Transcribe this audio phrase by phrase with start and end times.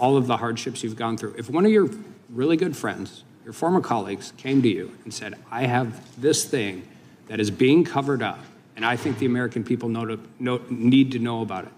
[0.00, 1.34] all of the hardships you've gone through.
[1.38, 1.88] If one of your
[2.30, 6.88] really good friends, your former colleagues, came to you and said, I have this thing
[7.28, 8.40] that is being covered up,
[8.74, 11.72] and I think the American people know to, know, need to know about it,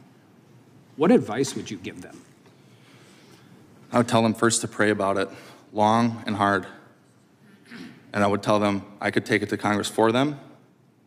[0.96, 2.20] what advice would you give them?
[3.90, 5.28] I would tell them first to pray about it
[5.72, 6.66] long and hard.
[8.12, 10.38] And I would tell them I could take it to Congress for them,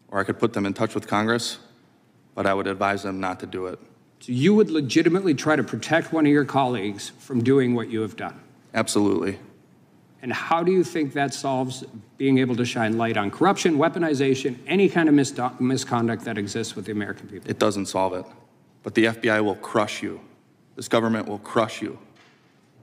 [0.09, 1.59] or I could put them in touch with Congress,
[2.33, 3.79] but I would advise them not to do it.
[4.25, 8.01] So you would legitimately try to protect one of your colleagues from doing what you
[8.01, 8.39] have done.
[8.73, 9.37] Absolutely.
[10.23, 11.83] And how do you think that solves
[12.17, 16.75] being able to shine light on corruption, weaponization, any kind of mis- misconduct that exists
[16.75, 17.47] with the American people?
[17.47, 18.25] It doesn't solve it.
[18.81, 20.19] But the FBI will crush you.
[20.75, 21.99] This government will crush you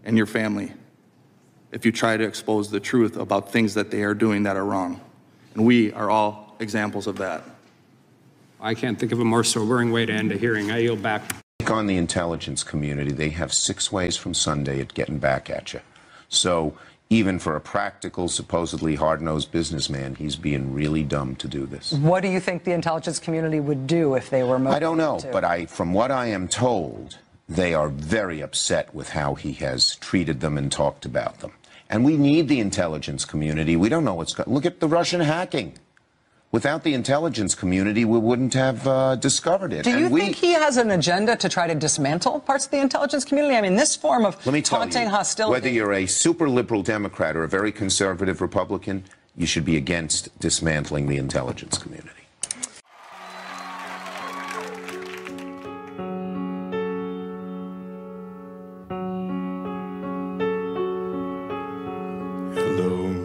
[0.04, 0.72] and your family
[1.72, 4.64] if you try to expose the truth about things that they are doing that are
[4.64, 5.00] wrong.
[5.54, 7.42] And we are all examples of that.
[8.62, 10.70] I can't think of a more sobering way to end a hearing.
[10.70, 11.22] I yield back.
[11.68, 15.80] On the intelligence community, they have six ways from Sunday at getting back at you.
[16.28, 16.78] So
[17.10, 21.92] even for a practical, supposedly hard-nosed businessman, he's being really dumb to do this.
[21.92, 24.96] What do you think the intelligence community would do if they were motivated I don't
[24.96, 25.28] know, to?
[25.32, 29.96] but I, from what I am told, they are very upset with how he has
[29.96, 31.52] treated them and talked about them.
[31.90, 33.76] And we need the intelligence community.
[33.76, 34.48] We don't know what's going.
[34.52, 35.74] Look at the Russian hacking.
[36.52, 39.84] Without the intelligence community, we wouldn't have uh, discovered it.
[39.84, 42.78] Do you we, think he has an agenda to try to dismantle parts of the
[42.78, 43.56] intelligence community?
[43.56, 45.50] I mean, this form of Let me tell taunting you, hostility.
[45.50, 50.38] whether you're a super liberal Democrat or a very conservative Republican, you should be against
[50.40, 52.21] dismantling the intelligence community.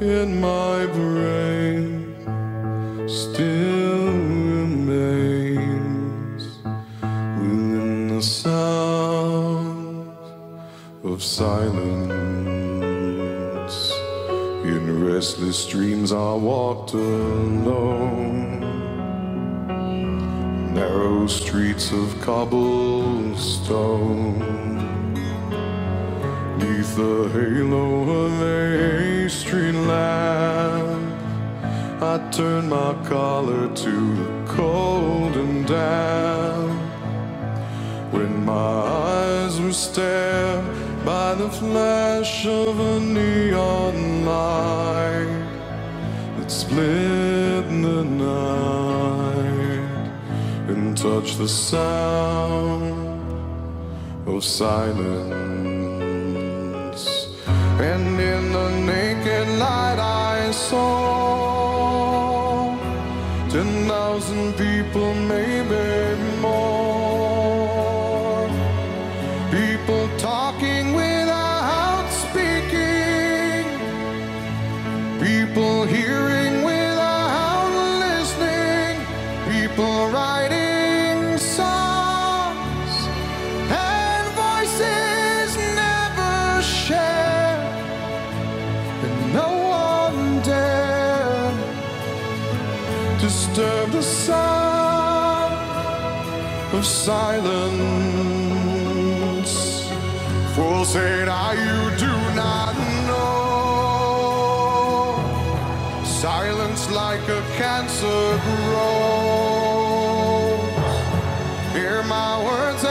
[0.00, 2.16] in my brain
[3.06, 4.06] still
[4.56, 5.60] remains
[6.62, 10.08] within the sound
[11.04, 12.00] of silence.
[14.64, 18.60] In restless dreams, I walked alone.
[20.72, 23.20] Narrow streets of cobblestone.
[26.60, 27.86] Neath the halo
[28.24, 31.22] of a street lamp,
[32.02, 36.80] I turned my collar to the cold and damp.
[38.12, 40.62] When my eyes were stared
[41.02, 45.46] by the flash of a neon light
[46.36, 49.80] that split the night
[50.68, 52.92] and touched the sound
[54.28, 55.49] of silence.
[57.82, 60.76] And in the naked light I saw
[63.48, 65.09] ten thousand people,
[96.80, 97.90] of silence.
[100.54, 102.74] Fools say now you do not
[103.08, 103.26] know.
[106.04, 109.60] Silence like a cancer grows.
[111.74, 112.82] Hear my words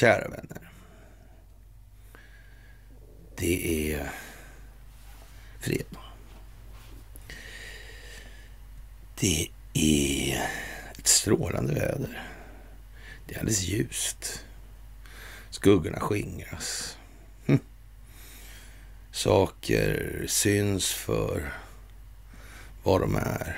[0.00, 0.70] kära vänner.
[3.36, 4.10] Det är
[5.60, 6.00] fredag.
[9.20, 10.48] Det är
[10.98, 12.22] ett strålande väder.
[13.26, 14.44] Det är alldeles ljust.
[15.50, 16.98] Skuggorna skingras.
[17.46, 17.60] Hm.
[19.10, 21.52] Saker syns för
[22.82, 23.56] vad de är.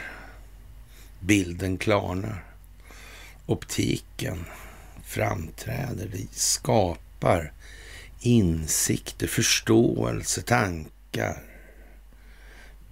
[1.21, 2.45] Bilden klarnar
[3.47, 4.45] optiken
[5.13, 6.09] framträder.
[6.13, 7.53] Det skapar
[8.21, 11.43] insikter, förståelse, tankar,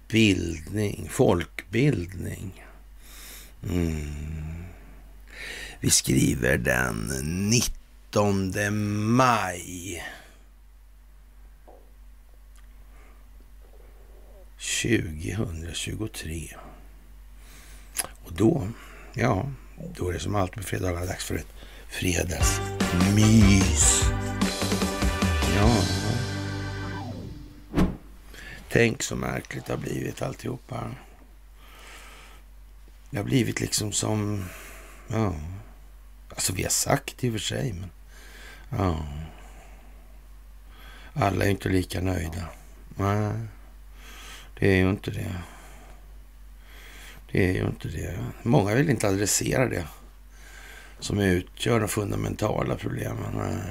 [0.07, 2.65] bildning, folkbildning.
[3.69, 4.63] Mm.
[5.79, 7.11] Vi skriver den
[7.49, 8.53] 19
[9.15, 10.03] maj.
[14.83, 16.49] 2023.
[18.23, 18.67] Och då,
[19.13, 19.51] ja,
[19.95, 21.53] då är det som alltid på fredagar dags för ett
[21.91, 23.81] fredagsmys.
[25.55, 25.83] Ja.
[28.69, 30.91] Tänk så märkligt det har blivit alltihopa.
[33.09, 34.45] Det har blivit liksom som,
[35.07, 35.35] ja,
[36.29, 37.89] alltså vi har sagt i och för sig, men
[38.69, 39.05] ja.
[41.13, 42.47] Alla är inte lika nöjda.
[42.95, 43.33] Nej,
[44.59, 45.35] det är ju inte det.
[47.31, 48.19] Det är ju inte det.
[48.43, 49.87] Många vill inte adressera det
[51.01, 53.61] som utgör de fundamentala problemen.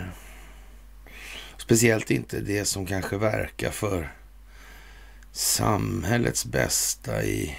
[1.56, 4.12] Speciellt inte det som kanske verkar för
[5.32, 7.56] samhällets bästa i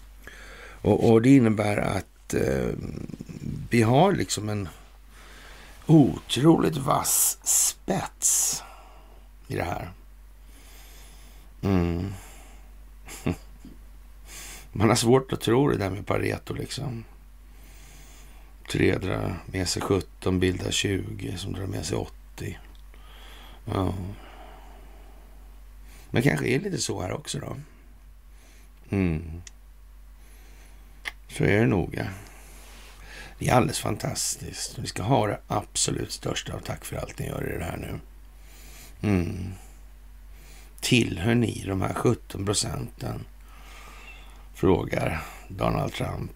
[0.82, 2.74] Och, och, det innebär att eh,
[3.70, 4.68] vi har liksom en
[5.86, 8.62] otroligt vass spets
[9.48, 9.92] i det här.
[11.62, 12.12] Mm.
[14.72, 17.04] Man har svårt att tro det där med Pareto liksom.
[18.70, 22.58] Tre drar med sig 17, bildar 20 som drar med sig 80.
[23.64, 23.94] Ja.
[26.10, 27.56] Men kanske är lite så här också då.
[28.90, 29.42] Mm.
[31.28, 31.94] Så är det nog.
[31.96, 32.04] Ja.
[33.38, 34.78] Det är alldeles fantastiskt.
[34.78, 37.76] Vi ska ha det absolut största av tack för allt ni gör i det här
[37.76, 38.00] nu.
[39.08, 39.52] Mm.
[40.80, 43.24] Tillhör ni de här 17 procenten?
[44.54, 46.32] Frågar Donald Trump.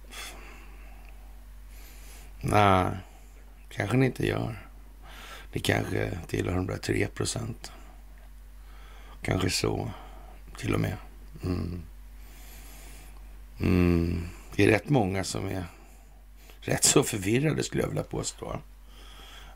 [2.40, 2.90] Nej,
[3.70, 4.68] kanske ni inte gör.
[5.52, 7.72] Ni kanske tillhör de där 3 procenten.
[9.22, 9.90] Kanske så,
[10.58, 10.96] till och med.
[11.44, 11.82] Mm.
[13.60, 14.28] Mm.
[14.56, 15.64] Det är rätt många som är
[16.68, 18.60] rätt så förvirrade skulle jag vilja påstå.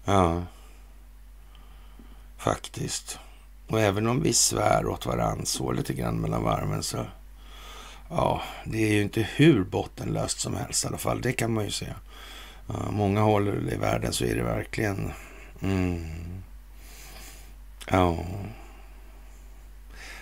[0.04, 0.42] Ja,
[2.38, 3.18] faktiskt.
[3.68, 7.06] Och även om vi svär åt varandra så lite grann mellan varven så
[8.10, 11.20] ja, det är ju inte hur bottenlöst som helst i alla fall.
[11.20, 11.94] Det kan man ju säga.
[12.66, 15.12] Ja, många håll i världen så är det verkligen
[15.62, 16.04] mm,
[17.90, 18.18] ja.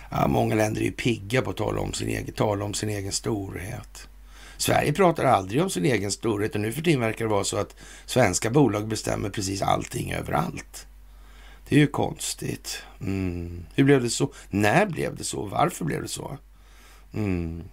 [0.09, 0.27] ja.
[0.27, 3.11] Många länder är ju pigga på att tala om sin egen, tala om sin egen
[3.11, 4.07] storhet.
[4.61, 7.57] Sverige pratar aldrig om sin egen storhet och nu för tiden verkar det vara så
[7.57, 7.75] att
[8.05, 10.87] svenska bolag bestämmer precis allting överallt.
[11.69, 12.83] Det är ju konstigt.
[12.99, 13.65] Mm.
[13.75, 14.33] Hur blev det så?
[14.49, 15.45] När blev det så?
[15.45, 16.37] Varför blev det så?
[17.13, 17.63] Mm.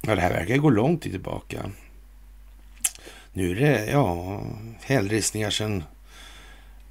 [0.00, 1.70] Ja, det här verkar gå långt tillbaka.
[3.32, 4.40] Nu är det, ja,
[4.80, 5.84] hällristningar sen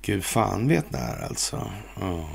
[0.01, 1.71] Gud fan vet när alltså.
[1.99, 2.29] Ja.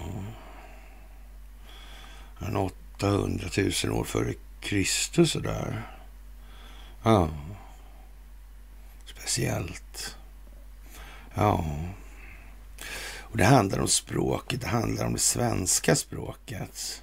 [2.39, 3.49] en 800
[3.85, 5.83] 000 år före Kristus sådär.
[7.03, 7.29] Ja.
[9.05, 10.17] Speciellt.
[11.35, 11.65] Ja.
[13.21, 17.03] Och det handlar om språket, det handlar om det svenska språket.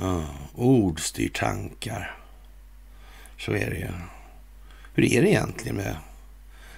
[0.00, 0.26] Ja.
[0.54, 2.16] Ord styr tankar.
[3.38, 3.92] Så är det ju.
[4.94, 5.96] Hur är det egentligen med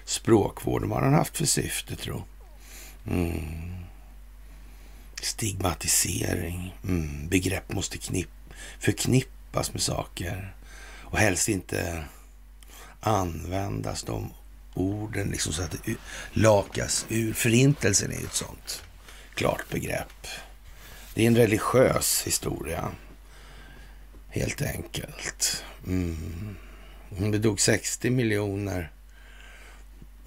[0.05, 0.85] språkvård?
[0.85, 2.23] Vad har den haft för syfte, tro?
[3.07, 3.85] Mm.
[5.23, 6.75] Stigmatisering.
[6.85, 7.29] Mm.
[7.29, 8.31] Begrepp måste knipp,
[8.79, 10.55] förknippas med saker
[11.03, 12.05] och helst inte
[13.01, 14.33] användas de
[14.75, 15.97] orden liksom så att det
[16.33, 17.33] lakas ur.
[17.33, 18.83] Förintelsen är ju ett sånt
[19.35, 20.27] klart begrepp.
[21.15, 22.89] Det är en religiös historia,
[24.29, 25.65] helt enkelt.
[25.87, 26.57] Mm.
[27.19, 28.91] Om det dog 60 miljoner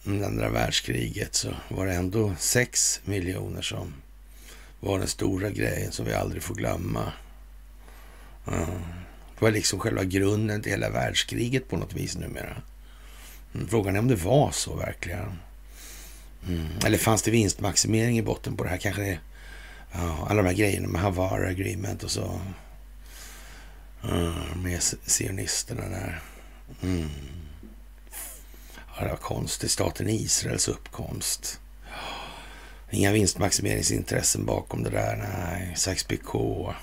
[0.03, 3.94] under andra världskriget så var det ändå 6 miljoner som
[4.80, 7.13] var den stora grejen som vi aldrig får glömma.
[8.48, 8.70] Mm.
[9.40, 12.62] Det var liksom själva grunden till hela världskriget på något vis numera.
[13.54, 15.40] Mm, frågan är om det var så verkligen.
[16.48, 16.68] Mm.
[16.86, 18.78] Eller fanns det vinstmaximering i botten på det här?
[18.78, 19.20] Kanske det,
[19.92, 22.40] ja, alla de här grejerna med Havar Agreement och så.
[24.04, 26.22] Mm, med sionisterna där.
[26.82, 27.10] Mm.
[28.96, 29.72] Ja, det var konstigt.
[29.72, 31.60] Staten Israels uppkomst.
[32.92, 35.16] Inga vinstmaximeringsintressen bakom det där.
[35.16, 36.74] Nej, Sykes-Picot.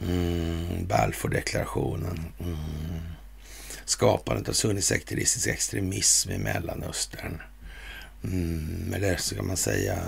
[0.00, 2.24] Mm, Balfour-deklarationen.
[2.40, 2.56] Mm.
[3.84, 7.42] Skapandet av sunnisekteristisk extremism i Mellanöstern.
[8.24, 9.98] Mm, eller så kan man säga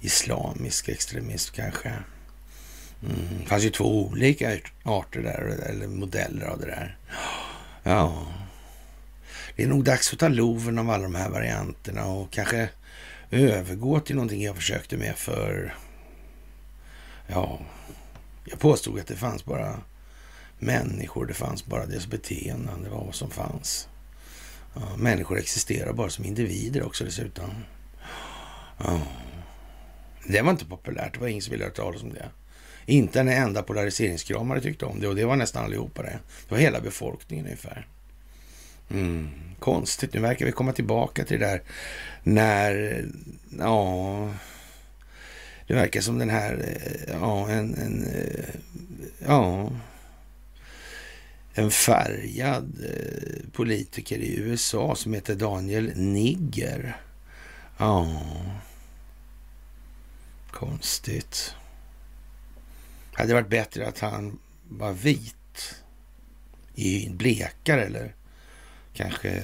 [0.00, 1.88] islamisk extremism kanske.
[1.88, 3.38] Mm.
[3.40, 6.96] Det fanns ju två olika arter där, eller modeller av det där.
[7.82, 8.26] Ja,
[9.56, 12.68] det är nog dags att ta loven av alla de här varianterna och kanske
[13.30, 15.74] övergå till någonting jag försökte med för...
[17.26, 17.60] Ja,
[18.50, 19.80] jag påstod att det fanns bara
[20.58, 23.88] människor, det fanns bara deras beteenden, det var vad som fanns.
[24.74, 27.50] Ja, människor existerar bara som individer också dessutom.
[28.78, 29.00] Ja.
[30.26, 32.28] Det var inte populärt, det var ingen som ville höra talas om det.
[32.86, 36.18] Inte en enda polariseringskramare tyckte om det och det var nästan allihopa det.
[36.48, 37.86] Det var hela befolkningen ungefär.
[38.90, 41.62] Mm, konstigt, nu verkar vi komma tillbaka till det där
[42.22, 43.04] när,
[43.58, 44.30] ja,
[45.68, 48.54] det verkar som den här, eh, ja, en, en eh,
[49.18, 49.70] ja,
[51.54, 56.96] en färgad eh, politiker i USA som heter Daniel Nigger.
[57.78, 58.22] Ja,
[60.50, 61.54] konstigt.
[63.12, 65.74] Hade det varit bättre att han var vit,
[66.74, 68.14] i blekare eller
[68.92, 69.42] kanske,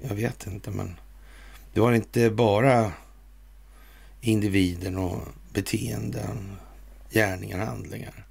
[0.00, 0.96] jag vet inte, men
[1.72, 2.92] det var inte bara
[4.20, 5.22] individen och
[5.62, 6.56] beteenden,
[7.10, 8.26] gärningar, handlingar.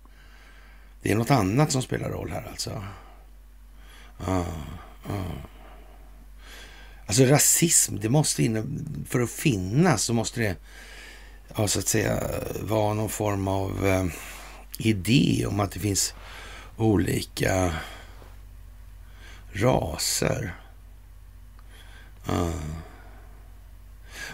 [1.01, 2.83] Det är något annat som spelar roll här alltså.
[4.17, 4.43] Ah,
[5.03, 5.31] ah.
[7.05, 10.55] Alltså rasism, det måste in, för att finnas så måste det
[11.55, 12.23] ja, så att säga
[12.61, 14.05] vara någon form av eh,
[14.79, 16.13] idé om att det finns
[16.77, 17.73] olika
[19.53, 20.55] raser.
[22.25, 22.86] Ah.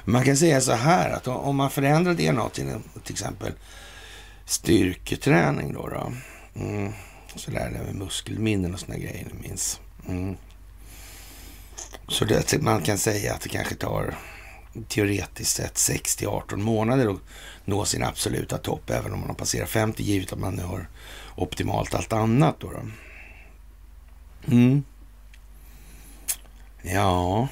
[0.06, 3.52] Man kan säga så här att om man förändrar DNA till till exempel
[4.46, 5.88] styrketräning då.
[5.88, 6.12] då
[6.56, 6.94] mm.
[7.36, 9.80] Så där med muskelminnen och såna grejer, ni minns.
[10.08, 10.38] Mm.
[12.08, 14.16] Så det, man kan säga att det kanske tar
[14.88, 17.20] teoretiskt sett 6 18 månader att
[17.66, 20.88] nå sin absoluta topp, även om man har passerat 50, givet att man nu har
[21.36, 22.56] optimalt allt annat.
[22.60, 22.82] Då, då.
[24.54, 24.84] Mm.
[26.82, 27.48] Ja...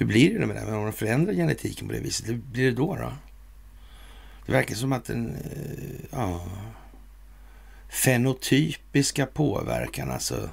[0.00, 0.74] Hur blir det med det?
[0.74, 2.96] Om de förändrar genetiken på det viset, hur blir det då?
[2.96, 3.12] då?
[4.46, 6.46] Det verkar som att den eh, ja,
[7.88, 10.48] fenotypiska påverkan, alltså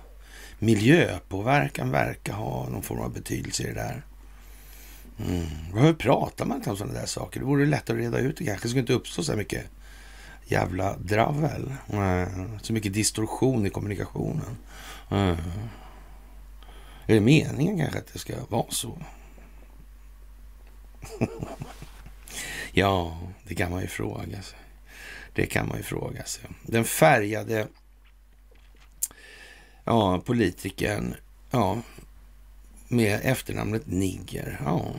[0.59, 4.05] miljöpåverkan, verkar ha någon form av betydelse i det där.
[5.27, 5.83] Mm.
[5.83, 7.39] Hur pratar man inte om sådana där saker?
[7.39, 8.65] Det vore lättare att reda ut det kanske.
[8.65, 9.65] Det skulle inte uppstå så mycket
[10.45, 11.73] jävla dravel.
[11.89, 12.59] Mm.
[12.61, 14.57] Så mycket distorsion i kommunikationen.
[15.11, 15.37] Mm.
[17.05, 18.97] Är det meningen kanske att det ska vara så?
[22.71, 24.59] ja, det kan man ju fråga sig.
[25.33, 26.43] Det kan man ju fråga sig.
[26.63, 27.67] Den färgade
[29.83, 31.15] ja, politikern
[31.51, 31.81] ja,
[32.87, 34.61] med efternamnet Nigger.
[34.65, 34.95] Ja,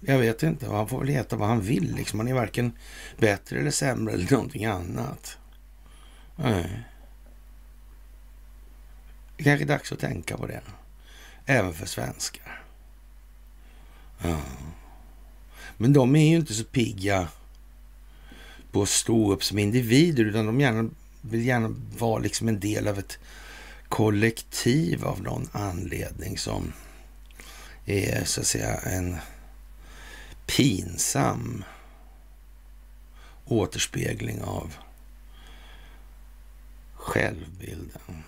[0.00, 0.66] jag vet inte.
[0.66, 1.94] Han får väl heta vad han vill.
[1.94, 2.18] Liksom.
[2.18, 2.72] Han är varken
[3.18, 5.38] bättre eller sämre eller någonting annat.
[6.36, 6.84] Nej.
[9.36, 10.60] Det kanske är dags att tänka på det.
[11.46, 12.62] Även för svenskar.
[14.22, 14.40] Ja.
[15.78, 17.28] Men de är ju inte så pigga
[18.72, 22.88] på att stå upp som individer utan de gärna, vill gärna vara liksom en del
[22.88, 23.18] av ett
[23.88, 26.72] kollektiv av någon anledning som
[27.86, 29.16] är så att säga en
[30.46, 31.64] pinsam
[33.44, 34.74] återspegling av
[36.94, 38.22] självbilden.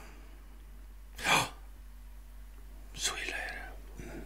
[1.25, 1.41] Ja,
[2.95, 4.05] så illa är det.
[4.05, 4.21] Mm.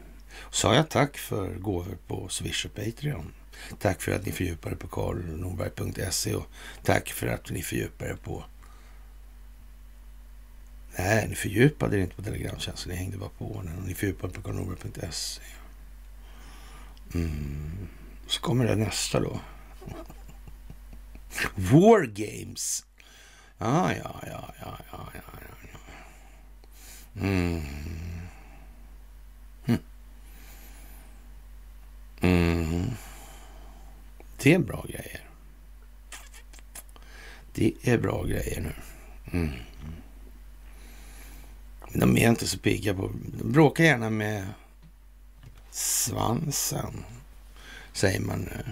[0.55, 3.33] Sa jag tack för gåvor på Swish och Patreon.
[3.79, 6.47] Tack för att ni fördjupar er på karlnorberg.se och
[6.83, 8.45] tack för att ni fördjupar er på...
[10.99, 13.79] Nej, ni fördjupade er inte på Telegramtjänsten, ni hängde bara på den.
[13.79, 15.43] Och ni fördjupade på karlnorberg.se.
[17.15, 17.89] Mm.
[18.27, 19.41] Så kommer det nästa då.
[21.55, 22.85] War Games.
[23.59, 25.23] Ja, ja, ja, ja, ja, ja.
[25.73, 25.79] ja.
[27.21, 27.63] Mm.
[32.25, 32.90] Mm.
[34.43, 35.21] Det är bra grejer.
[37.52, 38.75] Det är bra grejer nu.
[39.38, 39.50] Mm.
[41.93, 43.11] De är inte så pigga på...
[43.38, 44.47] De bråkar gärna med
[45.71, 47.04] svansen,
[47.93, 48.64] säger man nu.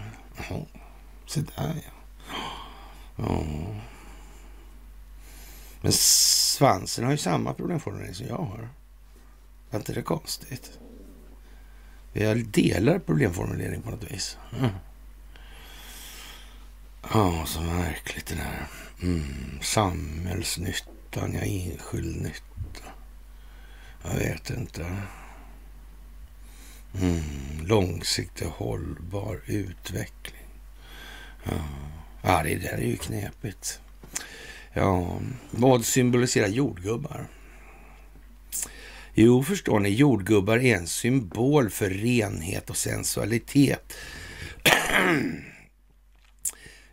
[1.26, 3.24] Se där ja.
[3.24, 3.76] Oh.
[5.80, 8.68] Men svansen har ju samma problemformulering som jag har.
[9.70, 10.78] Är inte det konstigt?
[12.12, 14.38] Jag delar problemformulering på något vis.
[14.58, 14.70] Mm.
[17.12, 18.66] Ja, så märkligt det där.
[19.02, 19.58] Mm.
[19.62, 22.88] Samhällsnyttan, ja, enskild nytta.
[24.04, 24.96] Jag vet inte.
[27.00, 27.22] Mm.
[27.66, 30.46] Långsiktig hållbar utveckling.
[31.44, 31.64] Ja.
[32.22, 33.80] ja, det där är ju knepigt.
[34.72, 37.26] Ja, vad symboliserar jordgubbar?
[39.14, 43.92] Jo, förstår ni, jordgubbar är en symbol för renhet och sensualitet.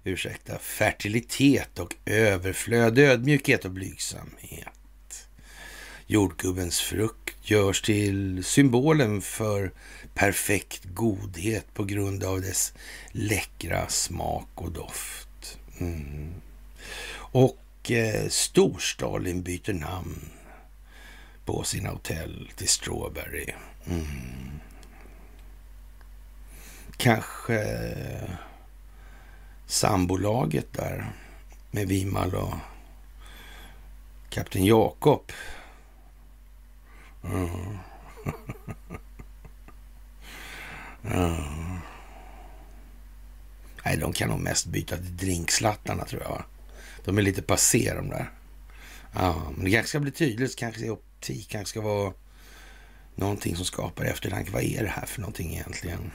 [0.04, 5.30] Ursäkta, fertilitet och överflöd, ödmjukhet och blygsamhet.
[6.08, 9.72] Jordgubbens frukt görs till symbolen för
[10.14, 12.74] perfekt godhet på grund av dess
[13.12, 15.58] läckra smak och doft.
[15.80, 16.34] Mm.
[17.16, 20.30] Och eh, Storstalin byter namn
[21.50, 23.54] på sina hotell till Strawberry.
[23.86, 24.60] Mm.
[26.98, 27.90] Kanske
[29.66, 31.12] sambolaget där
[31.72, 32.54] med Vimal och
[34.30, 35.32] Kapten Jakob.
[37.24, 37.50] Mm.
[41.04, 41.80] mm.
[43.86, 46.44] Nej, de kan nog mest byta till drinkslattarna tror jag.
[47.06, 48.32] De är lite passé de där.
[49.14, 50.56] Ja, men det kanske ska bli tydligt.
[50.56, 50.86] Kanske
[51.20, 52.14] optik Han ska vara
[53.16, 54.52] någonting som skapar eftertanke.
[54.52, 56.12] Vad är det här för någonting egentligen?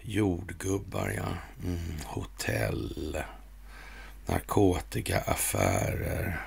[0.00, 1.28] Jordgubbar, ja.
[1.64, 3.22] Mm, hotell.
[4.26, 6.46] Narkotikaaffärer.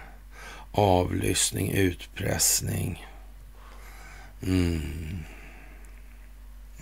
[0.72, 3.08] Avlyssning, utpressning.
[4.44, 5.24] Mm.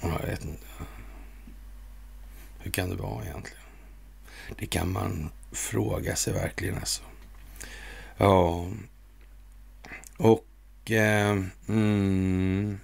[0.01, 0.65] Jag vet inte.
[2.59, 3.63] Hur kan det vara egentligen?
[4.57, 7.03] Det kan man fråga sig verkligen alltså.
[8.17, 8.67] Ja.
[10.17, 10.91] Och...
[10.91, 12.79] Eh, mm,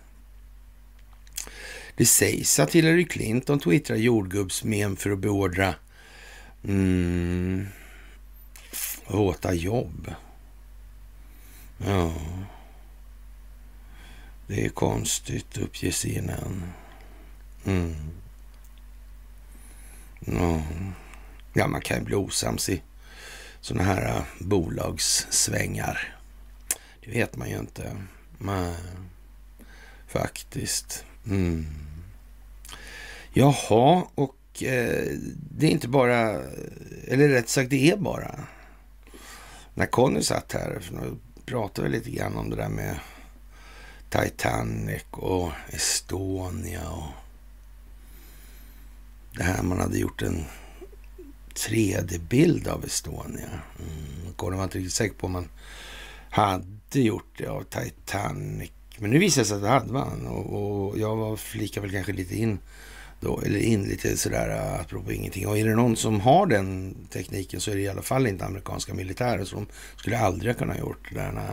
[1.96, 5.76] det sägs att Hillary Clinton twittrar jordgubbsmem för att beordra
[6.64, 7.68] mm,
[9.08, 10.14] våta jobb.
[11.78, 12.14] Ja.
[14.48, 16.64] Det är konstigt, uppger CNN.
[17.66, 17.96] Mm.
[20.20, 20.62] Ja.
[21.54, 22.82] ja, man kan ju bli osams i
[23.62, 26.21] sådana här eh, bolagssvängar.
[27.06, 27.98] Det vet man ju inte.
[28.38, 28.76] Men,
[30.08, 31.06] faktiskt.
[31.28, 31.66] Mm.
[33.34, 35.18] Jaha, och eh,
[35.58, 36.44] det är inte bara,
[37.08, 38.40] eller rätt sagt det är bara.
[39.74, 43.00] När Conny satt här, för nu pratade vi lite grann om det där med
[44.10, 47.12] Titanic och Estonia och
[49.38, 50.46] det här man hade gjort en
[51.56, 53.50] 3D-bild av Estonia.
[53.80, 54.34] Mm.
[54.36, 55.50] Conny var inte riktigt säker på om man
[56.30, 56.66] hade
[57.00, 58.72] gjort det av Titanic.
[58.98, 61.96] Men nu visade det sig att det hade man och, och jag var flikade väl
[61.96, 62.60] kanske lite in
[63.20, 65.48] då, eller in lite sådär eh, apropå ingenting.
[65.48, 68.46] Och är det någon som har den tekniken så är det i alla fall inte
[68.46, 69.46] amerikanska militärer.
[69.46, 71.50] Så de skulle aldrig kunna ha gjort det där.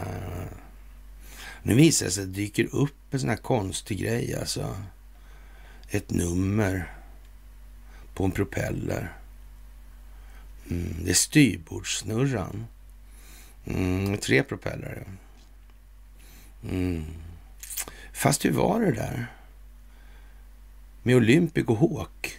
[1.62, 4.76] Nu visar det sig att det dyker upp en sån här konstig grej alltså.
[5.90, 6.92] Ett nummer
[8.14, 9.12] på en propeller.
[10.70, 12.66] Mm, det är styrbordssnurran.
[13.66, 15.06] Mm, tre propellrar.
[16.62, 17.04] Mm.
[18.12, 19.26] Fast hur var det där?
[21.02, 22.38] Med Olympic och Hawk?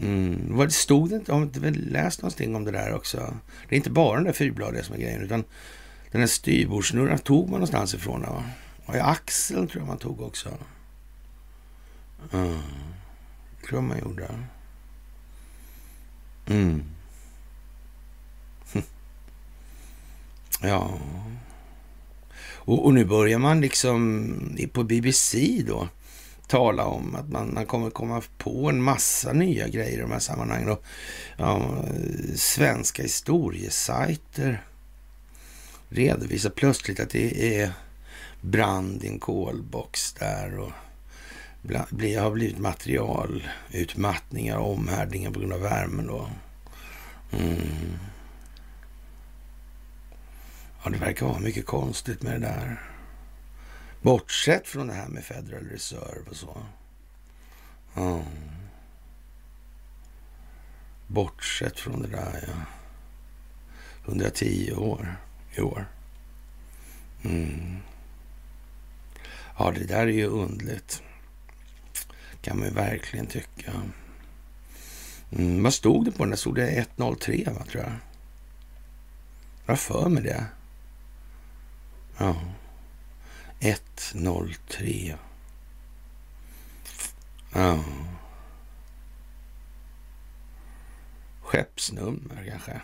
[0.00, 0.56] Mm.
[0.56, 3.36] Vad stod det inte, har inte läst någonting om det där också?
[3.68, 5.44] Det är inte bara den där fyrbladiga som är grejen, utan
[6.10, 8.22] den här styrbordssnurran tog man någonstans ifrån.
[8.22, 8.44] Va?
[8.86, 10.48] Och i axeln tror jag man tog också.
[12.32, 12.58] Mm.
[13.66, 14.28] tror jag man gjorde.
[16.46, 16.82] Mm.
[20.62, 20.98] Ja.
[22.64, 25.88] Och, och, nu börjar man liksom på BBC då
[26.46, 30.18] tala om att man, man kommer komma på en massa nya grejer i de här
[30.18, 30.68] sammanhangen.
[30.68, 30.84] Och,
[31.36, 31.84] ja,
[32.36, 34.64] svenska historiesajter
[35.88, 37.72] redovisar plötsligt att det är
[38.40, 40.72] brand i en kolbox där och
[41.90, 46.06] bli, har blivit materialutmattningar och omhärdningar på grund av värmen.
[46.06, 46.30] Då.
[47.32, 47.98] Mm.
[50.84, 52.82] Ja, det verkar vara mycket konstigt med det där.
[54.02, 56.56] Bortsett från det här med Federal Reserve och så.
[57.94, 58.22] Ja.
[61.06, 62.62] Bortsett från det där, ja.
[64.04, 65.16] 110 år
[65.54, 65.86] i år.
[67.24, 67.76] Mm.
[69.58, 71.02] Ja, det där är ju undligt.
[72.42, 73.72] Kan man ju verkligen tycka.
[75.32, 76.36] Mm, vad stod det på den där?
[76.36, 77.92] Stod det 103, va, tror jag?
[79.66, 80.46] Jag har för mig det.
[82.18, 82.36] Ja.
[83.60, 85.16] 103.
[87.52, 87.84] Ja.
[91.42, 92.80] Skeppsnummer kanske.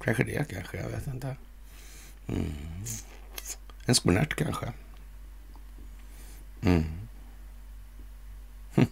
[0.00, 1.36] Kanske det kanske, jag vet inte.
[2.26, 2.52] Mm.
[3.86, 4.72] En skonert kanske.
[6.62, 6.84] Mm.
[8.74, 8.86] Hm.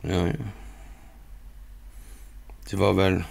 [0.00, 0.44] Ja, ja.
[2.70, 3.24] Det var väl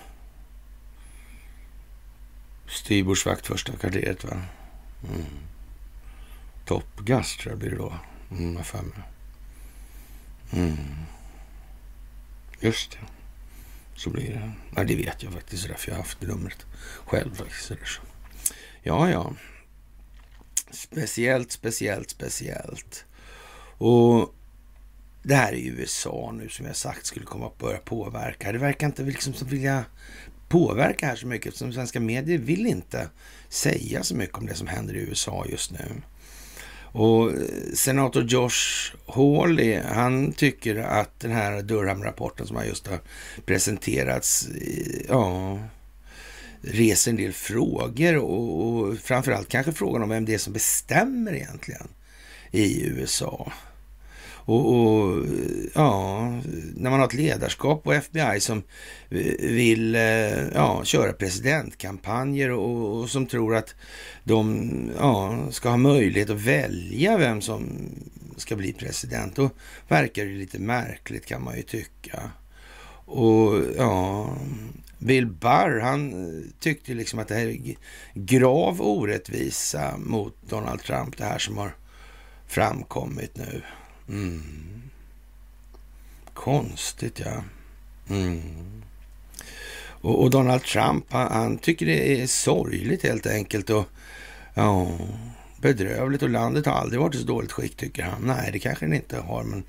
[2.67, 4.41] Styrbordsvakt första kvarteret va?
[5.09, 5.25] Mm.
[6.65, 7.93] Toppgast tror jag blir det då.
[8.31, 9.03] Mm, jag för mig.
[10.53, 10.77] Mm.
[12.59, 12.97] Just det.
[13.95, 14.51] Så blir det.
[14.75, 15.67] Ja, det vet jag faktiskt.
[15.67, 16.65] Därför jag har haft numret
[17.05, 17.65] själv faktiskt.
[17.65, 18.01] Så.
[18.83, 19.33] Ja, ja.
[20.71, 23.05] Speciellt, speciellt, speciellt.
[23.77, 24.35] Och
[25.23, 28.51] det här är USA nu som jag sagt skulle komma att börja påverka.
[28.51, 29.85] Det verkar inte liksom som vilja
[30.47, 33.09] påverka här så mycket eftersom svenska medier vill inte
[33.49, 36.01] säga så mycket om det som händer i USA just nu.
[36.97, 37.37] Och eh,
[37.73, 42.99] senator Josh Hawley, han tycker att den här Durham-rapporten som han just har
[43.45, 45.59] presenterats, eh, ja,
[46.61, 51.33] reser en del frågor och, och framförallt kanske frågan om vem det är som bestämmer
[51.33, 51.87] egentligen
[52.51, 53.51] i USA.
[54.45, 55.25] Och, och,
[55.73, 56.19] ja,
[56.75, 58.63] när man har ett ledarskap på FBI som
[59.39, 63.75] vill eh, ja, köra presidentkampanjer och, och som tror att
[64.23, 67.89] de ja, ska ha möjlighet att välja vem som
[68.37, 69.49] ska bli president, då
[69.87, 72.31] verkar det lite märkligt kan man ju tycka.
[73.05, 74.29] Och ja,
[74.99, 76.13] Bill Barr, han
[76.59, 77.75] tyckte liksom att det här är
[78.13, 81.75] grav orättvisa mot Donald Trump, det här som har
[82.47, 83.61] framkommit nu.
[84.09, 84.81] Mm.
[86.33, 87.43] Konstigt, ja.
[88.09, 88.41] Mm.
[90.01, 93.85] Och, och, Donald Trump, han, han, tycker det är sorgligt helt enkelt och
[94.53, 94.97] ja,
[95.61, 98.21] bedrövligt och landet har aldrig varit i så dåligt skick tycker han.
[98.21, 99.63] Nej, det kanske den inte har, men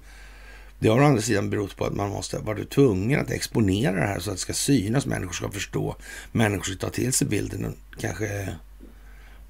[0.78, 4.06] det har å andra sidan berott på att man måste varit tvungen att exponera det
[4.06, 5.96] här så att det ska synas, människor ska förstå,
[6.32, 8.54] människor ska ta till sig bilden och kanske,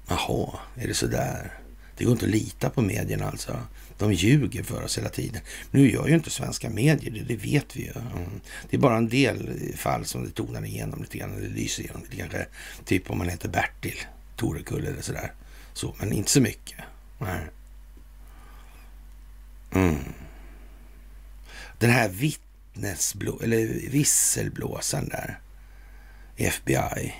[0.07, 1.53] jaha, är det så där?
[1.97, 3.59] Det går inte att lita på medierna alltså.
[3.97, 5.41] De ljuger för oss hela tiden.
[5.71, 7.91] Nu gör ju inte svenska medier det, det vet vi ju.
[7.91, 8.41] Mm.
[8.69, 12.01] Det är bara en del fall som det tonar igenom lite grann, det lyser igenom
[12.01, 12.47] lite kanske.
[12.85, 13.97] Typ om man heter Bertil
[14.35, 15.33] Torekull eller sådär.
[15.73, 16.77] Så, men inte så mycket.
[17.19, 17.41] Nej.
[19.71, 19.97] Mm.
[21.79, 25.39] Den här vittnesblå, eller visselblåsaren där.
[26.35, 27.13] FBI.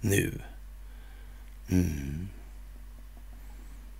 [0.00, 0.40] Nu.
[1.68, 2.28] Mm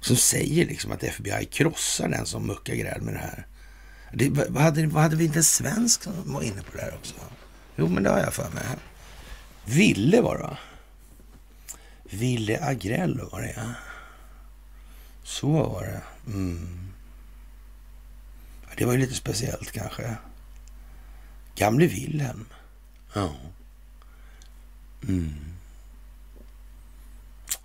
[0.01, 3.47] som säger liksom att FBI krossar den som muckar gräl med det här.
[4.13, 6.95] Det, vad, hade, vad hade vi inte en svensk som var inne på det här
[6.95, 7.15] också?
[7.77, 8.65] Jo, men det har jag för mig.
[9.65, 10.59] Ville var det va?
[12.11, 13.75] Ville Agrell var det ja.
[15.23, 16.03] Så var det.
[16.33, 16.89] Mm.
[18.77, 20.17] Det var ju lite speciellt kanske.
[21.55, 22.47] Gamle Wilhelm.
[23.15, 23.33] Ja.
[25.09, 25.58] Mm.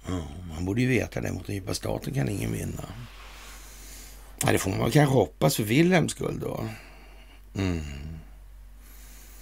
[0.07, 0.21] Ja,
[0.53, 1.31] man borde ju veta det.
[1.31, 2.85] Mot den djupa staten kan ingen vinna.
[4.45, 6.65] Ja, det får man kanske hoppas för Wilhelms skull då.
[7.55, 7.81] Mm.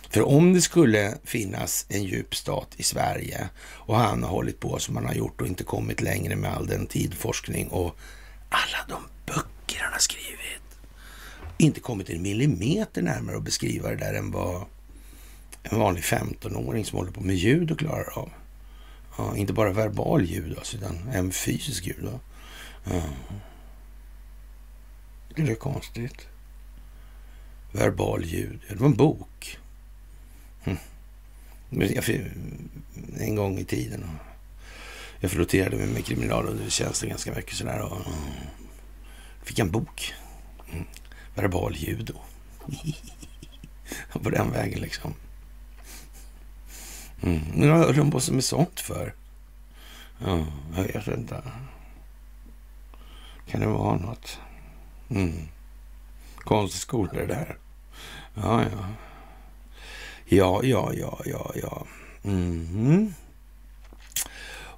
[0.10, 4.80] För om det skulle finnas en djup stat i Sverige och han har hållit på
[4.80, 7.98] som han har gjort och inte kommit längre med all den tid, forskning och
[8.50, 10.38] alla de böcker han har skrivit.
[11.58, 14.66] inte kommit en millimeter närmare att beskriva det där än vad
[15.64, 18.30] en vanlig 15-åring som håller på med ljud och klarar av.
[19.22, 22.04] Ja, inte bara verbal ljud alltså, utan även fysisk ljud.
[22.04, 22.20] Då.
[22.84, 23.02] Ja.
[25.36, 26.28] Det är konstigt.
[27.72, 28.60] Verbal ljud.
[28.70, 29.60] Det var en bok.
[30.64, 30.78] Hm.
[33.20, 34.06] En gång i tiden.
[35.20, 37.82] Jag flotterade med, med kriminalunderrättelsetjänsten ganska mycket sådär.
[37.82, 38.02] Och,
[39.44, 40.14] fick en bok.
[40.72, 40.86] Mm.
[41.36, 42.14] Verbal judo.
[44.24, 45.14] på den vägen liksom.
[47.22, 47.42] Mm.
[47.54, 49.14] Men vad höll de på med sånt för?
[50.26, 51.42] Ja, jag vet inte.
[53.48, 54.40] Kan det vara något?
[55.10, 55.48] Mm.
[56.38, 57.58] Konstskola det där.
[58.34, 58.88] Ja, ja.
[60.26, 61.86] Ja, ja, ja, ja, ja.
[62.24, 63.14] Mm.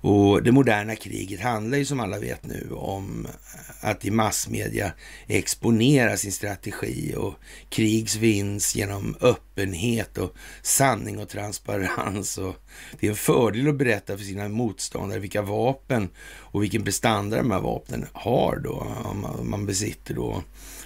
[0.04, 4.92] Och det moderna kriget handlar ju som alla vet nu om eh, att i massmedia
[5.28, 7.34] exponera sin strategi och
[7.70, 12.38] krigs vinst genom öppenhet och sanning och transparens.
[12.38, 12.56] Och
[13.00, 17.52] det är en fördel att berätta för sina motståndare vilka vapen och vilken prestanda de
[17.52, 20.44] här vapnen har då, om man besitter då.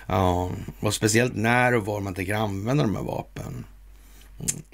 [0.08, 3.65] Ja, och speciellt när och var man tänker använda de här vapnen.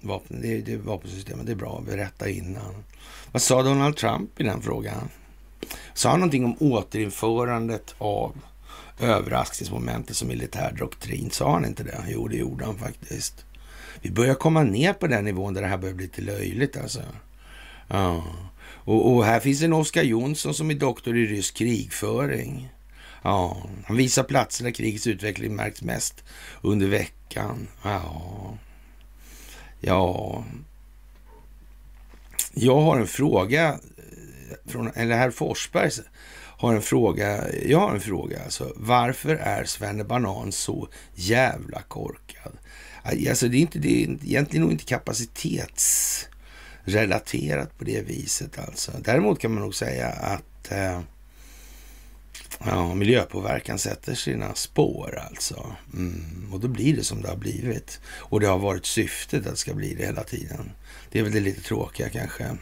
[0.01, 2.83] Vapen, det, det, vapensystemet, det är bra att berätta innan.
[3.31, 5.09] Vad sa Donald Trump i den frågan?
[5.93, 8.35] Sa han någonting om återinförandet av
[8.99, 11.29] överraskningsmomentet som militär doktrin?
[11.31, 12.03] Sa han inte det?
[12.07, 13.45] Jo, det gjorde han faktiskt.
[14.01, 17.01] Vi börjar komma ner på den nivån där det här börjar bli lite löjligt alltså.
[17.87, 18.23] Ja.
[18.85, 22.69] Och, och, här finns en Oskar Jonsson som är doktor i rysk krigföring.
[23.21, 26.23] Ja, han visar platser där krigets utveckling märks mest
[26.61, 27.67] under veckan.
[27.83, 28.57] Ja,
[29.83, 30.43] ja.
[32.53, 35.91] Jag har en fråga eh, från, eller herr Forsberg
[36.63, 37.53] har en fråga.
[37.65, 38.73] Jag har en fråga alltså.
[38.75, 42.51] Varför är Svenne Banan så jävla korkad?
[43.03, 48.91] Alltså det är, inte, det är egentligen nog inte kapacitetsrelaterat på det viset alltså.
[48.99, 51.01] Däremot kan man nog säga att eh,
[52.65, 55.75] ja, miljöpåverkan sätter sina spår alltså.
[55.93, 57.99] Mm, och då blir det som det har blivit.
[58.05, 60.71] Och det har varit syftet att det ska bli det hela tiden.
[61.11, 62.57] Det är väl det lite tråkiga kanske.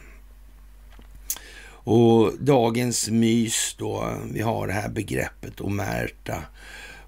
[1.84, 6.42] Och dagens mys då, vi har det här begreppet omerta.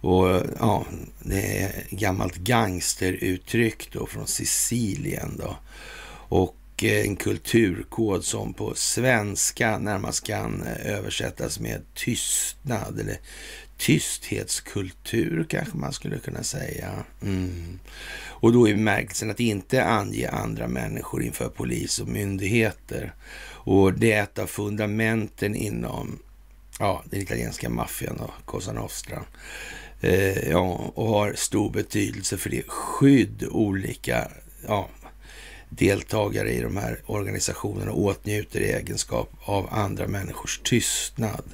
[0.01, 0.85] Och ja,
[1.23, 5.57] det är gammalt gangsteruttryck då från Sicilien då.
[6.29, 13.19] Och Eh, en kulturkod som på svenska närmast kan eh, översättas med tystnad eller
[13.77, 17.05] tysthetskultur kanske man skulle kunna säga.
[17.23, 17.79] Mm.
[18.27, 23.15] Och då i bemärkelsen att inte ange andra människor inför polis och myndigheter.
[23.51, 26.19] Och det är ett av fundamenten inom
[26.79, 29.23] ja, den italienska maffian och Cosa Nostra.
[30.01, 34.29] Eh, ja, och har stor betydelse för det skydd olika
[34.67, 34.89] ja,
[35.77, 41.45] deltagare i de här organisationerna åtnjuter i egenskap av andra människors tystnad.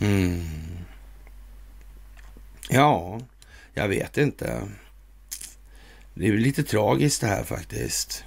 [0.00, 0.44] Mm.
[2.68, 3.20] Ja,
[3.74, 4.62] jag vet inte.
[6.14, 8.24] Det är lite tragiskt det här faktiskt.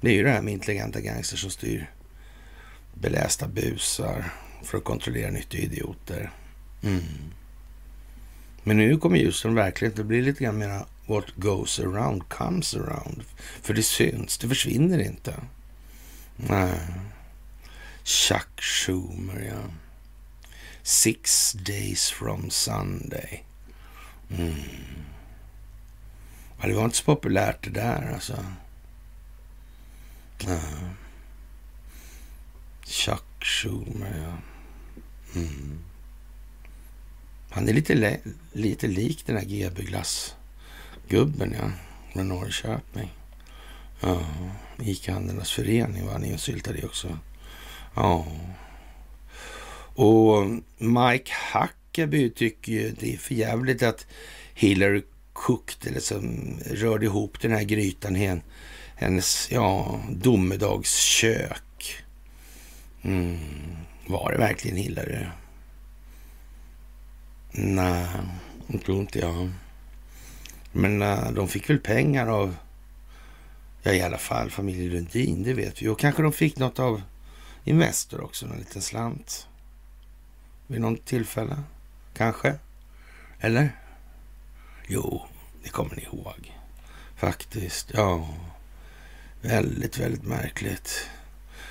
[0.00, 1.90] Det är ju det här med intelligenta gangster som styr
[2.94, 4.32] belästa busar
[4.62, 6.30] för att kontrollera nyttiga idioter.
[6.82, 7.02] Mm.
[8.62, 13.24] Men nu kommer Houston verkligen att bli lite grann mera what goes around comes around.
[13.62, 15.34] För det syns, det försvinner inte.
[16.36, 16.80] Nej.
[18.04, 19.70] Chuck Schumer, ja.
[20.82, 23.44] Six days from Sunday.
[24.30, 24.54] Mm.
[26.60, 28.44] Ja, det var inte så populärt det där alltså.
[30.38, 30.60] Ja.
[32.84, 34.36] Chuck Schumer, ja.
[35.40, 35.78] Mm.
[37.50, 38.20] Han är lite,
[38.52, 39.82] lite lik den här GB
[41.08, 41.70] Gubben, ja.
[42.12, 43.10] Från Norrköping.
[44.00, 44.20] Ja,
[44.78, 47.18] ICA-handlarnas förening var han insyltad i också.
[47.94, 48.26] Ja.
[49.94, 50.46] Och
[50.78, 54.06] Mike Huckabee tycker ju det är för jävligt att
[54.54, 58.40] Hillary kokt eller som rörde ihop den här grytan
[58.96, 62.04] hennes ja, domedagskök.
[63.02, 63.38] Mm.
[64.06, 65.26] Var det verkligen Hillary?
[67.52, 68.06] Nej,
[68.66, 69.50] det tror inte jag.
[70.72, 72.56] Men eh, de fick väl pengar av,
[73.82, 75.88] ja i alla fall familjen Lundin, det vet vi.
[75.88, 77.02] Och kanske de fick något av
[77.64, 79.46] Investor också, en liten slant.
[80.66, 81.62] Vid något tillfälle,
[82.14, 82.54] kanske.
[83.40, 83.76] Eller?
[84.86, 85.26] Jo,
[85.62, 86.52] det kommer ni ihåg.
[87.16, 88.28] Faktiskt, ja.
[89.40, 91.08] Väldigt, väldigt märkligt.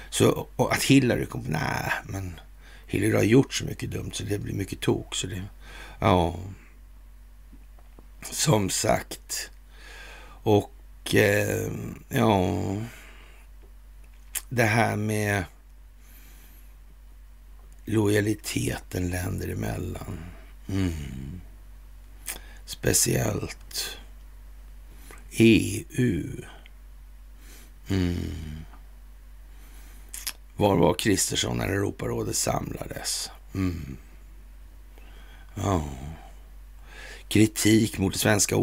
[0.09, 2.39] Så att Hillary kom, nej, men
[2.87, 5.15] Hillary har gjort så mycket dumt så det blir mycket tok.
[5.15, 5.43] Så det,
[5.99, 6.35] ja
[8.21, 9.49] som sagt.
[10.43, 11.71] Och eh,
[12.09, 12.61] ja,
[14.49, 15.43] det här med
[17.85, 20.19] lojaliteten länder emellan.
[20.69, 21.41] Mm.
[22.65, 23.97] Speciellt
[25.31, 26.23] EU.
[27.89, 28.65] Mm.
[30.55, 33.29] Var var Kristersson när Europarådet samlades?
[33.53, 33.97] Mm.
[35.55, 35.83] Ja.
[37.31, 38.55] Kritik mot det svenska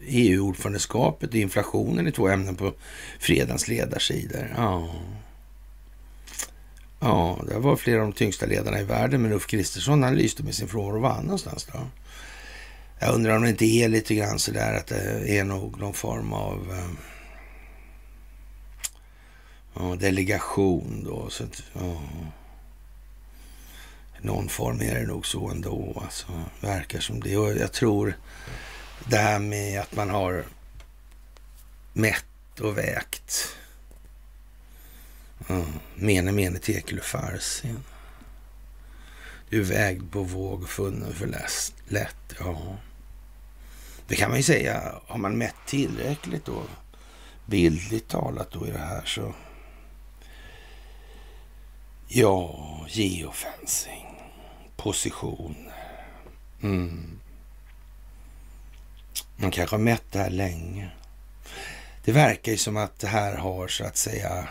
[0.00, 2.72] EU-ordförandeskapet e och inflationen i två ämnen på
[3.18, 4.54] fredagens ledarsidor.
[4.56, 4.88] Ja.
[7.00, 10.42] Ja, det var flera av de tyngsta ledarna i världen, men Ulf Kristersson han lyste
[10.42, 11.00] med sin frånvaro.
[11.00, 11.78] Var han någonstans då?
[12.98, 16.32] Jag undrar om det inte är lite grann sådär att det är nog någon form
[16.32, 16.96] av ehm,
[19.74, 21.30] ja, delegation då.
[21.30, 22.02] Så att, ja,
[24.20, 26.00] någon form är det nog så ändå.
[26.04, 26.26] Alltså,
[26.60, 27.36] verkar som det.
[27.36, 28.16] Och jag tror
[29.08, 30.44] det här med att man har
[31.92, 33.56] mätt och vägt.
[35.48, 35.64] Mm.
[35.94, 37.84] mene, mene, tekel och farsin.
[39.48, 41.26] Du är vägd på våg och funnen för
[41.88, 42.34] lätt.
[42.38, 42.76] Ja.
[44.08, 44.94] Det kan man ju säga.
[45.06, 46.62] Har man mätt tillräckligt då,
[47.46, 49.34] bildligt talat då i det här så
[52.10, 54.07] Ja, geofencing,
[54.78, 55.72] positioner.
[56.62, 57.20] Mm.
[59.36, 60.90] Man kanske har mätt det här länge.
[62.04, 64.48] Det verkar ju som att det här har så att säga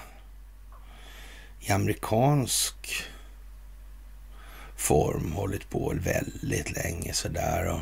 [1.59, 3.03] i amerikansk
[4.75, 7.65] form hållit på väldigt länge sådär.
[7.65, 7.81] Och,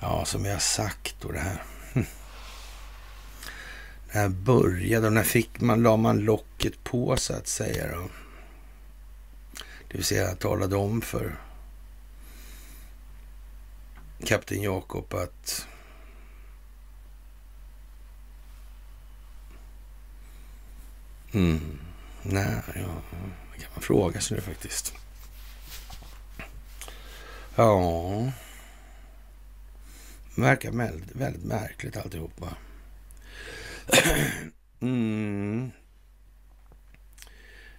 [0.00, 1.62] ja, som jag sagt då det här.
[4.12, 8.08] Det här började och när fick man, la man locket på så att säga då.
[9.90, 11.36] Det vill säga talade om för
[14.24, 15.66] kapten Jakob att
[21.32, 21.78] mm,
[22.22, 23.02] nej, ja,
[23.54, 24.94] det kan man fråga sig nu faktiskt.
[27.54, 28.32] Ja,
[30.34, 32.56] det verkar väldigt, väldigt märkligt alltihopa.
[34.82, 35.70] Mm.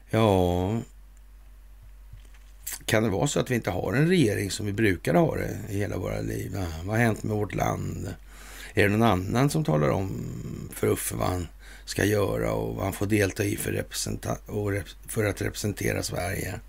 [0.09, 0.81] Ja,
[2.91, 5.59] kan det vara så att vi inte har en regering som vi brukar ha det
[5.69, 6.57] i hela våra liv?
[6.83, 8.13] Vad har hänt med vårt land?
[8.73, 10.25] Är det någon annan som talar om
[10.73, 11.47] för Uffe vad han
[11.85, 13.83] ska göra och vad han får delta i för,
[15.07, 16.59] för att representera Sverige?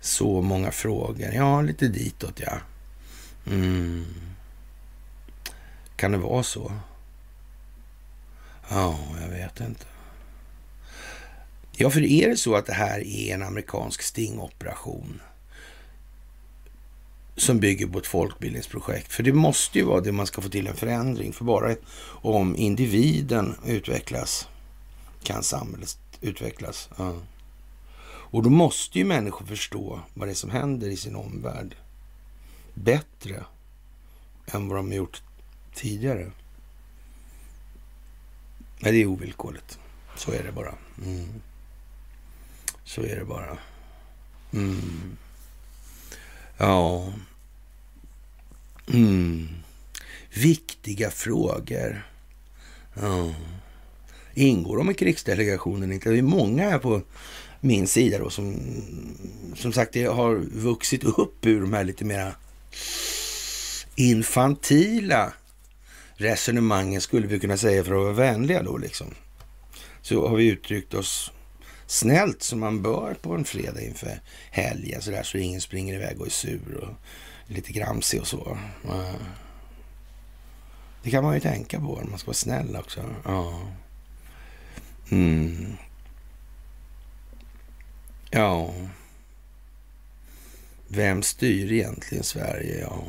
[0.00, 1.30] Så många frågor.
[1.34, 2.58] Ja, lite ditåt ja.
[3.46, 4.04] Mm.
[5.96, 6.72] Kan det vara så?
[8.70, 9.84] Ja, jag vet inte.
[11.72, 15.20] Ja, för är det så att det här är en amerikansk stingoperation
[17.36, 19.12] som bygger på ett folkbildningsprojekt.
[19.12, 21.32] För det måste ju vara det man ska få till en förändring.
[21.32, 24.48] För bara om individen utvecklas
[25.22, 26.88] kan samhället utvecklas.
[26.96, 27.14] Ja.
[28.06, 31.76] Och då måste ju människor förstå vad det är som händer i sin omvärld
[32.74, 33.44] bättre
[34.46, 35.22] än vad de har gjort
[35.74, 36.30] tidigare.
[38.80, 39.78] Men det är ovillkorligt.
[40.16, 40.74] Så är det bara.
[41.04, 41.42] Mm.
[42.84, 43.58] Så är det bara.
[44.52, 45.16] Mm.
[46.56, 47.12] Ja.
[48.92, 49.48] Mm.
[50.34, 52.06] Viktiga frågor.
[52.94, 53.34] Ja.
[54.34, 56.10] Ingår de i krigsdelegationen inte?
[56.10, 57.02] Det är många här på
[57.60, 58.56] min sida då som
[59.56, 62.32] som sagt har vuxit upp ur de här lite mera
[63.94, 65.32] infantila
[66.16, 69.06] resonemangen skulle vi kunna säga för att vara vänliga då liksom.
[70.02, 71.32] Så har vi uttryckt oss
[71.86, 74.20] snällt som man bör på en fredag inför
[74.50, 76.94] helgen så alltså där så ingen springer iväg och är sur och
[77.46, 78.58] lite gramsig och så.
[78.88, 79.14] Eh,
[81.02, 83.14] det kan man ju tänka på, man ska vara snäll också.
[83.24, 83.62] Ja.
[85.10, 85.76] Mm.
[88.30, 88.74] Ja.
[90.88, 92.80] Vem styr egentligen Sverige?
[92.80, 93.04] Ja.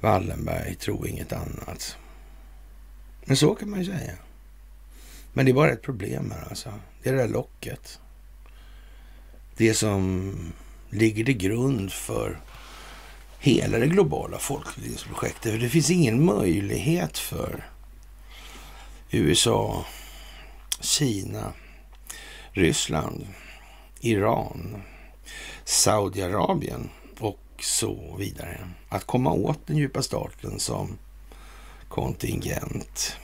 [0.00, 1.96] Wallenberg tro inget annat.
[3.24, 4.12] Men så kan man ju säga.
[5.32, 6.72] Men det är bara ett problem här alltså.
[7.02, 8.00] Det är det där locket.
[9.56, 10.32] Det som
[10.90, 12.40] ligger till grund för
[13.38, 15.60] hela det globala folkbildningsprojektet.
[15.60, 17.64] det finns ingen möjlighet för
[19.10, 19.86] USA,
[20.80, 21.52] Kina,
[22.50, 23.26] Ryssland,
[24.00, 24.82] Iran,
[25.64, 30.98] Saudiarabien och så vidare att komma åt den djupa staten som
[31.88, 33.16] kontingent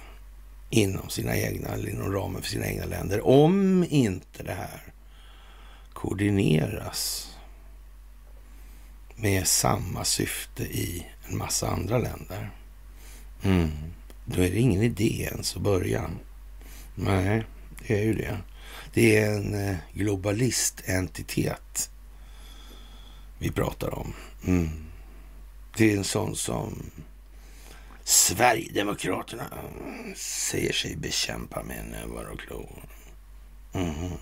[0.70, 3.26] inom sina egna, eller inom ramen för sina egna länder.
[3.26, 4.82] Om inte det här
[5.92, 7.28] koordineras
[9.16, 12.50] med samma syfte i en massa andra länder.
[13.42, 13.70] Mm.
[14.24, 16.10] Då är det ingen idé ens att börja.
[16.94, 17.44] Nej,
[17.86, 18.38] det är ju det.
[18.94, 21.90] Det är en eh, globalistentitet
[23.38, 24.14] vi pratar om.
[24.46, 24.68] Mm.
[25.76, 26.90] Det är en sån som
[28.08, 29.44] Sverigedemokraterna
[30.16, 32.82] säger sig bekämpa med näbbar och klor.
[33.72, 34.12] Mm.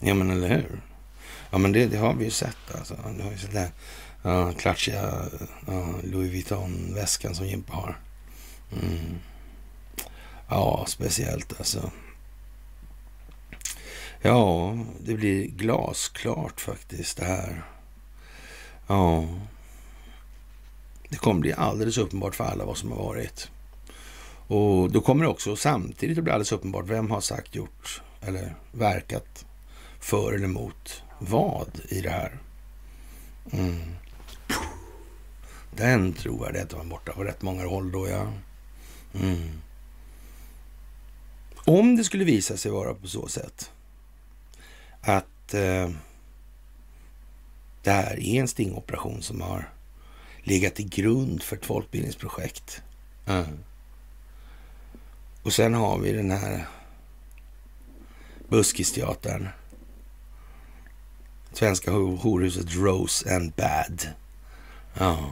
[0.00, 0.82] Ja, men eller hur?
[1.50, 2.96] Ja, men det, det har vi ju sett alltså.
[3.16, 3.68] Det har ju sett den
[4.22, 5.28] Ja, klatschiga
[5.66, 7.98] ja, Louis Vuitton-väskan som Jimpa har.
[8.72, 9.18] Mm.
[10.48, 11.90] Ja, speciellt alltså.
[14.22, 17.62] Ja, det blir glasklart faktiskt det här.
[18.86, 19.28] Ja.
[21.10, 23.50] Det kommer bli alldeles uppenbart för alla vad som har varit.
[24.46, 28.54] Och då kommer det också samtidigt att bli alldeles uppenbart vem har sagt, gjort eller
[28.72, 29.46] verkat
[30.00, 32.38] för eller emot vad i det här.
[33.50, 33.80] Mm.
[35.76, 38.32] Den trovärdigheten var borta på rätt många håll då, ja.
[39.14, 39.60] Mm.
[41.64, 43.70] Om det skulle visa sig vara på så sätt
[45.00, 45.90] att eh,
[47.82, 49.70] det här är en stingoperation som har
[50.42, 52.82] legat till grund för ett folkbildningsprojekt.
[53.26, 53.58] Mm.
[55.42, 56.66] Och sen har vi den här
[58.48, 59.48] Buskisteatern.
[61.52, 64.08] Svenska horhuset Rose and Bad.
[64.94, 65.30] Ja.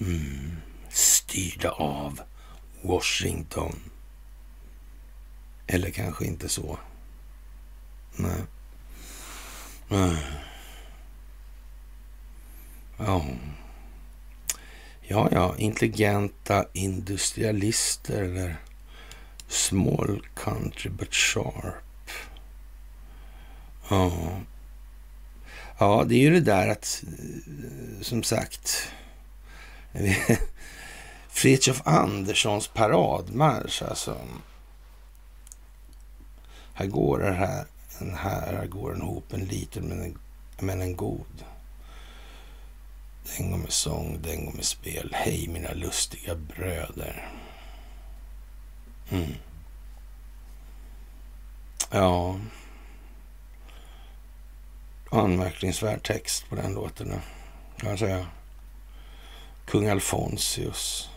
[0.00, 0.56] Mm.
[0.88, 2.20] Styrda av
[2.82, 3.80] Washington.
[5.66, 6.78] Eller kanske inte så.
[8.16, 8.42] Nej.
[9.88, 10.49] Nej.
[13.06, 13.24] Ja.
[15.02, 18.56] Ja, ja, intelligenta industrialister eller
[19.48, 22.10] small country but sharp.
[23.88, 24.12] Ja.
[25.78, 28.92] Ja, det är ju det där att, eh, som sagt,
[31.28, 34.16] Fritiof Anderssons paradmarsch alltså.
[36.74, 37.64] Här går det här,
[37.98, 40.18] en här, här går en hop, en liten men en,
[40.58, 41.44] men en god.
[43.36, 45.10] Den går med sång, den går med spel.
[45.14, 47.32] Hej mina lustiga bröder.
[49.10, 49.34] Mm.
[51.90, 52.40] Ja.
[55.10, 57.20] Anmärkningsvärd text på den låten,
[57.76, 58.26] kan jag säga.
[59.66, 61.10] Kung Alfonsius.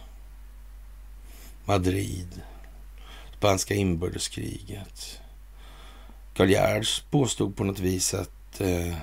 [1.66, 2.42] Madrid.
[3.38, 5.22] Spanska inbördeskriget.
[6.34, 8.96] Karl Gerhards påstod på något vis att eh,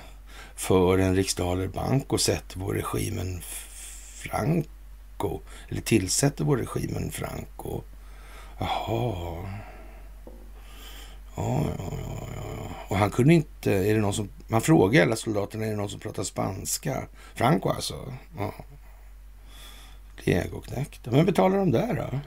[0.61, 3.41] för en riksdaler bank och sätter vår regimen
[4.15, 5.39] Franco,
[5.69, 7.81] eller tillsätter vår regimen Franco.
[8.59, 9.49] Jaha.
[11.35, 12.71] Ja, ja, ja, ja.
[12.87, 15.89] Och han kunde inte, är det någon som, man frågar alla soldaterna, är det någon
[15.89, 17.07] som pratar spanska?
[17.35, 18.13] Franco alltså?
[18.37, 18.53] Ja.
[20.17, 21.11] Legoknektar.
[21.11, 22.19] Men betalar de där då?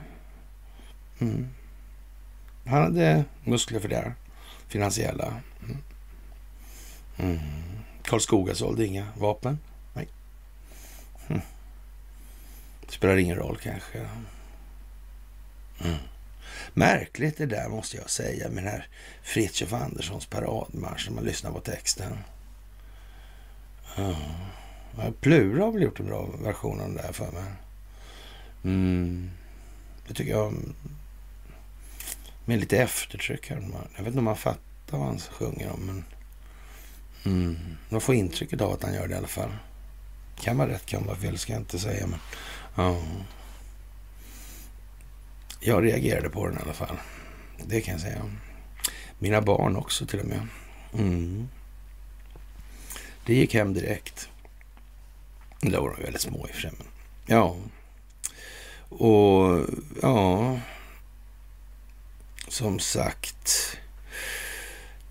[1.25, 1.47] Mm.
[2.65, 4.13] Han hade muskler för det.
[4.67, 5.41] Finansiella.
[5.63, 5.77] Mm.
[7.17, 7.74] Mm.
[8.05, 9.59] Karlskoga sålde inga vapen.
[9.93, 10.07] Nej.
[11.27, 11.41] Hm.
[12.87, 14.09] Spelar ingen roll kanske.
[15.83, 15.97] Mm.
[16.73, 18.87] Märkligt det där måste jag säga med den här
[19.23, 22.17] Fritiof Anderssons paradmarsch när man lyssnar på texten.
[23.97, 24.15] Ja.
[25.19, 27.51] Plura har väl gjort en bra version av den där för mig.
[28.63, 29.31] Mm.
[30.07, 30.53] Det tycker jag
[32.45, 33.49] med lite eftertryck.
[33.49, 33.55] Här.
[33.95, 36.05] Jag vet inte om man fattar vad han sjunger om, men
[37.25, 37.57] mm.
[37.89, 39.51] man får intrycket av att han gör det i alla fall.
[40.39, 42.19] Kan vara rätt, kan vara fel, ska jag inte säga, men
[42.75, 43.01] ja.
[45.59, 46.97] Jag reagerade på den i alla fall.
[47.65, 48.31] Det kan jag säga.
[49.19, 50.47] Mina barn också till och med.
[50.93, 51.47] Mm.
[53.25, 54.29] Det gick hem direkt.
[55.61, 56.71] Då var de väldigt små i och för sig.
[57.25, 57.55] Ja.
[58.89, 59.65] Och
[60.01, 60.59] ja,
[62.47, 63.77] som sagt.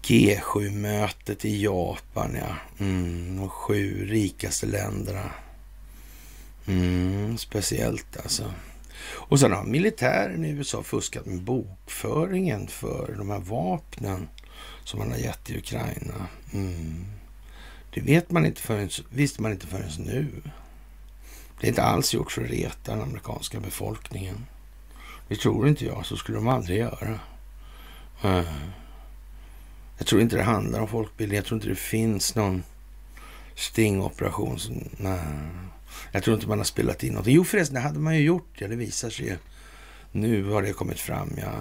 [0.05, 2.57] G7-mötet i Japan, ja.
[2.84, 5.30] Mm, de sju rikaste länderna.
[6.66, 8.52] Mm, speciellt alltså.
[9.07, 14.28] Och sen har militären i USA fuskat med bokföringen för de här vapnen
[14.84, 16.26] som man har gett till Ukraina.
[16.52, 17.05] Mm.
[17.94, 20.42] Det vet man inte förrän, visste man inte förrän nu.
[21.61, 24.46] Det är inte alls gjort för att reta den amerikanska befolkningen.
[25.28, 27.20] Det tror inte jag, så skulle de aldrig göra.
[28.22, 28.44] Mm.
[29.99, 31.36] Jag tror inte det handlar om folkbildning.
[31.36, 32.62] Jag tror inte det finns någon
[33.55, 34.59] stingoperation.
[34.97, 35.18] Nej.
[36.12, 37.26] Jag tror inte man har spelat in något.
[37.26, 38.49] Jo förresten, det hade man ju gjort.
[38.55, 39.36] Ja, det visar sig ju.
[40.12, 41.53] Nu har det kommit fram, ja.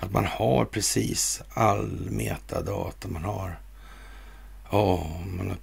[0.00, 3.08] Att man har precis all metadata.
[3.08, 3.58] Man har,
[4.70, 5.58] ja, man har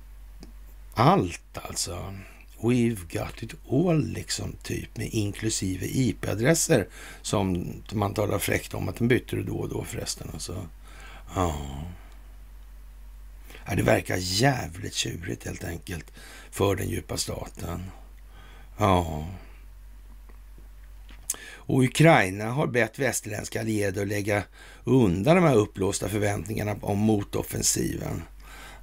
[0.93, 2.13] allt alltså.
[2.61, 6.87] We've got it all liksom, typ med inklusive IP-adresser
[7.21, 10.29] som man talar fräckt om att den byter då och då förresten.
[10.33, 10.67] Alltså.
[11.35, 11.55] Ja.
[13.65, 13.75] ja.
[13.75, 16.11] Det verkar jävligt tjurigt helt enkelt
[16.51, 17.91] för den djupa staten.
[18.77, 19.27] Ja.
[21.65, 24.43] Och Ukraina har bett västerländska allierade att lägga
[24.83, 28.21] undan de här upplåsta förväntningarna om motoffensiven.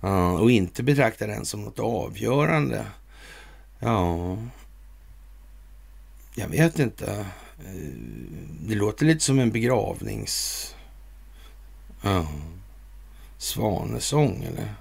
[0.01, 2.87] Ja, och inte betrakta den som något avgörande.
[3.79, 4.39] Ja,
[6.35, 7.27] jag vet inte.
[7.67, 7.75] Eh,
[8.61, 10.67] det låter lite som en begravnings...
[12.03, 12.27] Ja,
[13.39, 14.75] svanesång eller?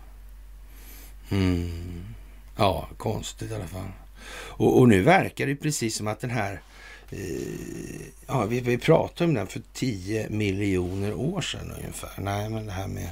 [1.30, 2.16] Mm.
[2.56, 3.92] Ja, konstigt i alla fall.
[4.32, 6.62] Och, och, nu verkar det precis som att den här...
[7.10, 12.12] Eh, ja, vi, vi pratade om den för 10 miljoner år sedan ungefär.
[12.18, 13.10] Nej, men det här med...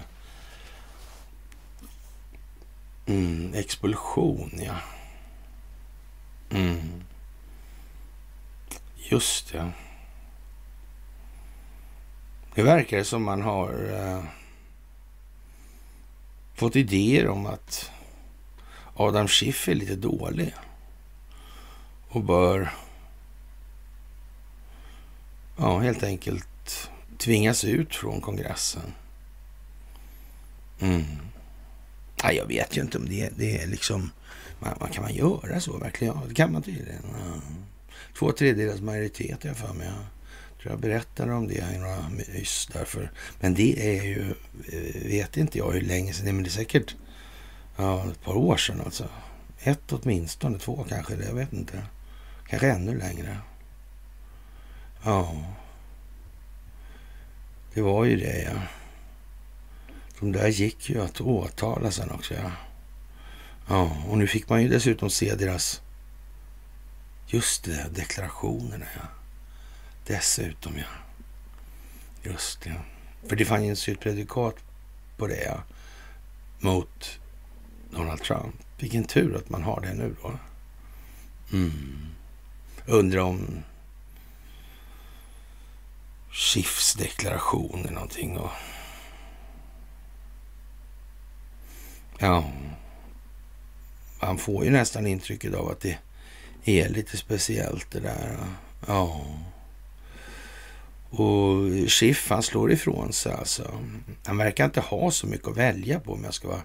[3.05, 4.75] Mm, expulsion, ja.
[6.49, 7.03] Mm.
[8.95, 9.71] Just det.
[12.57, 14.23] Det verkar som man har eh,
[16.55, 17.91] fått idéer om att
[18.93, 20.55] Adam Schiff är lite dålig
[22.09, 22.73] och bör
[25.57, 28.93] ja, helt enkelt tvingas ut från kongressen.
[30.79, 31.03] Mm.
[32.23, 34.11] Ja, jag vet ju inte om det, det är liksom...
[34.59, 36.13] Man, man, kan man göra så verkligen?
[36.15, 37.03] Ja, det kan man tydligen.
[37.13, 37.41] Ja.
[38.17, 39.87] Två tredjedels majoritet har jag för mig.
[39.87, 40.16] Ja
[40.69, 43.11] jag berättade om det i några mys därför.
[43.39, 44.33] Men det är ju,
[44.71, 46.33] eh, vet inte jag hur länge sedan, det är.
[46.33, 46.95] men det är säkert
[47.75, 49.09] ja, ett par år sedan alltså.
[49.59, 51.83] Ett åtminstone, två kanske, jag vet inte.
[52.47, 53.37] Kanske ännu längre.
[55.03, 55.35] Ja.
[57.73, 58.61] Det var ju det ja.
[60.19, 62.51] De där gick ju att åtala sen också ja.
[63.69, 65.81] Ja, och nu fick man ju dessutom se deras,
[67.27, 69.16] just det, deklarationerna ja.
[70.07, 70.85] Dessutom ja.
[72.23, 72.81] Just det.
[73.27, 74.55] För det fanns ju ett predikat
[75.17, 75.63] på det ja.
[76.59, 77.19] Mot
[77.91, 78.55] Donald Trump.
[78.79, 80.39] Vilken tur att man har det nu då.
[81.53, 82.07] Mm.
[82.85, 83.63] Undrar om
[86.31, 88.51] Schiffs deklaration eller någonting och
[92.19, 92.51] Ja,
[94.21, 95.97] man får ju nästan intrycket av att det
[96.65, 98.37] är lite speciellt det där.
[98.87, 99.25] Ja.
[101.09, 103.79] Och Schiff, han slår ifrån sig alltså.
[104.25, 106.61] Han verkar inte ha så mycket att välja på om jag ska vara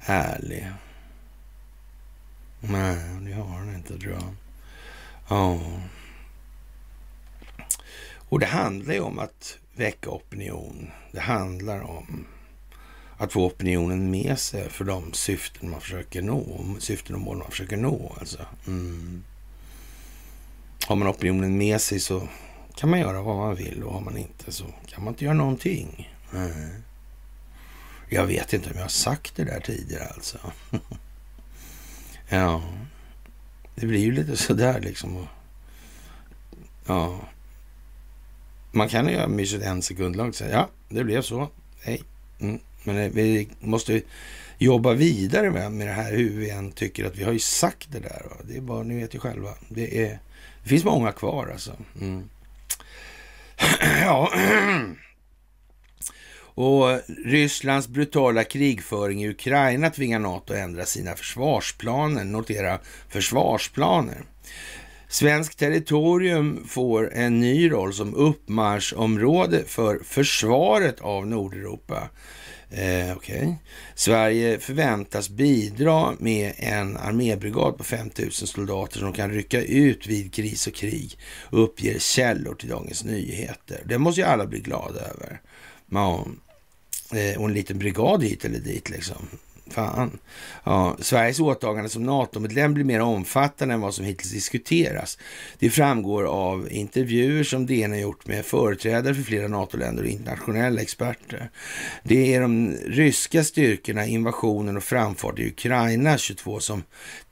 [0.00, 0.66] ärlig.
[2.60, 4.34] Nej, det har han inte tror jag.
[5.28, 5.58] Ja.
[8.28, 10.90] Och det handlar ju om att väcka opinion.
[11.12, 12.26] Det handlar om
[13.16, 16.64] att få opinionen med sig för de syften man försöker nå.
[16.78, 18.46] Syften och mål man försöker nå alltså.
[18.66, 19.24] Mm.
[20.86, 22.28] Har man opinionen med sig så
[22.74, 25.34] kan man göra vad man vill och har man inte så kan man inte göra
[25.34, 26.14] någonting.
[26.34, 26.82] Mm.
[28.08, 30.38] Jag vet inte om jag har sagt det där tidigare alltså.
[32.28, 32.62] ja,
[33.74, 35.26] det blir ju lite sådär liksom.
[36.86, 37.20] Ja,
[38.72, 41.48] man kan ju göra myset en sekund långt och säga ja, det blev så.
[41.82, 42.02] Hej.
[42.40, 42.58] Mm.
[42.84, 44.02] Men vi måste
[44.58, 47.92] jobba vidare med, med det här hur vi än tycker att vi har ju sagt
[47.92, 48.26] det där.
[48.30, 48.36] Va?
[48.44, 49.54] Det är bara, ni vet ju själva.
[49.68, 50.18] Det, är,
[50.62, 51.72] det finns många kvar alltså.
[52.00, 52.28] Mm.
[54.02, 54.32] ja.
[56.54, 62.24] Och Rysslands brutala krigföring i Ukraina tvingar NATO att ändra sina försvarsplaner.
[62.24, 64.22] Notera försvarsplaner.
[65.08, 72.08] Svenskt territorium får en ny roll som uppmarschområde för försvaret av Nordeuropa.
[72.70, 73.54] Eh, okay.
[73.94, 80.34] Sverige förväntas bidra med en armébrigad på 5 000 soldater som kan rycka ut vid
[80.34, 81.18] kris och krig,
[81.50, 83.82] uppger källor till Dagens Nyheter.
[83.84, 85.40] Det måste ju alla bli glada över.
[85.90, 86.26] Ja,
[87.14, 89.28] eh, och en liten brigad hit eller dit liksom.
[89.70, 90.18] Fan.
[90.64, 95.18] Ja, Sveriges åtagande som NATO-medlem blir mer omfattande än vad som hittills diskuteras.
[95.58, 100.80] Det framgår av intervjuer som DN har gjort med företrädare för flera NATO-länder och internationella
[100.80, 101.50] experter.
[102.02, 106.82] Det är de ryska styrkorna, invasionen och framfart i Ukraina 22 som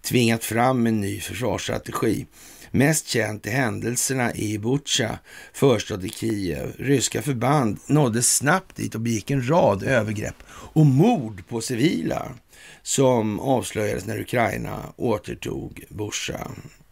[0.03, 2.26] tvingat fram en ny försvarsstrategi.
[2.70, 5.18] Mest känt är händelserna i Butja,
[5.53, 6.74] förstad i Kiev.
[6.78, 10.43] Ryska förband nådde snabbt dit och begick en rad övergrepp
[10.73, 12.35] och mord på civila
[12.83, 16.51] som avslöjades när Ukraina återtog Busha.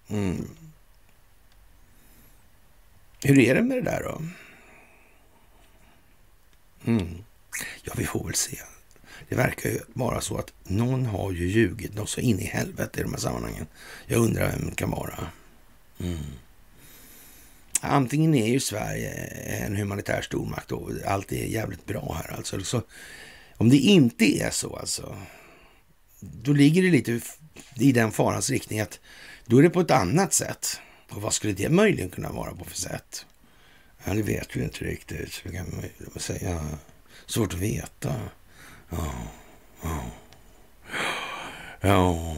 [0.08, 0.48] Mm.
[3.22, 4.22] Hur är det med det där då?
[6.90, 7.24] Mm.
[7.82, 8.58] Ja, vi får väl se.
[9.28, 13.00] Det verkar ju vara så att någon har ju ljugit något så in i helvete
[13.00, 13.66] i de här sammanhangen.
[14.06, 15.26] Jag undrar vem det kan vara.
[16.00, 16.18] Mm.
[17.80, 19.10] Antingen är ju Sverige
[19.66, 22.60] en humanitär stormakt och allt är jävligt bra här alltså.
[22.60, 22.82] Så,
[23.56, 25.16] om det inte är så alltså,
[26.20, 27.20] då ligger det lite
[27.76, 29.00] i den farans riktning att
[29.46, 30.80] då är det på ett annat sätt.
[31.10, 33.26] Och vad skulle det möjligen kunna vara på för sätt?
[34.04, 35.32] Ja, det vet vi inte riktigt.
[35.32, 35.66] Så kan
[35.98, 36.78] man säga.
[37.26, 38.14] Svårt att veta.
[38.90, 39.12] Ja,
[39.82, 40.04] ja.
[41.80, 42.36] ja.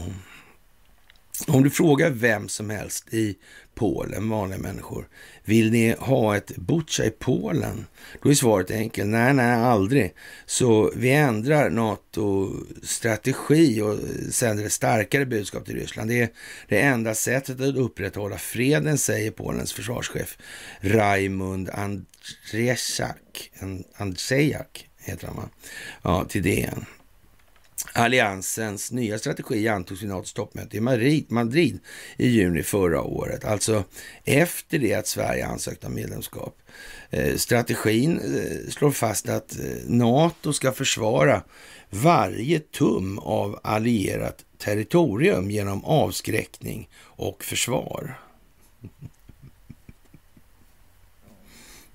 [1.47, 3.37] Om du frågar vem som helst i
[3.75, 5.07] Polen, vanliga människor,
[5.43, 7.85] vill ni ha ett Butja i Polen?
[8.21, 10.13] Då är svaret enkelt, nej, nej, aldrig.
[10.45, 13.99] Så vi ändrar NATO-strategi och
[14.33, 16.09] sänder ett starkare budskap till Ryssland.
[16.09, 16.29] Det är
[16.67, 20.37] det enda sättet att upprätthålla freden, säger Polens försvarschef
[20.81, 23.51] Raimund Andrzejak,
[23.95, 25.49] Andrzejak heter han va?
[26.01, 26.85] Ja, till DN.
[27.99, 30.79] Alliansens nya strategi antogs vid NATOs toppmöte i
[31.29, 31.79] Madrid
[32.17, 33.83] i juni förra året, alltså
[34.23, 36.61] efter det att Sverige ansökt om medlemskap.
[37.09, 41.43] Eh, strategin eh, slår fast att eh, NATO ska försvara
[41.89, 48.19] varje tum av allierat territorium genom avskräckning och försvar.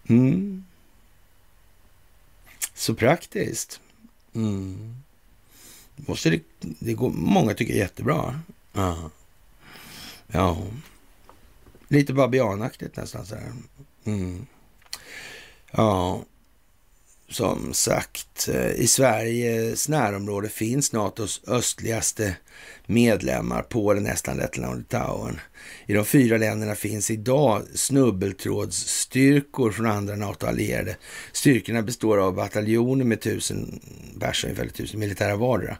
[0.09, 0.65] Mm.
[2.75, 3.81] Så praktiskt.
[4.35, 5.04] Mm
[5.97, 8.41] måste det, det går, många tycker är jättebra.
[8.73, 9.11] Ja.
[10.27, 10.63] ja.
[11.89, 13.53] Lite babianaktigt nästan så här.
[14.05, 14.47] Mm.
[15.71, 16.25] Ja,
[17.29, 22.37] som sagt, eh, i Sveriges närområde finns NATOs östligaste
[22.87, 25.41] medlemmar, Polen, Estland, Lettland och Litauen.
[25.87, 30.97] I de fyra länderna finns idag snubbeltrådsstyrkor från andra NATO-allierade.
[31.33, 33.81] Styrkorna består av bataljoner med tusen
[34.21, 35.77] pers, ungefär tusen militära vardera.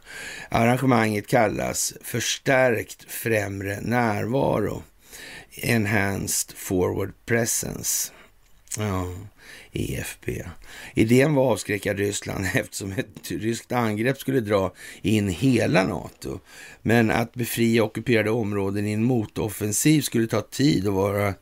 [0.49, 4.83] Arrangemanget kallas förstärkt främre närvaro,
[5.51, 8.11] Enhanced Forward Presence.
[8.77, 9.07] Ja.
[9.75, 10.43] EFP.
[10.93, 16.39] Idén var att avskräcka Ryssland eftersom ett ryskt angrepp skulle dra in hela NATO.
[16.81, 21.33] Men att befria ockuperade områden i en motoffensiv skulle ta tid och vara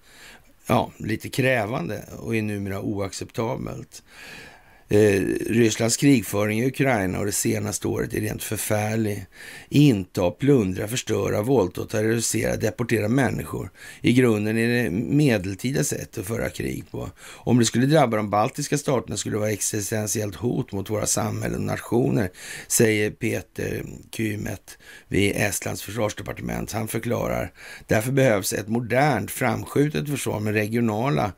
[0.68, 4.04] ja, lite krävande och är numera oacceptabelt.
[4.94, 9.26] Eh, Rysslands krigföring i Ukraina och det senaste året är rent förfärlig.
[9.70, 13.72] Inta, plundra, förstöra, våldta och terrorisera, deportera människor.
[14.02, 17.10] I grunden är det medeltida sätt att föra krig på.
[17.20, 21.60] Om det skulle drabba de baltiska staterna skulle det vara existentiellt hot mot våra samhällen
[21.60, 22.30] och nationer,
[22.68, 24.78] säger Peter Kymet
[25.08, 26.72] vid Estlands försvarsdepartement.
[26.72, 27.52] Han förklarar,
[27.88, 31.32] därför behövs ett modernt framskjutet försvar med regionala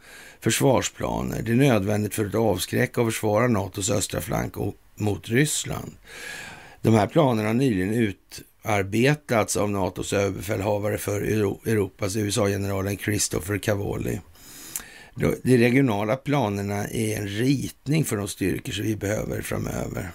[0.45, 1.41] försvarsplaner.
[1.41, 4.53] Det är nödvändigt för att avskräcka och försvara NATOs östra flank
[4.95, 5.91] mot Ryssland.
[6.81, 14.19] De här planerna har nyligen utarbetats av NATOs överbefälhavare för Europas USA-generalen Christopher Cavoli.
[15.43, 20.11] De regionala planerna är en ritning för de styrkor som vi behöver framöver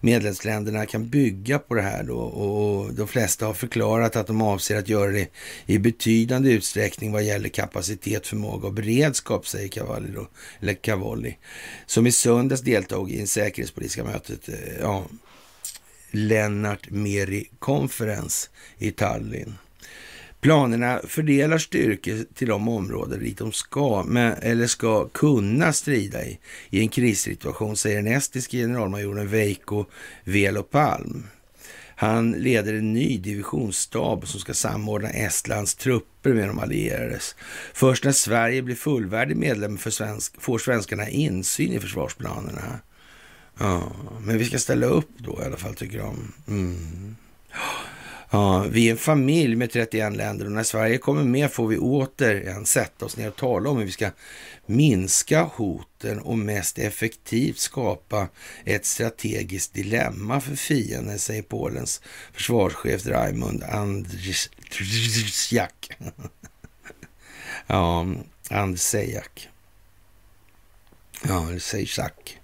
[0.00, 4.76] medlemsländerna kan bygga på det här då och de flesta har förklarat att de avser
[4.76, 5.28] att göra det
[5.66, 10.28] i betydande utsträckning vad gäller kapacitet, förmåga och beredskap, säger Cavalli då,
[10.60, 11.36] eller Cavalli,
[11.86, 15.04] som i söndags deltog i det säkerhetspolitiska mötet, eh, ja,
[16.10, 18.48] Lennart Meri Conference
[18.78, 19.54] i Tallinn.
[20.44, 26.38] Planerna fördelar styrkor till de områden dit de ska, med, eller ska kunna strida i,
[26.70, 29.84] i en krissituation, säger den estiske generalmajoren Veikko
[30.24, 31.26] Velopalm.
[31.96, 37.36] Han leder en ny divisionsstab som ska samordna Estlands trupper med de allierades.
[37.74, 42.80] Först när Sverige blir fullvärdig medlem för svensk, får svenskarna insyn i försvarsplanerna.
[43.58, 46.32] Ja, men vi ska ställa upp då i alla fall, tycker de.
[46.48, 47.16] Mm.
[48.34, 51.78] Ja, vi är en familj med 31 länder och när Sverige kommer med får vi
[51.78, 54.10] återigen sätta oss ner och tala om hur vi ska
[54.66, 58.28] minska hoten och mest effektivt skapa
[58.64, 62.00] ett strategiskt dilemma för fienden, säger Polens
[62.32, 64.50] försvarschef Raimund Andrzejak.
[67.66, 68.06] ja,
[68.50, 69.48] Andrzejak.
[71.22, 72.40] Ja, eller Sejak.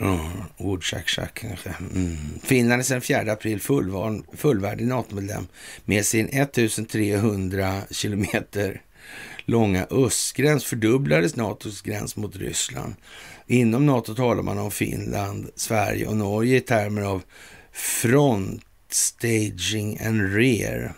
[0.00, 1.74] Ja, Woodchuck kanske.
[1.94, 2.16] Mm.
[2.42, 5.46] Finland är sedan 4 april fullval, fullvärdig NATO-medlem
[5.84, 8.82] med sin 1300 kilometer
[9.44, 12.94] långa östgräns fördubblades NATOs gräns mot Ryssland.
[13.46, 17.22] Inom NATO talar man om Finland, Sverige och Norge i termer av
[17.72, 20.94] front, staging and rear.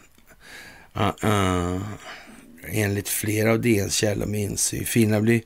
[0.97, 1.81] Uh -uh.
[2.69, 4.85] Enligt flera av DNs källor med insyn.
[4.85, 5.43] Finland blir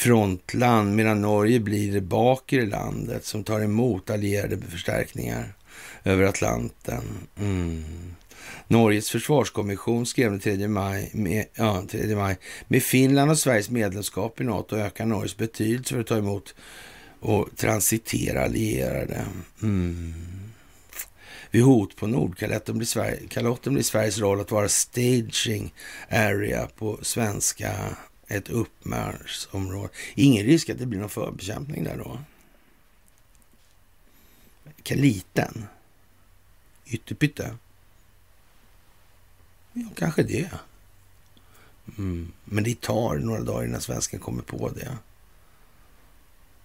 [0.00, 5.54] frontland medan Norge blir det bakre landet som tar emot allierade förstärkningar
[6.04, 7.02] över Atlanten.
[7.38, 7.84] Mm.
[8.68, 12.36] Norges försvarskommission skrev den 3 maj, med, ja, 3 maj
[12.68, 16.54] med Finland och Sveriges medlemskap i NATO ökar Norges betydelse för att ta emot
[17.20, 19.24] och transitera allierade.
[19.62, 20.14] Mm.
[21.50, 23.20] Vid hot på Nordkalotten blir, Sverige,
[23.64, 25.74] blir Sveriges roll att vara staging
[26.10, 27.72] area på svenska,
[28.30, 29.88] ett uppmarschområde.
[30.14, 32.18] Ingen risk att det blir någon förbekämpning där då?
[34.94, 35.66] Liten?
[36.86, 37.56] Ytterpytte?
[39.72, 40.50] Ja, kanske det.
[41.98, 42.32] Mm.
[42.44, 44.98] Men det tar några dagar innan svensken kommer på det.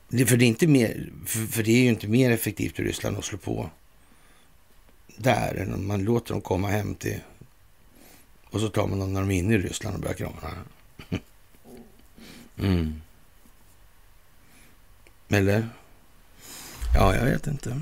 [0.08, 2.84] det för, det är inte mer, för, för, det är ju inte mer effektivt i
[2.84, 3.70] Ryssland att slå på
[5.18, 7.20] där än om man låter dem komma hem till...
[8.50, 10.52] Och så tar man dem när de är inne i Ryssland och börjar krama.
[12.58, 13.02] Mm.
[15.30, 15.70] Eller?
[16.96, 17.82] Ja, jag vet inte.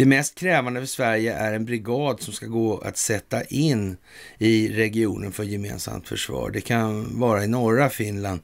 [0.00, 3.96] Det mest krävande för Sverige är en brigad som ska gå att sätta in
[4.38, 6.50] i regionen för gemensamt försvar.
[6.50, 8.40] Det kan vara i norra Finland,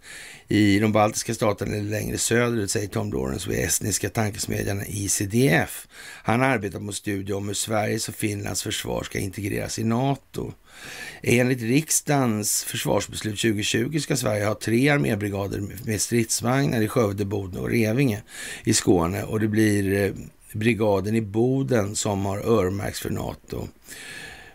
[0.49, 5.89] i de baltiska staterna eller längre söderut, säger Tom Lawrence vid estniska tankesmedjan ICDF.
[6.23, 10.53] Han arbetar på studie om hur Sveriges och Finlands försvar ska integreras i NATO.
[11.23, 17.71] Enligt riksdagens försvarsbeslut 2020 ska Sverige ha tre armébrigader med stridsvagnar i Skövde, Boden och
[17.71, 18.23] Revinge
[18.65, 20.13] i Skåne och det blir eh,
[20.53, 23.69] brigaden i Boden som har öronmärkts för NATO.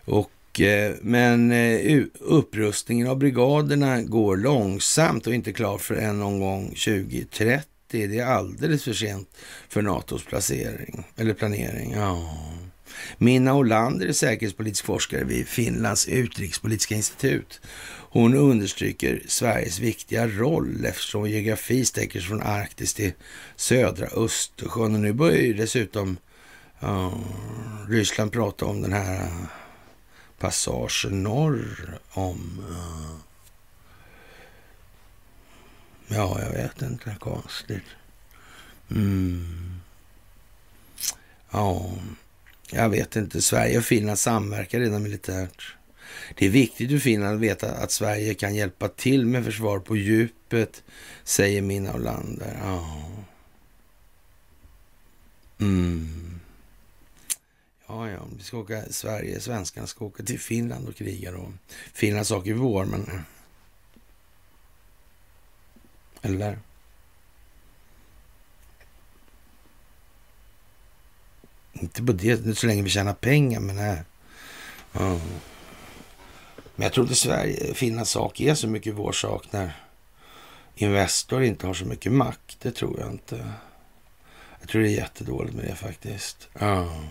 [0.04, 6.40] Och, eh, men eh, upprustningen av brigaderna går långsamt och inte klar för än någon
[6.40, 7.66] gång 2030.
[7.90, 9.28] Det är alldeles för sent
[9.68, 11.92] för NATOs placering, eller planering.
[11.92, 12.36] Ja.
[13.18, 17.60] Minna Olander är säkerhetspolitisk forskare vid Finlands utrikespolitiska institut.
[18.12, 23.12] Hon understryker Sveriges viktiga roll eftersom geografi sträcker sig från Arktis till
[23.56, 24.94] södra Östersjön.
[24.94, 26.16] Och nu börjar ju dessutom
[26.82, 27.18] uh,
[27.88, 29.30] Ryssland prata om den här
[30.38, 32.64] passagen norr om...
[32.70, 33.16] Uh,
[36.08, 37.16] ja, jag vet inte.
[37.20, 37.86] Konstigt.
[38.90, 39.80] Mm.
[41.50, 41.90] Ja,
[42.70, 43.42] jag vet inte.
[43.42, 45.76] Sverige och Finland samverkar redan militärt.
[46.34, 49.96] Det är viktigt för Finland att veta att Sverige kan hjälpa till med försvar på
[49.96, 50.82] djupet,
[51.24, 52.58] säger Minna Olander.
[52.62, 53.08] Ja.
[55.60, 56.40] Mm.
[57.86, 61.52] Ja, ja, vi ska åka, Sverige, svenskarna ska åka till Finland och kriga då.
[61.92, 63.24] Finlands sak är vår, men...
[66.22, 66.58] Eller?
[71.72, 74.02] Inte på det, så länge vi tjänar pengar, men nej.
[74.92, 75.20] Ja.
[76.74, 79.72] Men jag tror inte Sverige, Finlands sak är så mycket vår sak när
[80.74, 82.60] Investor inte har så mycket makt.
[82.60, 83.52] Det tror jag inte.
[84.60, 86.48] Jag tror det är jättedåligt med det faktiskt.
[86.58, 87.02] Ja.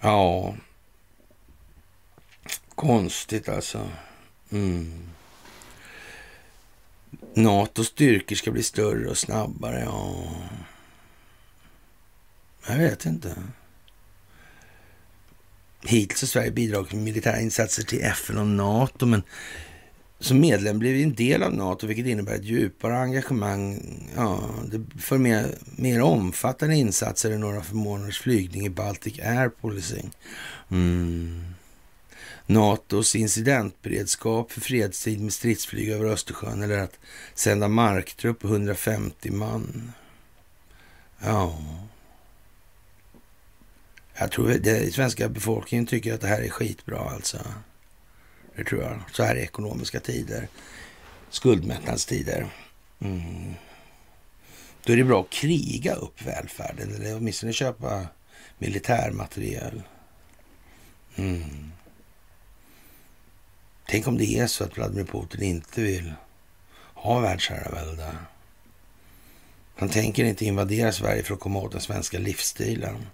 [0.00, 0.54] Ja.
[2.74, 3.88] Konstigt alltså.
[4.50, 5.10] Mm.
[7.34, 9.82] NATOs styrkor ska bli större och snabbare.
[9.84, 10.14] Ja.
[12.68, 13.34] Jag vet inte.
[15.82, 19.22] Hittills har Sverige bidragit med militära insatser till FN och NATO, men
[20.20, 23.82] som medlem blir vi en del av NATO, vilket innebär ett djupare engagemang
[24.16, 24.40] ja,
[24.98, 30.02] för mer, mer omfattande insatser än några månaders flygning i Baltic Air Policy.
[30.70, 31.44] Mm.
[32.46, 36.98] NATOs incidentberedskap för fredstid med stridsflyg över Östersjön eller att
[37.34, 39.92] sända marktrupp på 150 man.
[41.18, 41.58] Ja,
[44.20, 47.38] jag tror den svenska befolkningen tycker att det här är skitbra alltså.
[48.56, 49.00] Det tror jag.
[49.12, 50.48] Så här i ekonomiska tider.
[51.30, 52.46] Skuldmättnadstider.
[53.00, 53.54] Mm.
[54.84, 58.06] Då är det bra att kriga upp välfärden eller åtminstone köpa
[58.58, 59.82] militärmateriel.
[61.16, 61.72] Mm.
[63.88, 66.12] Tänk om det är så att Vladimir Putin inte vill
[66.94, 68.16] ha världsherravälde.
[69.76, 73.06] Han tänker inte invadera Sverige för att komma åt den svenska livsstilen.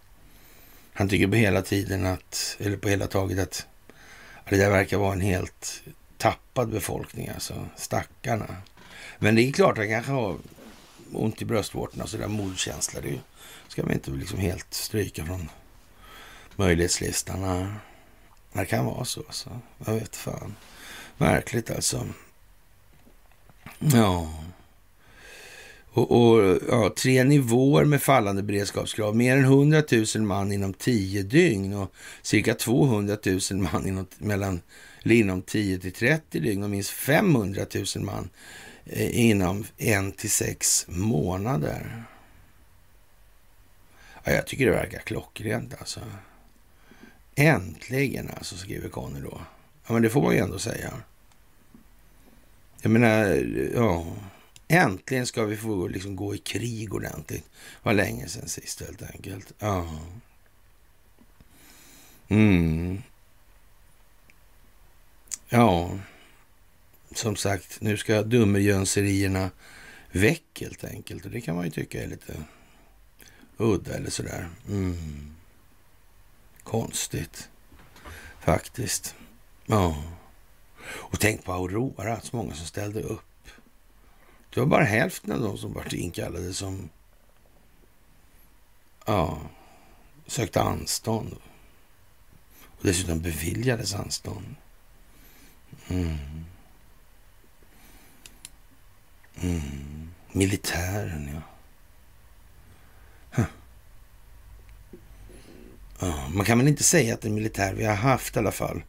[0.98, 3.66] Han tycker på hela tiden att, eller på hela taget att
[4.48, 5.82] det där verkar vara en helt
[6.18, 8.56] tappad befolkning, alltså stackarna.
[9.18, 10.36] Men det är klart, han kanske har
[11.12, 13.20] ont i bröstvårtorna, och sådär mordkänsla, det
[13.68, 15.48] ska man inte liksom helt stryka från
[16.56, 17.72] möjlighetslistan.
[18.52, 19.60] Det kan vara så, alltså.
[19.86, 20.56] Jag vet fan.
[21.16, 22.08] Märkligt alltså.
[23.78, 24.30] Ja.
[25.96, 29.16] Och, och ja, tre nivåer med fallande beredskapskrav.
[29.16, 29.82] Mer än 100
[30.16, 31.92] 000 man inom 10 dygn och
[32.22, 34.60] cirka 200 000 man inom, mellan,
[35.04, 37.66] inom 10 till 30 dygn och minst 500
[37.96, 38.30] 000 man
[38.86, 42.04] eh, inom en till sex månader.
[44.24, 46.00] Ja, jag tycker det verkar klockrent alltså.
[47.34, 49.40] Äntligen alltså, skriver Conny då.
[49.86, 50.92] Ja, men det får man ju ändå säga.
[52.82, 53.44] Jag menar,
[53.74, 54.06] ja.
[54.68, 57.44] Äntligen ska vi få liksom gå i krig ordentligt.
[57.44, 59.52] Det var länge sedan sist helt enkelt.
[59.58, 60.00] Ja.
[62.28, 63.02] Mm.
[65.48, 65.98] Ja.
[67.14, 69.50] Som sagt, nu ska dummerjönserierna
[70.12, 71.24] väck helt enkelt.
[71.24, 72.44] Och det kan man ju tycka är lite
[73.56, 74.48] udda eller sådär.
[74.68, 75.34] Mm.
[76.62, 77.48] Konstigt.
[78.40, 79.14] Faktiskt.
[79.66, 80.04] Ja.
[80.88, 83.25] Och tänk på Aurora, så många som ställde upp.
[84.56, 86.88] Det var bara hälften av de som var inkallade som
[89.06, 89.40] ja,
[90.26, 91.36] sökte anstånd.
[92.64, 94.54] Och dessutom beviljades anstånd.
[95.88, 96.18] Mm.
[99.40, 100.10] Mm.
[100.32, 101.42] Militären, ja.
[103.30, 103.46] Huh.
[105.98, 106.28] ja.
[106.28, 108.82] Man kan väl inte säga att den militär vi har haft i alla fall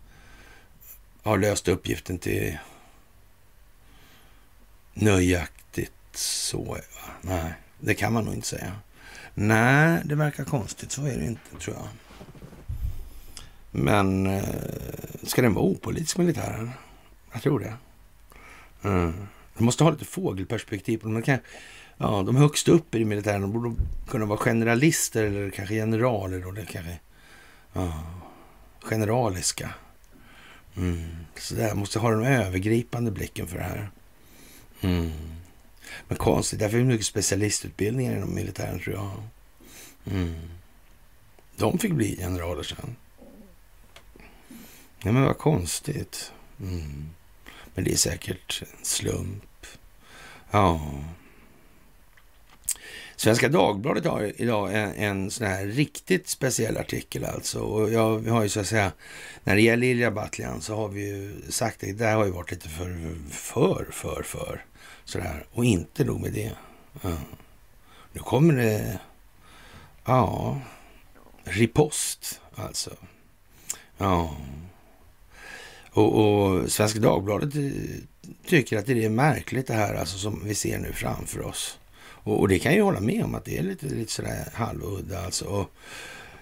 [1.24, 2.58] har löst uppgiften till
[4.94, 5.57] nöjaktigt
[6.18, 6.64] så.
[6.64, 6.80] Va?
[7.22, 8.72] Nej, det kan man nog inte säga.
[9.34, 10.92] Nej, det verkar konstigt.
[10.92, 11.88] Så är det inte, tror jag.
[13.72, 14.44] Men eh,
[15.24, 16.72] ska den vara opolitisk militären?
[17.34, 17.74] Jag tror det.
[18.84, 19.28] Mm.
[19.58, 21.40] De måste ha lite fågelperspektiv De, kan,
[21.98, 23.76] ja, De högst upp i militären borde
[24.08, 26.40] kunna vara generalister eller kanske generaler.
[26.40, 27.00] Då, det kanske,
[27.74, 28.04] ja,
[28.82, 29.70] generaliska.
[30.78, 31.08] Mm.
[31.38, 33.90] Så där måste ha den övergripande blicken för det här.
[34.82, 35.12] Mm.
[36.08, 39.12] Men konstigt, därför är det mycket specialistutbildningar inom militären tror jag.
[40.16, 40.36] Mm.
[41.56, 42.96] De fick bli generaler sen.
[45.04, 46.32] Nej men vad konstigt.
[46.60, 47.10] Mm.
[47.76, 49.66] Men det är säkert en slump.
[50.52, 50.92] Ja.
[53.16, 57.60] Svenska Dagbladet har idag en, en sån här riktigt speciell artikel alltså.
[57.60, 58.92] Och jag, vi har ju så att säga,
[59.44, 62.32] när det gäller Ilja Batljan så har vi ju sagt att det här har ju
[62.32, 64.66] varit lite för, för, för, för.
[65.08, 65.46] Sådär.
[65.52, 66.52] Och inte nog med det.
[67.02, 67.18] Ja.
[68.14, 69.00] Nu kommer det,
[70.06, 70.58] ja,
[71.44, 72.92] ripost alltså.
[73.98, 74.38] Ja.
[75.92, 77.62] Och, och Svenska Dagbladet eh,
[78.46, 81.80] tycker att det är märkligt det här alltså som vi ser nu framför oss.
[82.00, 85.26] Och, och, det kan jag hålla med om att det är lite, lite sådär halvudda
[85.26, 85.46] alltså.
[85.46, 85.72] Och,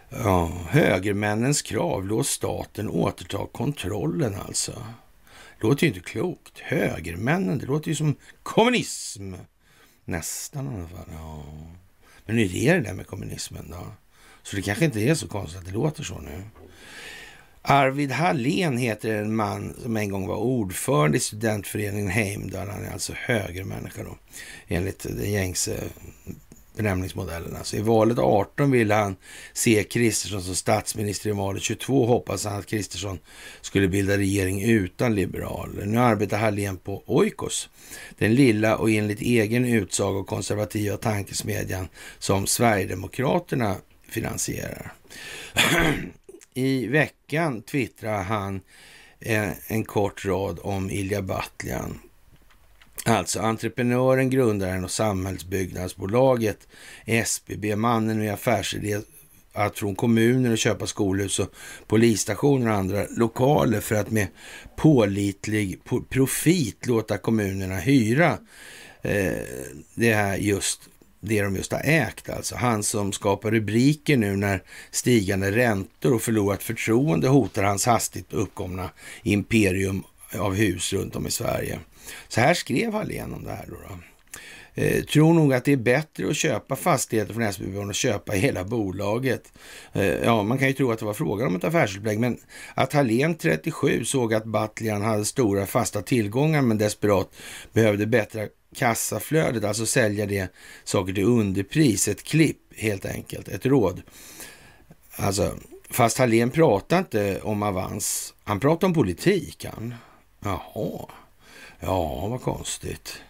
[0.09, 4.83] ja, högermännens krav, låt staten återta kontrollen alltså.
[5.65, 6.59] Låter ju inte klokt.
[6.59, 9.33] Högermännen, det låter ju som kommunism.
[10.05, 11.09] Nästan i alla fall.
[11.11, 11.43] Ja.
[12.25, 13.87] Men hur är det där med kommunismen då?
[14.43, 16.43] Så det kanske inte är så konstigt att det låter så nu.
[17.61, 22.67] Arvid Hallén heter en man som en gång var ordförande i studentföreningen Heimdal.
[22.67, 24.17] Han är alltså högermänniska då,
[24.67, 25.83] enligt den gängse
[26.75, 27.55] benämningsmodellen.
[27.55, 29.15] Alltså I valet 18 ville han
[29.53, 31.29] se Kristersson som statsminister.
[31.29, 33.19] I valet 22 hoppas han att Kristersson
[33.61, 35.85] skulle bilda regering utan liberaler.
[35.85, 37.69] Nu arbetar Hallén på Oikos,
[38.17, 41.87] den lilla och enligt egen utsago konservativa tankesmedjan
[42.19, 43.75] som Sverigedemokraterna
[44.09, 44.93] finansierar.
[46.53, 48.61] I veckan twittrar han
[49.19, 51.99] en, en kort rad om Ilja Batljan.
[53.07, 56.67] Alltså entreprenören, grundaren och samhällsbyggnadsbolaget
[57.05, 58.97] SBB, mannen med affärsidé
[59.53, 61.53] att från kommuner köpa skolhus och
[61.87, 64.27] polisstationer och andra lokaler för att med
[64.75, 65.79] pålitlig
[66.09, 68.37] profit låta kommunerna hyra
[69.01, 69.33] eh,
[69.95, 70.81] det här just
[71.19, 72.55] det de just har ägt alltså.
[72.55, 78.89] Han som skapar rubriker nu när stigande räntor och förlorat förtroende hotar hans hastigt uppkomna
[79.23, 80.03] imperium
[80.37, 81.79] av hus runt om i Sverige.
[82.27, 83.75] Så här skrev Hallén om det här då.
[83.89, 83.99] då.
[84.77, 88.33] Eh, tror nog att det är bättre att köpa fastigheter från SBB än att köpa
[88.33, 89.53] hela bolaget.
[89.93, 92.37] Eh, ja, man kan ju tro att det var frågan om ett affärsupplägg, men
[92.73, 97.29] att Hallén 37 såg att Battlian hade stora fasta tillgångar men desperat
[97.73, 100.53] behövde bättre kassaflödet, alltså sälja det
[100.83, 104.01] saker till underpris, ett klipp helt enkelt, ett råd.
[105.15, 105.51] Alltså,
[105.89, 109.95] fast Hallén pratade inte om avans, han pratade om politik han.
[110.39, 111.05] Jaha,
[111.85, 113.21] ja vad konstigt.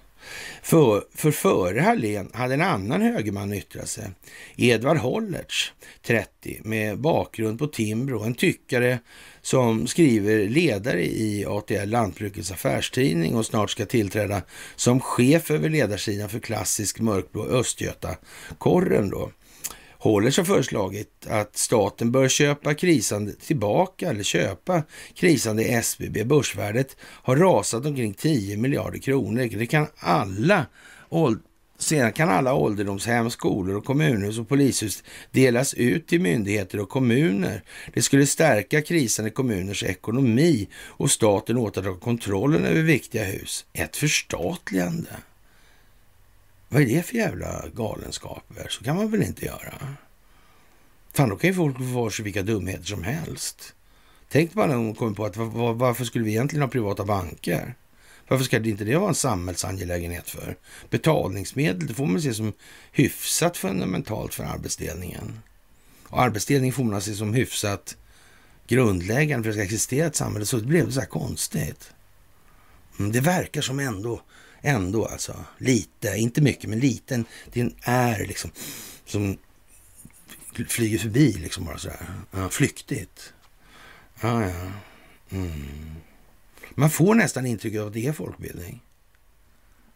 [0.61, 4.09] För, för före Hallén hade en annan högerman yttrat sig.
[4.55, 8.99] Edvard Hollertz, 30, med bakgrund på Timbro, en tyckare
[9.41, 14.41] som skriver ledare i ATL, Lantbrukets affärstidning och snart ska tillträda
[14.75, 19.31] som chef över ledarsidan för klassisk mörkblå Östgöta-korren då.
[20.05, 24.83] Hållers har föreslagit att staten bör köpa krisande tillbaka eller köpa
[25.13, 26.23] krisande SBB.
[26.23, 29.49] Börsvärdet har rasat omkring 10 miljarder kronor.
[29.57, 30.65] Det kan alla
[31.77, 37.61] Sedan kan alla ålderdomshem, skolor och kommunhus och polishus delas ut till myndigheter och kommuner.
[37.93, 43.65] Det skulle stärka krisande kommuners ekonomi och staten återta kontrollen över viktiga hus.
[43.73, 45.09] Ett förstatligande.
[46.75, 48.67] Vad är det för jävla galenskaper?
[48.69, 49.95] Så kan man väl inte göra?
[51.13, 53.73] Fan, då kan ju folk få för sig vilka dumheter som helst.
[54.29, 55.37] Tänk bara när de kommer på att
[55.77, 57.75] varför skulle vi egentligen ha privata banker?
[58.27, 60.55] Varför ska det inte det vara en samhällsangelägenhet för?
[60.89, 62.53] Betalningsmedel, det får man se som
[62.91, 65.39] hyfsat fundamentalt för arbetsdelningen.
[66.07, 67.97] Och arbetsdelning får man se som hyfsat
[68.67, 70.45] grundläggande för att det ska existera ett samhälle.
[70.45, 71.93] Så det blev så här konstigt.
[72.99, 74.21] Mm, det verkar som ändå,
[74.65, 78.51] ändå alltså, lite, inte mycket, men liten, det är liksom
[79.05, 79.37] som
[80.67, 82.05] flyger förbi liksom bara sådär.
[82.31, 83.33] Ja, flyktigt.
[84.21, 84.71] Ja, ja.
[85.29, 85.95] Mm.
[86.75, 88.81] Man får nästan intrycket av att det är folkbildning.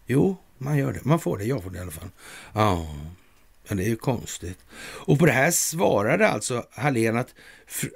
[0.06, 1.06] Jo, man gör det.
[1.06, 1.46] Man får det.
[1.46, 2.10] Jag får det i alla fall.
[2.54, 2.96] Ja,
[3.70, 4.58] Ja, det är ju konstigt.
[4.82, 7.36] Och på det här svarade alltså Hallén att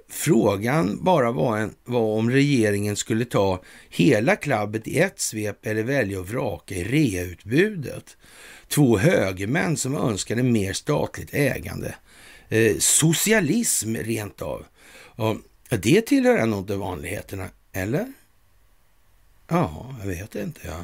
[0.10, 5.84] frågan bara var, en, var om regeringen skulle ta hela klabbet i ett svep eller
[5.84, 8.18] välja att vraka i reutbudet.
[8.68, 11.96] Två högermän som önskade mer statligt ägande.
[12.50, 14.66] Eh, socialism rent av.
[15.16, 15.38] Och
[15.80, 18.14] det tillhör ändå inte vanligheterna, eller?
[19.48, 20.62] Ja, jag vet inte.
[20.64, 20.84] Ja.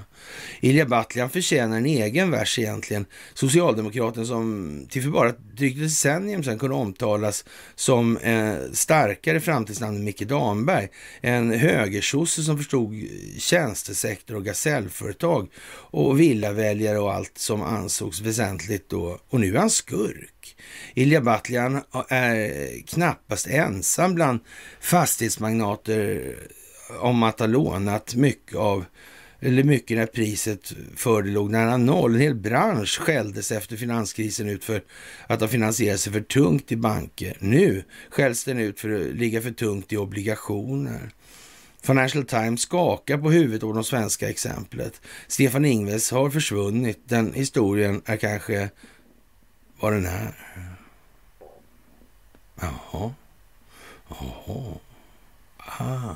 [0.62, 3.05] Ilja Batljan förtjänar en egen vers egentligen.
[3.34, 7.45] Socialdemokraten som till för bara drygt ett decennium sedan kunde omtalas
[7.76, 10.88] som eh, starkare framtidsnamn än Micke Damberg.
[11.22, 12.93] En högersosse som förstod
[13.38, 15.49] tjänstesektor och gasellföretag
[15.91, 19.20] och villaväljare och allt som ansågs väsentligt då.
[19.30, 20.55] Och nu är han skurk.
[20.93, 24.39] Ilja Batljan är knappast ensam bland
[24.82, 26.36] fastighetsmagnater
[27.00, 28.86] om att ha lånat mycket av
[29.40, 32.16] eller mycket när priset för det låg nära noll.
[32.16, 34.84] En hel bransch skälldes efter finanskrisen ut för
[35.28, 37.38] att ha finansierat sig för tungt i banker.
[37.40, 41.12] Nu skälls den ut för att ligga för tungt i obligationer.
[41.82, 45.02] Financial Times skakar på huvudet av de svenska exemplet.
[45.28, 47.00] Stefan Ingves har försvunnit.
[47.06, 48.70] Den historien är kanske
[49.80, 50.36] vad den är.
[52.62, 53.14] Jaha.
[54.10, 54.78] Jaha.
[55.58, 56.16] Ah.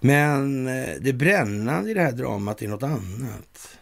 [0.00, 3.78] Men eh, det brännande i det här dramat är något annat.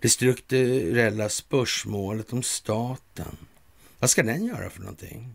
[0.00, 3.36] Det strukturella spörsmålet om staten.
[3.98, 5.34] Vad ska den göra för någonting?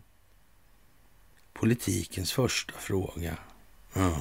[1.52, 3.36] Politikens första fråga.
[3.96, 4.12] Mm.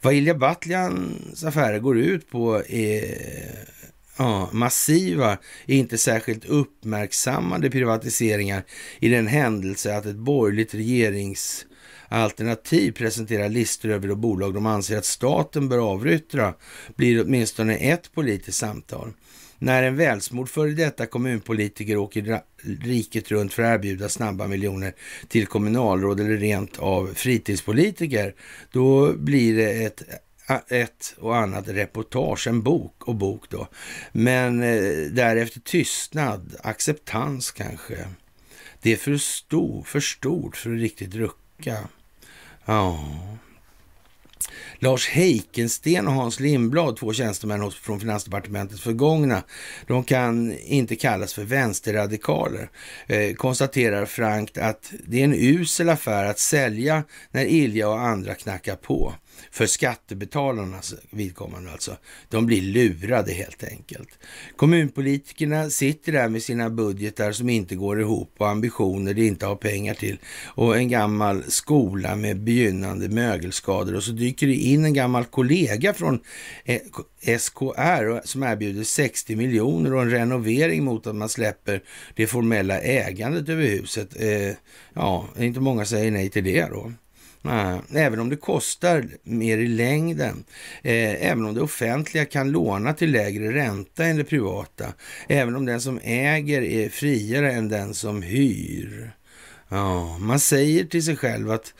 [0.00, 3.68] Vad Ilja Batljans affärer går ut på är
[4.16, 8.64] ja, massiva, inte särskilt uppmärksammade privatiseringar
[9.00, 11.66] i den händelse att ett borgerligt regerings
[12.12, 16.54] Alternativ presenterar listor över de bolag de anser att staten bör avyttra
[16.96, 19.12] blir åtminstone ett politiskt samtal.
[19.58, 22.40] När en välsmord före detta kommunpolitiker åker
[22.82, 24.94] riket runt för att erbjuda snabba miljoner
[25.28, 28.34] till kommunalråd eller rent av fritidspolitiker,
[28.72, 30.02] då blir det ett
[30.68, 33.68] ett och annat reportage, en bok och bok då.
[34.12, 38.08] Men eh, därefter tystnad, acceptans kanske.
[38.82, 41.78] Det är för, stort, för stort för att riktigt rucka.
[42.64, 42.98] Ja.
[44.78, 49.42] Lars Heikensten och Hans Lindblad, två tjänstemän från Finansdepartementet förgångna,
[49.86, 52.70] de kan inte kallas för vänsterradikaler.
[53.06, 58.34] Eh, konstaterar frankt att det är en usel affär att sälja när Ilja och andra
[58.34, 59.14] knackar på
[59.50, 61.96] för skattebetalarnas vidkommande alltså.
[62.28, 64.08] De blir lurade helt enkelt.
[64.56, 69.56] Kommunpolitikerna sitter där med sina budgetar som inte går ihop och ambitioner de inte har
[69.56, 74.94] pengar till och en gammal skola med begynnande mögelskador och så dyker det in en
[74.94, 76.20] gammal kollega från
[76.64, 76.80] eh,
[77.38, 81.82] SKR som erbjuder 60 miljoner och en renovering mot att man släpper
[82.14, 84.20] det formella ägandet över huset.
[84.20, 84.56] Eh,
[84.94, 86.92] ja, inte många säger nej till det då.
[87.94, 90.44] Även om det kostar mer i längden,
[90.82, 94.92] eh, även om det offentliga kan låna till lägre ränta än det privata,
[95.28, 99.12] även om den som äger är friare än den som hyr.
[99.72, 101.74] Ja, man säger till sig själv att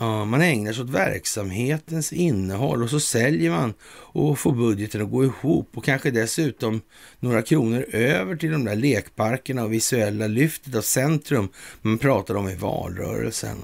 [0.00, 5.10] ja, man ägnar sig åt verksamhetens innehåll och så säljer man och får budgeten att
[5.10, 6.80] gå ihop och kanske dessutom
[7.20, 11.48] några kronor över till de där lekparkerna och visuella lyftet av centrum
[11.82, 13.56] man pratade om i valrörelsen.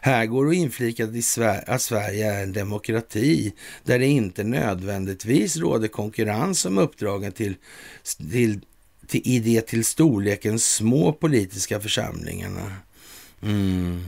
[0.00, 1.10] Här går det inflikat
[1.66, 3.52] att Sverige är en demokrati
[3.84, 7.54] där det inte nödvändigtvis råder konkurrens om uppdragen till,
[8.30, 8.60] till,
[9.06, 12.72] till, i det till storleken små politiska församlingarna.
[13.42, 14.02] Mm.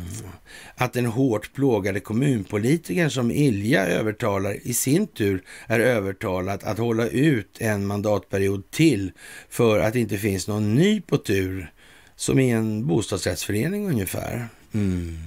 [0.75, 7.09] Att den hårt plågade kommunpolitikern som Ilja övertalar i sin tur är övertalad att hålla
[7.09, 9.13] ut en mandatperiod till
[9.49, 11.73] för att det inte finns någon ny på tur
[12.17, 14.49] som i en bostadsrättsförening ungefär.
[14.73, 15.19] Mm.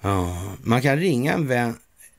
[0.00, 0.42] Ja.
[0.62, 1.76] Man kan ringa en, vän,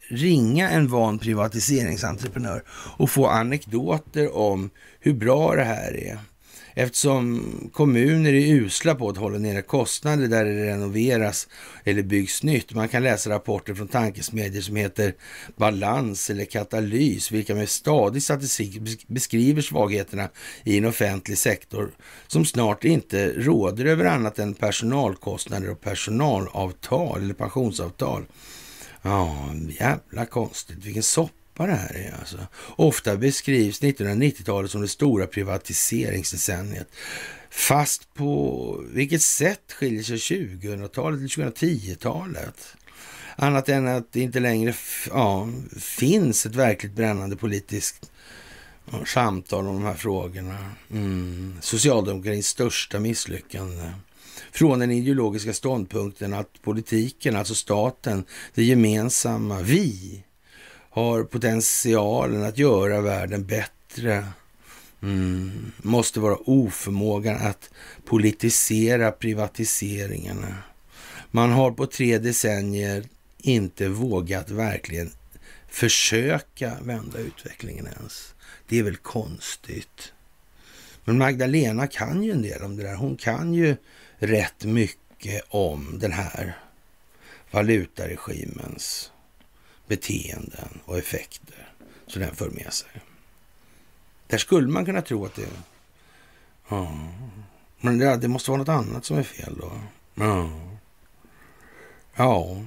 [0.10, 2.64] ringa en van privatiseringsentreprenör
[2.98, 4.70] och få anekdoter om
[5.00, 6.20] hur bra det här är
[6.76, 11.48] eftersom kommuner är usla på att hålla nere kostnader där det renoveras
[11.84, 12.74] eller byggs nytt.
[12.74, 15.14] Man kan läsa rapporter från tankesmedjor som heter
[15.56, 20.30] Balans eller Katalys, vilka med stadig statistik beskriver svagheterna
[20.64, 21.92] i en offentlig sektor
[22.28, 28.26] som snart inte råder över annat än personalkostnader och personalavtal eller pensionsavtal.
[29.02, 30.86] Ja, jävla konstigt.
[30.86, 32.38] Vilken soppa soppa det här är alltså.
[32.76, 36.88] Ofta beskrivs 1990-talet som det stora privatiseringsdecenniet.
[37.50, 42.76] Fast på vilket sätt skiljer sig 2000-talet till 2010-talet?
[43.38, 44.74] Annat än att det inte längre
[45.10, 45.50] ja,
[45.80, 48.12] finns ett verkligt brännande politiskt
[49.06, 50.72] samtal om de här frågorna.
[50.92, 51.58] Mm.
[51.62, 53.92] Socialdemokratins största misslyckande.
[54.52, 60.24] Från den ideologiska ståndpunkten att politiken, alltså staten, det gemensamma, vi,
[60.96, 64.28] har potentialen att göra världen bättre.
[65.02, 65.72] Mm.
[65.78, 67.70] Måste vara oförmågan att
[68.06, 70.58] politisera privatiseringarna.
[71.32, 73.04] Man har på tre decennier
[73.38, 75.12] inte vågat verkligen
[75.70, 78.34] försöka vända utvecklingen ens.
[78.68, 80.14] Det är väl konstigt.
[81.06, 82.96] Men Magdalena kan ju en del om det där.
[82.96, 83.76] Hon kan ju
[84.18, 86.58] rätt mycket om den här
[87.52, 89.12] valutaregimens
[89.88, 91.74] beteenden och effekter
[92.08, 92.90] som den för med sig.
[94.28, 95.48] Där skulle man kunna tro att det...
[96.70, 96.98] Ja.
[97.80, 99.72] Men det, det måste vara något annat som är fel då.
[100.16, 100.50] Ja.
[102.16, 102.62] Ja.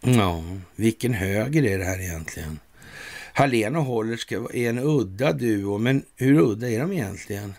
[0.00, 0.42] Ja,
[0.76, 2.60] vilken höger är det här egentligen?
[3.34, 7.54] Hallén och Hollerska är en udda duo, men hur udda är de egentligen?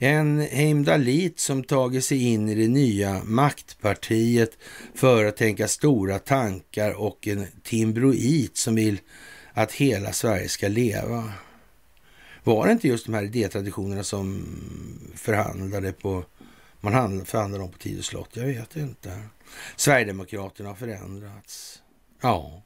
[0.00, 4.58] En Heimdalit som tagit sig in i det nya maktpartiet
[4.94, 9.00] för att tänka stora tankar och en timbroit som vill
[9.52, 11.32] att hela Sverige ska leva.
[12.44, 14.46] Var det inte just de här idétraditionerna som
[15.14, 16.24] förhandlade på
[16.80, 18.30] man förhandlade om på Tidö slott?
[18.32, 19.22] Jag vet inte.
[19.76, 21.82] Sverigedemokraterna har förändrats.
[22.20, 22.62] Ja.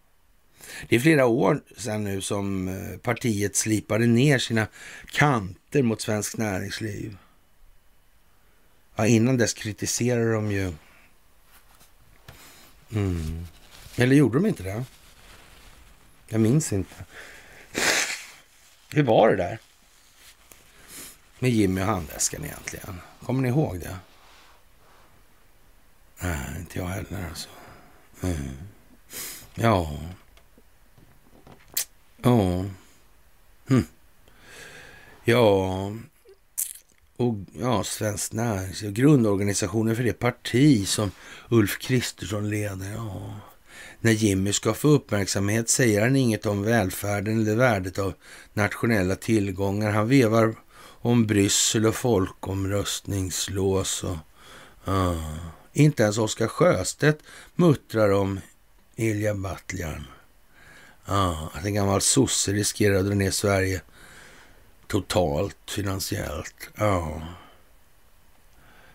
[0.89, 4.67] Det är flera år sedan nu som eh, partiet slipade ner sina
[5.07, 7.17] kanter mot svenskt näringsliv.
[8.95, 10.73] Ja, innan dess kritiserade de ju...
[12.93, 13.47] Mm.
[13.97, 14.85] Eller gjorde de inte det?
[16.29, 16.95] Jag minns inte.
[18.91, 19.59] Hur var det där?
[21.39, 23.01] Med Jimmy och handväskan egentligen.
[23.27, 23.97] Kommer ni ihåg det?
[26.19, 27.49] Nej, inte jag heller alltså.
[28.23, 28.57] Mm.
[29.55, 29.99] Ja.
[32.23, 32.65] Ja.
[33.69, 33.85] Hm.
[35.25, 35.93] Ja,
[37.17, 41.11] och ja, Svenskt Näringsliv, grundorganisationen för det parti som
[41.49, 42.93] Ulf Kristersson leder.
[42.93, 43.35] Ja.
[44.01, 48.15] När Jimmy ska få uppmärksamhet säger han inget om välfärden eller värdet av
[48.53, 49.91] nationella tillgångar.
[49.91, 54.17] Han vevar om Bryssel och folkomröstningslås och...
[54.89, 55.37] uh.
[55.73, 57.23] Inte ens Oskar Sjöstedt
[57.55, 58.41] muttrar om
[58.97, 60.07] Ilja Batljan.
[61.53, 63.83] Att en gammal sosse riskerar att dra ner Sverige
[64.87, 66.71] totalt finansiellt.
[66.75, 67.23] Ja.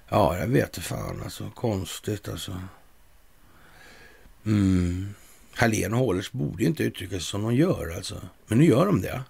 [0.09, 1.51] Ja, jag vet det fan alltså.
[1.55, 2.61] Konstigt alltså.
[4.45, 5.13] Mm.
[5.53, 8.21] Hallén och Hållers borde inte uttrycka sig som de gör alltså.
[8.47, 9.23] Men nu gör de det.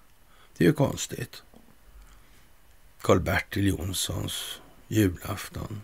[0.56, 1.42] Det är ju konstigt.
[3.00, 5.80] Karl-Bertil Jonssons julafton.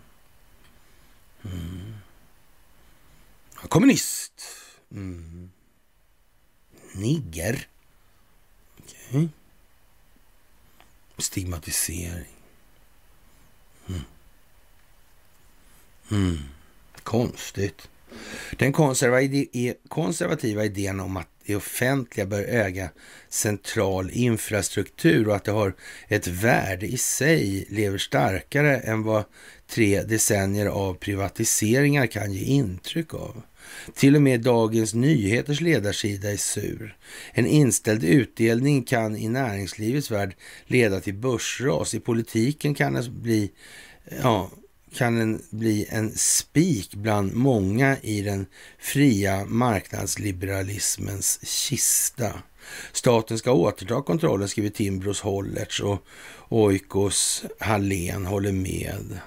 [1.43, 1.95] Mm.
[3.69, 4.41] Kommunist.
[4.91, 5.51] Mm.
[6.95, 7.67] Nigger.
[8.83, 9.27] Okay.
[11.17, 12.35] Stigmatisering.
[13.87, 14.01] Mm.
[16.11, 16.39] Mm.
[17.03, 17.89] Konstigt.
[18.57, 18.73] Den
[19.53, 22.89] e, konservativa idén om att det offentliga bör äga
[23.29, 25.75] central infrastruktur och att det har
[26.07, 29.23] ett värde i sig lever starkare än vad
[29.67, 33.41] tre decennier av privatiseringar kan ge intryck av.
[33.95, 36.97] Till och med Dagens Nyheters ledarsida är sur.
[37.31, 40.35] En inställd utdelning kan i näringslivets värld
[40.65, 41.93] leda till börsras.
[41.93, 43.51] I politiken kan den bli,
[44.21, 44.49] ja,
[44.95, 48.45] kan den bli en spik bland många i den
[48.79, 52.33] fria marknadsliberalismens kista.
[52.91, 56.03] Staten ska återta kontrollen, skriver Timbros Hollertz och
[56.49, 59.19] Oikos Hallén håller med.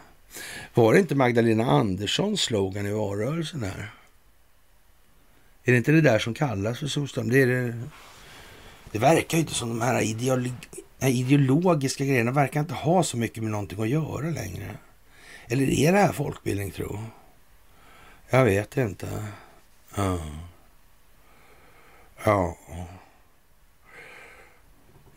[0.75, 3.98] Var det inte Magdalena Anderssons slogan i valrörelsen här?
[5.69, 7.31] Är det inte det där som kallas för solstorm?
[7.31, 7.75] Det, det,
[8.93, 10.51] det verkar ju inte som de här ideolo
[11.01, 14.71] ideologiska grejerna verkar inte ha så mycket med någonting att göra längre.
[15.49, 16.99] Eller är det här folkbildning tro?
[18.31, 19.09] Jag vet inte.
[19.97, 20.19] Ja.
[22.25, 22.57] Ja.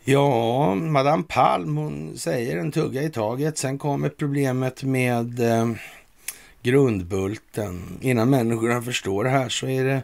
[0.04, 3.58] Ja, Madame Palm hon säger en tugga i taget.
[3.58, 5.70] Sen kommer problemet med eh,
[6.62, 7.98] grundbulten.
[8.00, 10.02] Innan människorna förstår det här så är det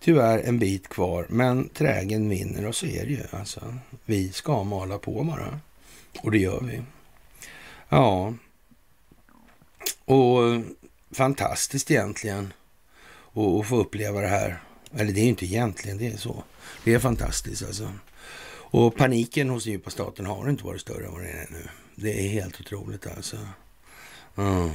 [0.00, 1.26] tyvärr en bit kvar.
[1.28, 3.22] Men trägen vinner och så är det ju.
[3.30, 3.74] Alltså,
[4.04, 5.60] vi ska mala på bara.
[6.22, 6.82] Och det gör vi.
[7.88, 8.34] Ja,
[10.04, 10.60] och eh,
[11.10, 12.52] fantastiskt egentligen
[13.32, 14.60] att få uppleva det här.
[14.94, 16.44] Eller det är ju inte egentligen, det är så.
[16.84, 17.92] Det är fantastiskt alltså.
[18.72, 21.68] Och paniken hos djupa staten har inte varit större än vad den är nu.
[21.94, 23.36] Det är helt otroligt alltså.
[24.36, 24.70] Mm.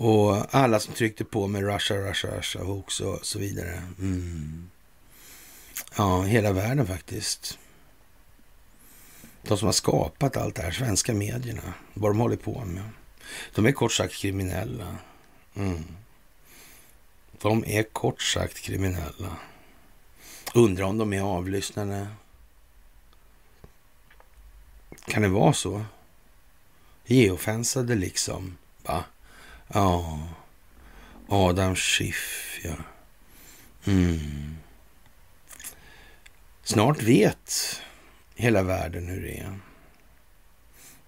[0.00, 3.82] Och alla som tryckte på med Russia, Russia, Russia, Hooks och så vidare.
[3.98, 4.70] Mm.
[5.96, 7.58] Ja, hela världen faktiskt.
[9.42, 12.82] De som har skapat allt det här, svenska medierna, vad de håller på med.
[13.54, 14.96] De är kort sagt kriminella.
[15.54, 15.84] Mm.
[17.40, 19.36] De är kort sagt kriminella.
[20.54, 22.06] Undrar om de är avlyssnade.
[25.06, 25.84] Kan det vara så?
[27.04, 28.56] Geofensade liksom.
[28.82, 29.04] Va?
[29.72, 30.28] Ja.
[31.28, 32.74] Adam Schiff, ja.
[33.84, 34.56] Mm.
[36.62, 37.82] Snart vet
[38.34, 39.58] hela världen hur det är.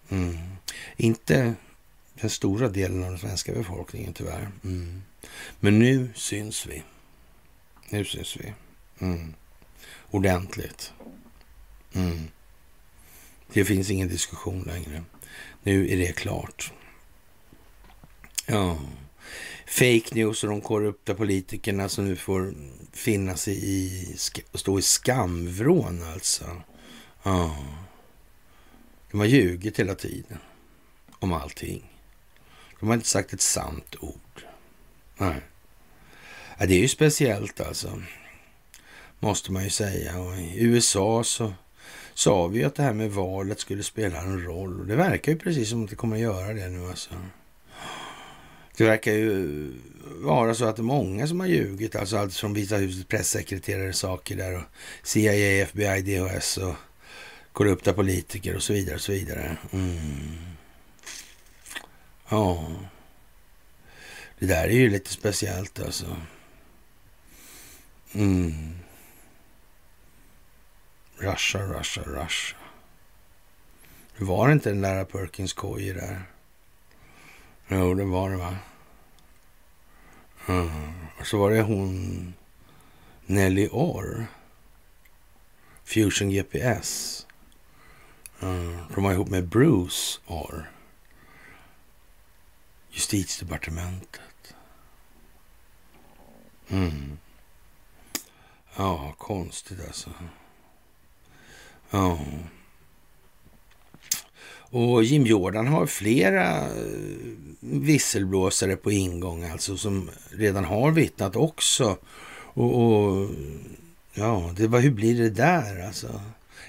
[0.08, 0.38] Mm.
[0.96, 1.54] Inte
[2.14, 4.50] den stora delen av den svenska befolkningen tyvärr.
[4.64, 5.02] Mm.
[5.60, 6.82] Men nu syns vi.
[7.88, 8.52] Nu syns vi.
[8.98, 9.34] Mm.
[10.10, 10.92] Ordentligt.
[11.92, 12.28] Mm.
[13.52, 15.04] Det finns ingen diskussion längre.
[15.62, 16.72] Nu är det klart.
[18.52, 18.78] Ja.
[19.66, 22.54] Fake news och de korrupta politikerna som nu får
[22.92, 24.06] finna sig i,
[24.54, 26.44] stå i skamvrån alltså.
[27.22, 27.56] Ja.
[29.10, 30.38] De har ljugit hela tiden
[31.18, 31.90] om allting.
[32.80, 34.44] De har inte sagt ett sant ord.
[35.16, 35.40] Nej.
[36.58, 38.02] Ja, det är ju speciellt alltså.
[39.18, 40.20] Måste man ju säga.
[40.20, 41.52] Och I USA så
[42.14, 44.80] sa vi att det här med valet skulle spela en roll.
[44.80, 47.14] Och det verkar ju precis som att det kommer att göra det nu alltså.
[48.82, 49.72] Det verkar ju
[50.02, 51.96] vara så att det är många som har ljugit.
[51.96, 54.62] Alltså allt från Vita husets pressekreterare saker där och
[55.02, 56.74] CIA, FBI, DHS och
[57.52, 59.56] korrupta politiker och så vidare och så vidare.
[59.72, 59.98] Mm.
[62.28, 62.72] Ja.
[64.38, 66.16] Det där är ju lite speciellt alltså.
[68.12, 68.74] Mm.
[71.18, 72.58] Russia, Russia, Russia.
[74.18, 76.22] Det var inte den där Perkins koj där?
[77.68, 78.56] Jo, det var det va?
[80.46, 80.92] Mm.
[81.20, 82.34] Och så var det hon
[83.26, 84.26] Nelly Orr.
[85.84, 87.26] Fusion GPS.
[88.40, 88.78] Mm.
[88.94, 90.72] De var ihop med Bruce Orr
[92.92, 94.54] justitiedepartementet.
[96.68, 97.18] Mm.
[98.76, 100.10] Ja, konstigt alltså.
[101.90, 102.18] Ja.
[104.72, 106.72] Och Jim Jordan har flera eh,
[107.60, 111.96] visselblåsare på ingång alltså som redan har vittnat också.
[112.54, 113.30] Och, och
[114.14, 116.20] ja, det var, hur blir det där alltså?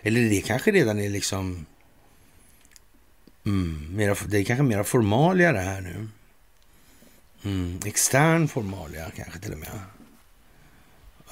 [0.01, 1.65] Eller det kanske redan är liksom
[3.45, 6.07] Mm, mera, det är kanske mera formalia det här nu.
[7.43, 9.79] Mm, extern formalia kanske till och med.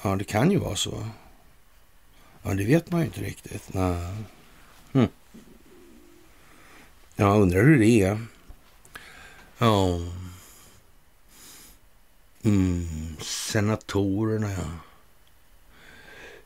[0.02, 1.08] Ja, det kan ju vara så.
[2.42, 3.74] Ja, det vet man ju inte riktigt.
[3.74, 4.14] Nej.
[7.22, 8.18] Ja, Jag undrar hur det är.
[9.58, 10.00] Ja.
[12.42, 14.70] Mm, senatorerna, ja.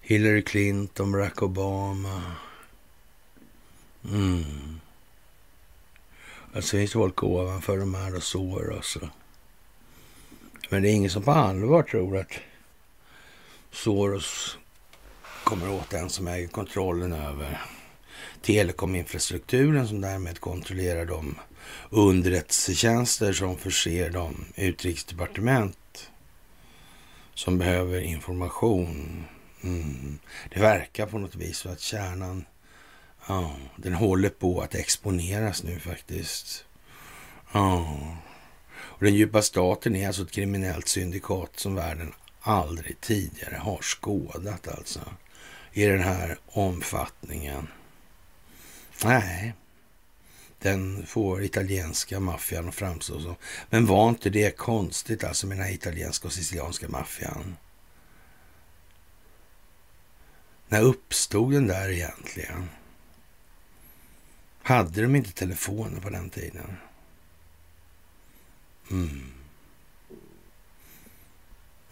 [0.00, 2.22] Hillary Clinton, Barack Obama.
[4.04, 4.80] Mm.
[6.54, 9.08] Alltså, det finns folk ovanför de här och sår Alltså.
[10.70, 12.32] Men det är ingen som på allvar tror att
[13.70, 14.58] Soros
[15.44, 17.75] kommer åt den som äger kontrollen över
[18.46, 21.34] telekominfrastrukturen som därmed kontrollerar de
[21.90, 26.10] underrättelsetjänster som förser de utrikesdepartement
[27.34, 29.24] som behöver information.
[29.62, 30.18] Mm.
[30.54, 32.44] Det verkar på något vis så att kärnan,
[33.28, 36.64] ja, den håller på att exponeras nu faktiskt.
[37.52, 37.98] Ja.
[38.70, 44.68] Och den djupa staten är alltså ett kriminellt syndikat som världen aldrig tidigare har skådat
[44.68, 45.00] alltså.
[45.72, 47.68] I den här omfattningen.
[49.04, 49.54] Nej,
[50.58, 53.34] den får italienska maffian att framstå som.
[53.70, 57.56] Men var inte det konstigt alltså med den här italienska och sicilianska maffian?
[60.68, 62.68] När uppstod den där egentligen?
[64.62, 66.76] Hade de inte telefoner på den tiden?
[68.90, 69.32] Mm.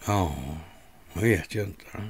[0.05, 0.35] Ja,
[1.13, 2.09] jag vet ju inte.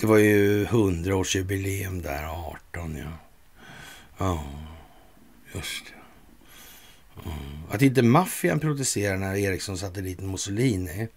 [0.00, 2.24] Det var ju hundraårsjubileum där,
[2.74, 3.12] 18 ja.
[4.18, 4.44] Ja,
[5.54, 5.92] just det.
[7.30, 7.62] Mm.
[7.70, 11.08] Att inte maffian protesterade när Ericsson-satelliten Mussolini,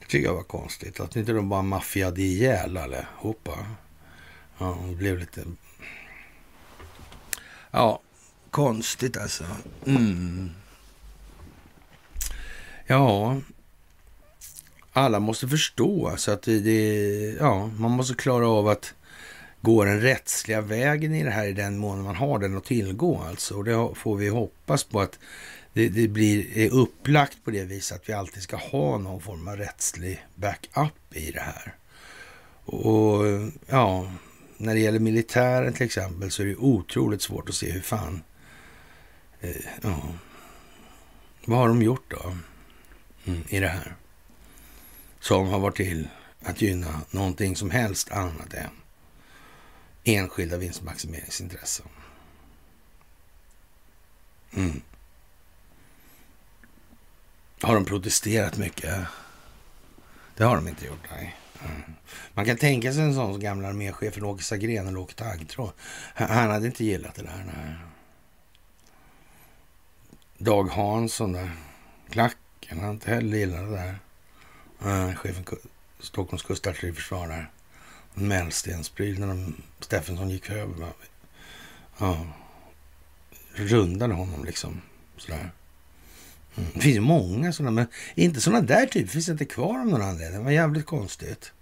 [0.00, 1.00] det tycker jag var konstigt.
[1.00, 3.66] Att inte de bara maffiade ihjäl allihopa.
[4.58, 5.44] Ja, det blev lite...
[7.70, 8.00] Ja,
[8.50, 9.44] konstigt alltså.
[9.86, 10.50] Mm.
[12.86, 13.40] Ja,
[14.92, 18.94] alla måste förstå alltså att det, det, ja, man måste klara av att
[19.60, 23.22] gå den rättsliga vägen i det här i den mån man har den att tillgå
[23.28, 23.54] alltså.
[23.54, 25.18] Och det får vi hoppas på att
[25.72, 29.48] det, det blir är upplagt på det viset att vi alltid ska ha någon form
[29.48, 31.74] av rättslig backup i det här.
[32.64, 33.24] Och
[33.66, 34.12] ja,
[34.56, 38.22] när det gäller militären till exempel så är det otroligt svårt att se hur fan,
[39.40, 40.02] eh, ja,
[41.44, 42.36] vad har de gjort då
[43.24, 43.96] mm, i det här?
[45.20, 46.08] Som har varit till
[46.42, 48.70] att gynna någonting som helst annat än
[50.04, 51.86] enskilda vinstmaximeringsintressen.
[54.52, 54.82] Mm.
[57.60, 58.98] Har de protesterat mycket?
[60.36, 61.36] Det har de inte gjort, nej.
[61.64, 61.82] Mm.
[62.34, 65.72] Man kan tänka sig en sån som gamla arméchefen Åke Sagrén eller Åke Taggtråd.
[66.14, 67.44] Han hade inte gillat det där.
[67.46, 67.76] Nej.
[70.38, 71.50] Dag Hansson där,
[72.10, 73.98] klacken, han inte heller gillat det där.
[74.84, 75.44] Nej, chefen
[76.00, 77.50] Stockholms kustartilleriförsvar där
[78.14, 80.92] mälstenspryl när de, Steffensson gick över.
[81.98, 82.26] Ja,
[83.54, 84.80] rundade honom liksom.
[85.16, 85.52] Sådär.
[86.56, 86.70] Mm.
[86.74, 90.02] Det finns ju många sådana, men inte sådana där typer finns inte kvar av någon
[90.02, 90.38] anledning.
[90.38, 91.52] Det var jävligt konstigt.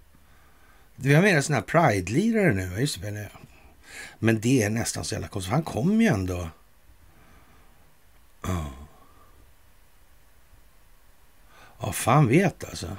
[0.95, 2.79] Vi har mera sådana här Pride-lirare nu.
[2.79, 3.29] Just det,
[4.19, 5.53] men det är nästan så jävla konstigt.
[5.53, 6.49] Han kom ju ändå.
[8.41, 8.65] Ja.
[11.81, 12.97] Ja, fan vet alltså.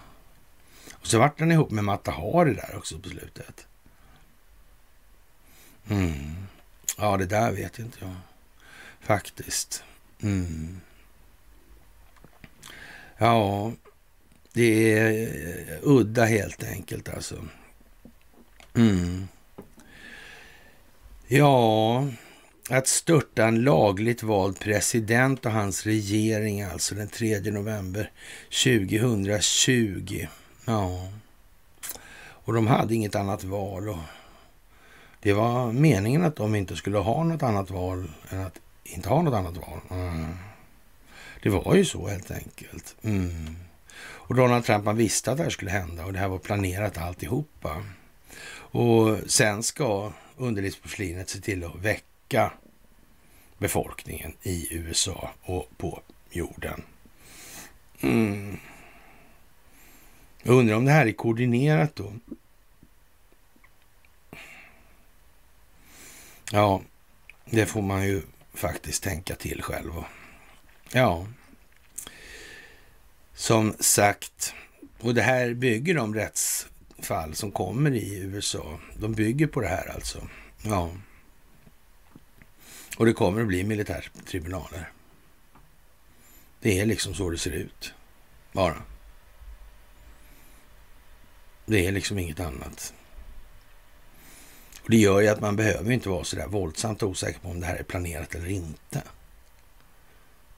[1.00, 3.66] Och så vart han ihop med Matta Hari där också på slutet.
[5.88, 6.36] Mm.
[6.98, 8.16] Ja, det där vet inte jag
[9.00, 9.84] faktiskt.
[10.22, 10.80] Mm.
[13.18, 13.72] Ja,
[14.52, 17.44] det är udda helt enkelt alltså.
[18.74, 19.28] Mm.
[21.26, 22.06] Ja,
[22.70, 28.10] att störta en lagligt vald president och hans regering alltså den 3 november
[28.64, 30.26] 2020.
[30.70, 31.08] Ja.
[32.20, 33.88] Och de hade inget annat val.
[33.88, 33.98] Och
[35.20, 39.22] det var meningen att de inte skulle ha något annat val än att inte ha
[39.22, 39.80] något annat val.
[39.90, 40.36] Mm.
[41.42, 42.96] Det var ju så helt enkelt.
[43.02, 43.56] Mm.
[44.02, 46.98] Och Donald Trump, han visste att det här skulle hända och det här var planerat
[46.98, 47.84] alltihopa.
[48.52, 52.52] Och sen ska underlivsporslinet se till att väcka
[53.58, 56.82] befolkningen i USA och på jorden.
[58.00, 58.58] Mm.
[60.42, 62.12] Jag undrar om det här är koordinerat då?
[66.52, 66.82] Ja,
[67.44, 68.22] det får man ju
[68.54, 69.92] faktiskt tänka till själv.
[70.92, 71.26] Ja,
[73.34, 74.54] som sagt,
[75.00, 78.80] och det här bygger de rättsfall som kommer i USA.
[78.96, 80.28] De bygger på det här alltså.
[80.62, 80.90] Ja.
[82.96, 84.92] Och det kommer att bli militärtribunaler.
[86.60, 87.94] Det är liksom så det ser ut.
[88.52, 88.82] Bara.
[91.70, 92.94] Det är liksom inget annat.
[94.82, 97.60] Och Det gör ju att man behöver inte vara så där våldsamt osäker på om
[97.60, 99.02] det här är planerat eller inte.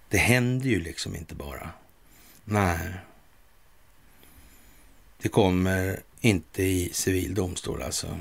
[0.09, 1.71] Det händer ju liksom inte bara.
[2.45, 2.93] Nej.
[5.23, 8.19] Det kommer inte i civil domstol alltså.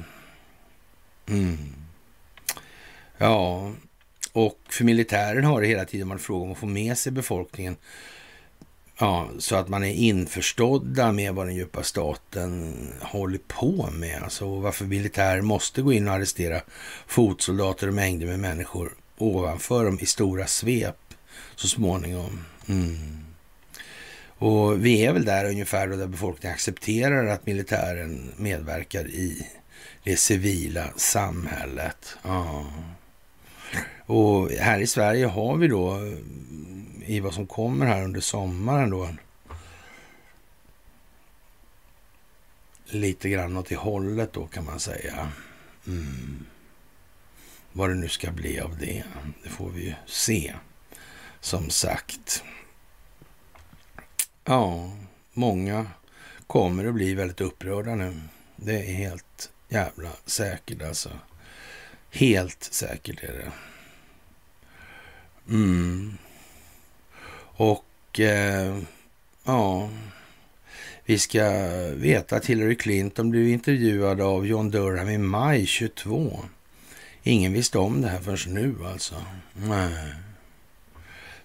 [1.28, 1.74] Mm.
[3.18, 3.72] Ja,
[4.32, 7.78] och för militären har det hela tiden varit fråga om att få med sig befolkningen
[9.02, 14.24] Ja, så att man är införstådda med vad den djupa staten håller på med.
[14.24, 16.62] Alltså varför militär måste gå in och arrestera
[17.08, 20.98] fotsoldater och mängder med människor ovanför dem i stora svep
[21.56, 22.46] så småningom.
[22.68, 23.26] Mm.
[24.28, 29.48] Och vi är väl där ungefär då där befolkningen accepterar att militären medverkar i
[30.04, 32.18] det civila samhället.
[32.24, 32.66] Ja.
[34.06, 36.00] Och här i Sverige har vi då
[37.12, 39.10] i vad som kommer här under sommaren då
[42.86, 45.32] lite grann åt det hållet då kan man säga.
[45.88, 46.46] Mm.
[47.72, 49.04] Vad det nu ska bli av det,
[49.44, 50.54] det får vi ju se.
[51.40, 52.44] Som sagt.
[54.44, 54.92] Ja,
[55.34, 55.88] många
[56.48, 58.22] kommer att bli väldigt upprörda nu.
[58.56, 61.10] Det är helt jävla säkert alltså.
[62.12, 63.52] Helt säkert är det.
[65.50, 66.18] Mm.
[67.62, 68.78] Och eh,
[69.44, 69.90] ja,
[71.06, 71.50] vi ska
[71.96, 76.40] veta att Hillary Clinton blev intervjuad av John Durham i maj 22.
[77.24, 79.16] Ingen visste om det här förrän nu alltså.
[79.54, 80.14] Nej.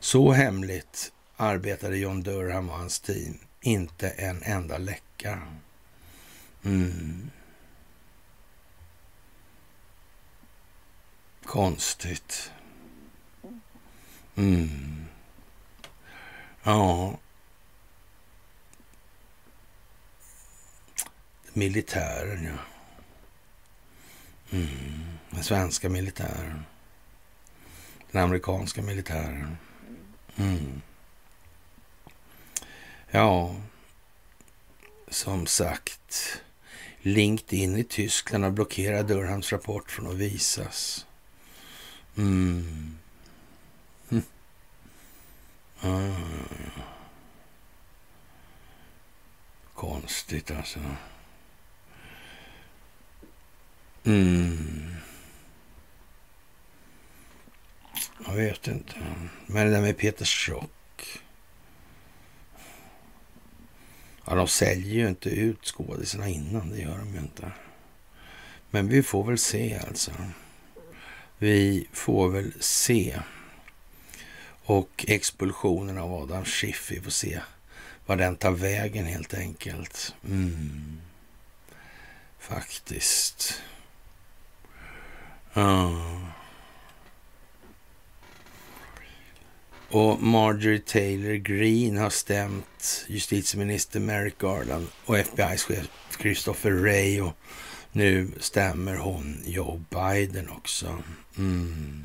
[0.01, 3.39] Så hemligt arbetade John Durham och hans team.
[3.61, 5.39] Inte en enda läcka.
[6.65, 7.31] Mm.
[11.45, 12.51] Konstigt.
[14.37, 15.06] Mm.
[16.67, 17.19] Ja.
[21.53, 22.59] Militären, ja.
[24.51, 25.19] Mm.
[25.31, 26.65] Den svenska militären.
[28.11, 29.57] Den amerikanska militären.
[30.37, 30.83] Mm.
[33.11, 33.57] Ja,
[35.09, 36.43] som sagt.
[37.01, 41.07] LinkedIn i Tyskland har blockerat Durhams rapport från att visas.
[42.17, 42.99] Mm.
[45.81, 46.15] Hm.
[49.75, 50.81] Konstigt alltså.
[54.05, 54.95] Mm.
[58.27, 58.95] Jag vet inte.
[59.47, 61.21] Men det där med Peter Schock.
[64.25, 66.71] Ja, de säljer ju inte ut skådisarna innan.
[66.71, 67.53] Det gör de ju inte.
[68.71, 70.13] Men vi får väl se alltså.
[71.39, 73.21] Vi får väl se.
[74.69, 77.41] Och expulsionen av Adam Schiff, vi får se
[78.07, 80.15] vad den tar vägen helt enkelt.
[80.25, 81.01] Mm.
[82.39, 83.63] Faktiskt.
[85.53, 86.21] Ja.
[89.89, 95.89] Och Marjorie Taylor Greene har stämt justitieminister Merrick Garland och FBI's chef
[96.21, 97.33] Christopher Wray och
[97.93, 101.03] nu stämmer hon Joe Biden också.
[101.39, 102.05] Mm.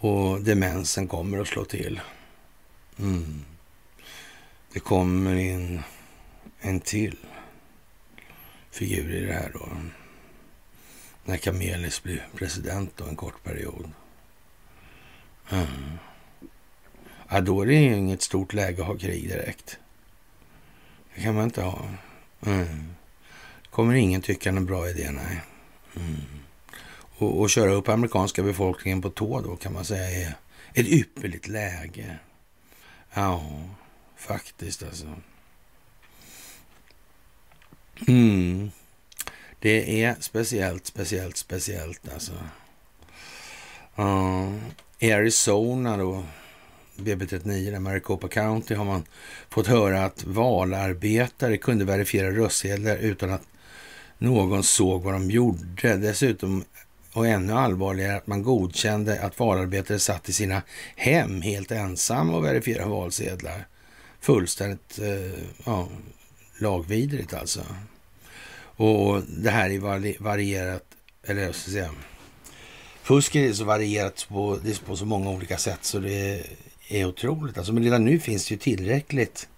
[0.00, 2.00] Och demensen kommer att slå till.
[2.98, 3.44] Mm.
[4.72, 5.82] Det kommer in
[6.60, 7.16] en till
[8.70, 9.68] figur i det här då.
[11.24, 13.90] När Kamelis blir president då en kort period.
[15.50, 15.98] Mm.
[17.28, 19.78] Ja, då är det ju inget stort läge att ha krig direkt.
[21.14, 21.88] Det kan man inte ha.
[22.46, 22.94] Mm.
[23.70, 25.40] kommer ingen tycka är en bra idé, nej.
[25.96, 26.37] Mm.
[27.18, 30.34] Och, och, köra upp amerikanska befolkningen på tå då kan man säga är
[30.74, 32.18] ett ypperligt läge.
[33.14, 33.42] Ja,
[34.16, 35.06] faktiskt alltså.
[38.08, 38.70] Mm.
[39.60, 42.32] Det är speciellt, speciellt, speciellt alltså.
[43.98, 44.54] Uh,
[44.98, 46.24] I Arizona då,
[46.96, 49.04] BB39, Maricopa County, har man
[49.48, 53.42] fått höra att valarbetare kunde verifiera röstsedlar utan att
[54.18, 55.96] någon såg vad de gjorde.
[55.96, 56.64] Dessutom,
[57.18, 60.62] och ännu allvarligare, att man godkände att valarbetare satt i sina
[60.96, 63.66] hem helt ensamma och verifierade valsedlar.
[64.20, 65.88] Fullständigt eh, ja,
[66.58, 67.60] lagvidrigt alltså.
[68.60, 69.78] Och det här är
[70.22, 70.84] varierat,
[71.22, 71.90] eller jag ska säga,
[73.02, 76.46] fusket är så varierat på, det är på så många olika sätt så det
[76.88, 77.58] är otroligt.
[77.58, 79.48] Alltså, men redan nu finns det ju tillräckligt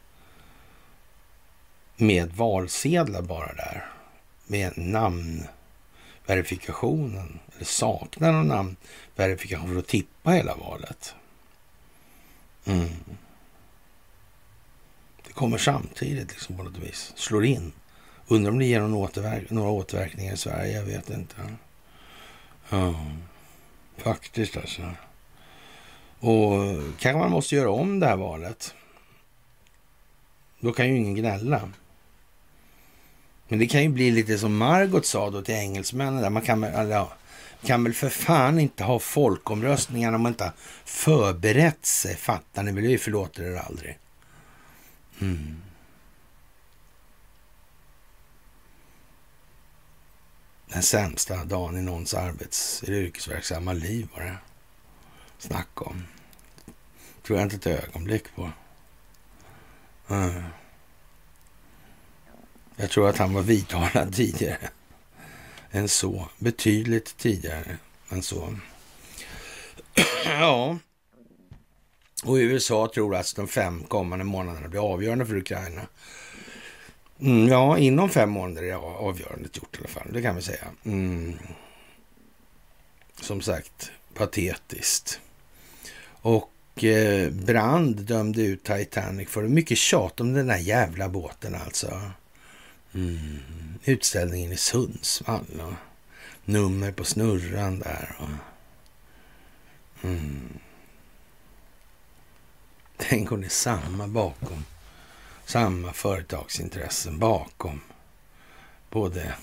[1.97, 3.87] med valsedlar bara där.
[4.47, 11.15] Med namnverifikationen, saknar någon namnverifikation för att tippa hela valet.
[12.65, 12.89] Mm.
[15.27, 17.73] Det kommer samtidigt liksom på något vis, slår in.
[18.29, 21.37] Undrar om det ger någon återverk några återverkningar i Sverige, jag vet inte.
[22.69, 22.95] Ja,
[23.97, 24.83] faktiskt alltså.
[26.19, 26.63] Och
[26.99, 28.75] kanske man måste göra om det här valet.
[30.61, 31.71] Då kan ju ingen gnälla.
[33.49, 36.23] Men det kan ju bli lite som Margot sa då till engelsmännen.
[36.23, 36.31] Där.
[36.31, 37.13] Man kan, ja,
[37.63, 40.53] kan väl för fan inte ha folkomröstningar om man inte har
[40.85, 42.17] förberett sig.
[42.17, 42.83] Fattar ni väl?
[42.83, 43.99] Vi förlåter er aldrig.
[45.21, 45.63] Mm.
[50.67, 54.37] Den sämsta dagen i någons arbets eller yrkesverksamma liv var det.
[55.39, 56.07] Snacka om.
[57.23, 58.51] Tror jag inte ett ögonblick på.
[60.09, 60.43] Mm.
[62.77, 64.71] Jag tror att han var vidtalad tidigare
[65.71, 66.29] än så.
[66.39, 67.77] Betydligt tidigare
[68.09, 68.57] än så.
[70.25, 70.79] ja.
[72.25, 75.83] Och USA tror att de fem kommande månaderna blir avgörande för Ukraina.
[77.21, 80.13] Mm, ja, inom fem månader är avgörandet gjort i alla fall.
[80.13, 80.65] Det kan vi säga.
[80.85, 81.39] Mm.
[83.21, 85.21] Som sagt, patetiskt.
[86.23, 92.01] Och eh, Brand dömde ut Titanic för mycket tjat om den där jävla båten alltså.
[92.95, 93.39] Mm.
[93.85, 95.73] Utställningen i Sundsvall och
[96.45, 98.17] nummer på snurran där.
[98.19, 98.29] Och,
[100.05, 100.59] mm.
[102.97, 104.65] Tänk om det är samma bakom.
[105.45, 107.81] Samma företagsintressen bakom
[108.91, 109.35] både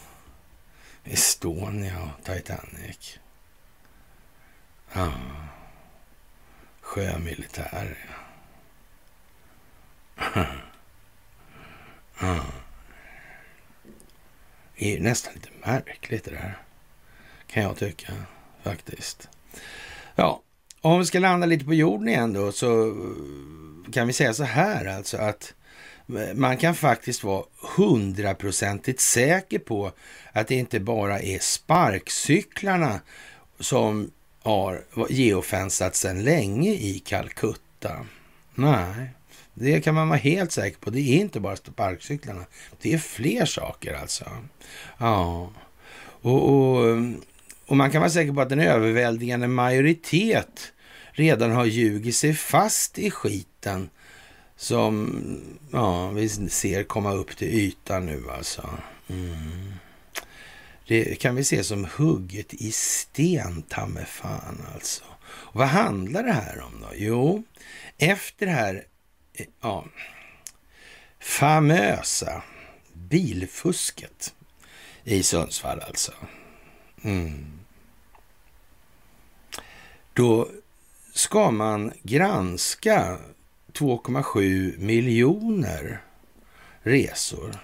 [1.04, 3.20] Estonia och Titanic.
[4.94, 5.12] Ja.
[6.82, 7.98] Sjömilitär,
[10.16, 10.46] ja.
[12.20, 12.46] ja.
[14.80, 16.58] Det är nästan lite märkligt det där.
[17.48, 18.14] Kan jag tycka
[18.64, 19.30] faktiskt.
[20.16, 20.42] Ja,
[20.82, 24.44] om vi ska landa lite på jorden igen då så eh, kan vi säga så
[24.44, 25.54] här alltså att
[26.10, 27.44] eh, man kan faktiskt vara
[27.78, 29.92] hundraprocentigt säker på
[30.32, 33.02] att det inte bara är sparkcyklarna
[33.60, 34.12] som
[34.44, 38.06] har geofensat sedan länge i Calcutta.
[38.56, 39.10] Nej,
[39.60, 40.90] det kan man vara helt säker på.
[40.90, 42.46] Det är inte bara sparkcyklarna.
[42.82, 44.26] Det är fler saker alltså.
[44.98, 45.52] Ja,
[46.00, 46.98] och, och,
[47.66, 50.74] och man kan vara säker på att en överväldigande majoritet
[51.12, 53.90] redan har ljugit sig fast i skiten
[54.56, 55.22] som
[55.72, 58.70] ja, vi ser komma upp till ytan nu alltså.
[59.08, 59.74] Mm.
[60.88, 65.04] Det kan vi se som hugget i sten, ta fan alltså.
[65.24, 66.88] Och vad handlar det här om då?
[66.96, 67.44] Jo,
[67.98, 68.84] efter det här
[69.62, 69.86] ja,
[71.20, 72.44] famösa
[72.94, 74.34] bilfusket
[75.04, 76.12] i Sundsvall alltså.
[77.04, 77.46] Mm.
[80.14, 80.50] Då
[81.14, 83.18] ska man granska
[83.74, 86.02] 2,7 miljoner
[86.82, 87.56] resor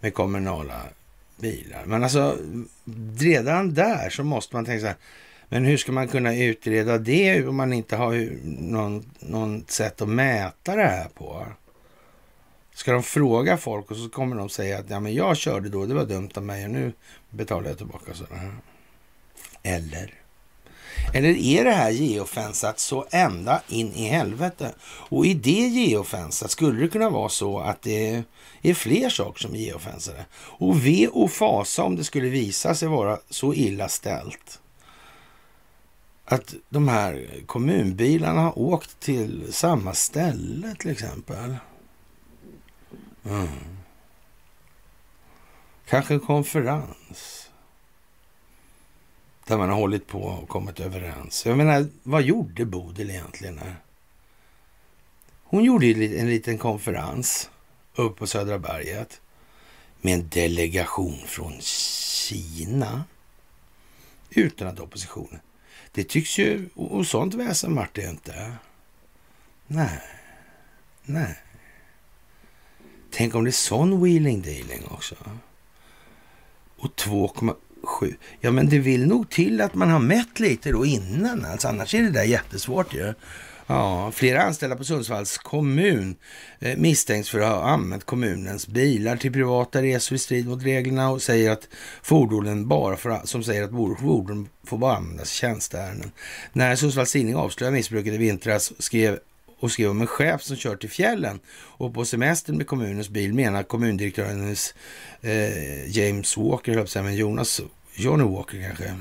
[0.00, 0.82] med kommunala
[1.36, 1.84] bilar.
[1.84, 2.38] Men alltså,
[3.18, 4.96] redan där så måste man tänka så här,
[5.52, 10.08] men hur ska man kunna utreda det om man inte har någon, någon sätt att
[10.08, 11.46] mäta det här på?
[12.74, 15.86] Ska de fråga folk och så kommer de säga att ja, men jag körde då,
[15.86, 16.92] det var dumt av mig och nu
[17.30, 18.54] betalar jag tillbaka sådär.
[19.62, 20.14] Eller?
[21.14, 24.74] Eller är det här geofensat så ända in i helvete?
[24.84, 28.22] Och i det geofensat skulle det kunna vara så att det
[28.62, 30.24] är fler saker som är geofensade.
[30.34, 34.61] Och ve och fasa om det skulle visa sig vara så illa ställt
[36.32, 41.56] att de här kommunbilarna har åkt till samma ställe till exempel.
[43.24, 43.48] Mm.
[45.86, 47.50] Kanske en konferens.
[49.46, 51.46] Där man har hållit på och kommit överens.
[51.46, 53.58] Jag menar, vad gjorde Bodil egentligen?
[53.58, 53.76] Här?
[55.42, 57.50] Hon gjorde en liten konferens
[57.94, 59.20] uppe på Södra berget
[60.00, 63.04] med en delegation från Kina
[64.30, 65.40] utan att oppositionen
[65.92, 68.52] det tycks ju, och sånt väsen vart det inte.
[69.66, 70.00] Nej,
[71.02, 71.38] nej.
[73.10, 75.14] Tänk om det är sån wheeling dealing också.
[76.76, 78.14] Och 2,7.
[78.40, 81.44] Ja, men det vill nog till att man har mätt lite då innan.
[81.44, 83.14] Alltså, annars är det där jättesvårt ju.
[83.72, 84.12] Ja.
[84.12, 86.16] Flera anställda på Sundsvalls kommun
[86.60, 91.10] eh, misstänks för att ha använt kommunens bilar till privata resor i strid mot reglerna
[91.10, 91.68] och säger att
[92.02, 96.10] fordonen bara får, som säger att fordon får bara användas i tjänsteärenden.
[96.52, 99.18] När Sundsvalls tidning avslöjade missbruket i vintras skrev
[99.60, 103.34] och skrev om en chef som kört till fjällen och på semestern med kommunens bil
[103.34, 104.56] menar kommundirektören
[105.20, 107.60] eh, James Walker, höll jag men Jonas,
[107.94, 108.94] Johnny Walker kanske.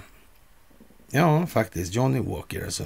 [1.09, 2.85] Ja, faktiskt, Johnny Walker alltså.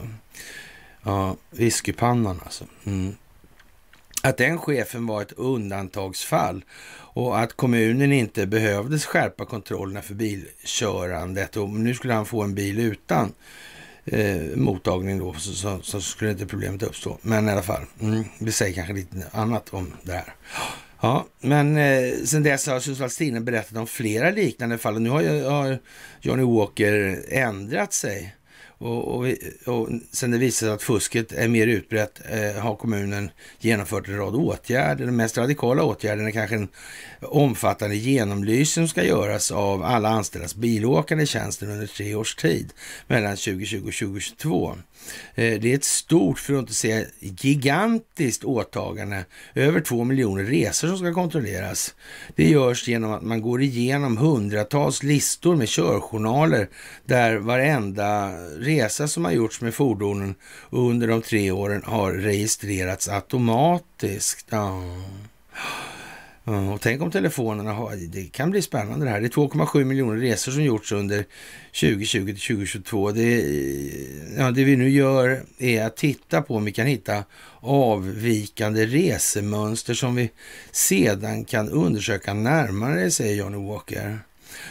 [1.05, 2.65] Ja, whiskypannan alltså.
[2.85, 3.15] Mm.
[4.23, 6.65] Att den chefen var ett undantagsfall
[6.97, 12.55] och att kommunen inte behövde skärpa kontrollerna för bilkörandet och nu skulle han få en
[12.55, 13.33] bil utan
[14.05, 17.17] eh, mottagning då så, så, så, skulle inte problemet uppstå.
[17.21, 20.33] Men i alla fall, mm, det säger kanske lite annat om det här.
[21.01, 25.09] Ja, men eh, sen dess har Sundsvalls Tidning berättat om flera liknande fall och nu
[25.09, 25.79] har, har
[26.21, 28.35] Johnny Walker ändrat sig.
[28.77, 29.27] Och, och,
[29.65, 33.29] och sen det visade sig att fusket är mer utbrett eh, har kommunen
[33.59, 35.05] genomfört en rad åtgärder.
[35.05, 36.67] Den mest radikala åtgärden är kanske en
[37.21, 42.73] omfattande genomlysning som ska göras av alla anställdas bilåkande i tjänsten under tre års tid
[43.07, 44.75] mellan 2020 och 2022.
[45.35, 49.25] Eh, det är ett stort, för att inte säga gigantiskt åtagande.
[49.55, 51.95] Över två miljoner resor som ska kontrolleras.
[52.35, 56.69] Det görs genom att man går igenom hundratals listor med körjournaler
[57.05, 60.35] där varenda resa som har gjorts med fordonen
[60.69, 64.47] under de tre åren har registrerats automatiskt.
[64.49, 64.81] Ja.
[66.45, 69.21] Och tänk om telefonerna har, det kan bli spännande det här.
[69.21, 71.25] Det är 2,7 miljoner resor som gjorts under
[71.81, 73.11] 2020 till 2022.
[73.11, 73.43] Det,
[74.37, 77.23] ja, det vi nu gör är att titta på om vi kan hitta
[77.59, 80.31] avvikande resemönster som vi
[80.71, 84.19] sedan kan undersöka närmare, säger Johnny Walker.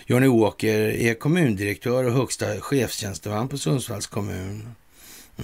[0.07, 4.75] Johnny Walker är kommundirektör och högsta chefstjänsteman på Sundsvalls kommun.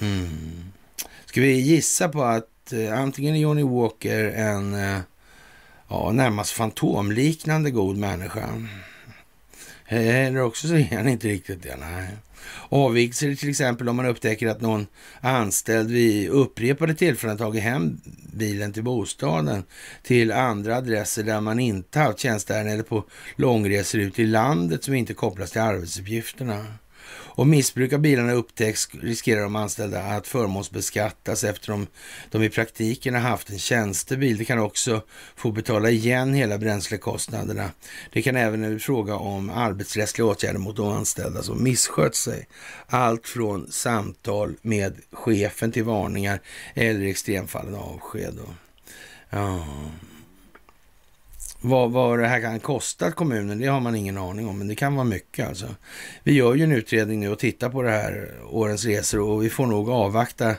[0.01, 0.71] Mm.
[1.25, 4.99] Ska vi gissa på att eh, antingen är Johnny Walker en eh,
[5.91, 8.49] ja, närmast fantomliknande god människa.
[9.87, 11.75] Eller också så är han inte riktigt det.
[11.79, 12.07] Nej.
[12.69, 14.87] Avvikelser till exempel om man upptäcker att någon
[15.21, 18.01] anställd vid upprepade tillfällen tagit hem
[18.33, 19.63] bilen till bostaden
[20.03, 23.03] till andra adresser där man inte haft tjänsteärenden eller på
[23.35, 26.65] långresor ut i landet som inte kopplas till arbetsuppgifterna.
[27.41, 31.87] Om missbruk av bilarna upptäcks riskerar de anställda att förmånsbeskattas eftersom
[32.31, 34.37] de i praktiken har haft en tjänstebil.
[34.37, 35.01] Det kan också
[35.35, 37.71] få betala igen hela bränslekostnaderna.
[38.13, 42.47] Det kan även bli fråga om arbetsrättsliga åtgärder mot de anställda som misskött sig.
[42.87, 46.41] Allt från samtal med chefen till varningar
[46.73, 48.39] eller i extremfallen avsked.
[49.29, 49.67] Ja.
[51.63, 54.75] Vad, vad det här kan kosta kommunen, det har man ingen aning om, men det
[54.75, 55.67] kan vara mycket alltså.
[56.23, 59.49] Vi gör ju en utredning nu och tittar på det här årens resor och vi
[59.49, 60.55] får nog avvakta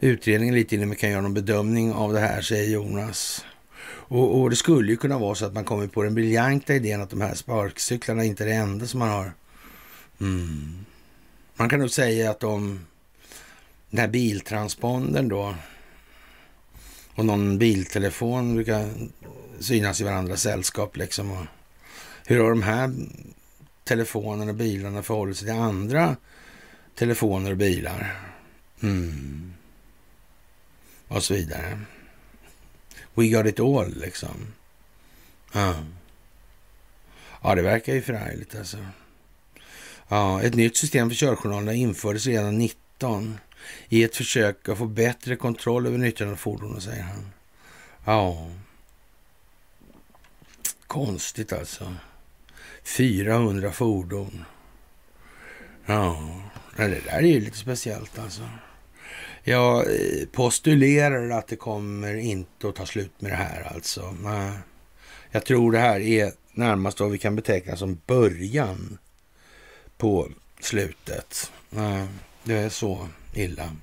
[0.00, 3.44] utredningen lite innan vi kan göra någon bedömning av det här, säger Jonas.
[4.08, 7.02] Och, och det skulle ju kunna vara så att man kommer på den briljanta idén
[7.02, 9.32] att de här sparkcyklarna inte är det enda som man har.
[10.20, 10.84] Mm.
[11.54, 12.86] Man kan nog säga att om
[13.90, 15.54] den här biltranspondern då
[17.14, 18.88] och någon biltelefon brukar
[19.60, 21.30] synas i varandras sällskap liksom.
[21.30, 21.46] Och
[22.26, 22.94] hur har de här
[23.84, 26.16] telefonerna och bilarna förhållit sig till andra
[26.94, 28.20] telefoner och bilar?
[28.82, 29.52] Mm.
[31.08, 31.80] Och så vidare.
[33.14, 34.52] We got it all liksom.
[35.52, 35.74] Ja.
[37.42, 38.78] Ja, det verkar ju förargligt alltså.
[40.08, 43.38] Ja, ett nytt system för körjournalerna infördes redan 19
[43.88, 47.32] i ett försök att få bättre kontroll över nyttjandet av fordonen, säger han.
[48.04, 48.50] Ja,
[50.86, 51.94] Konstigt alltså.
[52.84, 54.44] 400 fordon.
[55.86, 56.40] Ja,
[56.76, 58.42] det där är ju lite speciellt alltså.
[59.42, 64.16] Jag eh, postulerar att det kommer inte att ta slut med det här alltså.
[65.30, 68.98] Jag tror det här är närmast vad vi kan beteckna som början
[69.96, 70.28] på
[70.60, 71.52] slutet.
[72.44, 73.76] Det är så illa.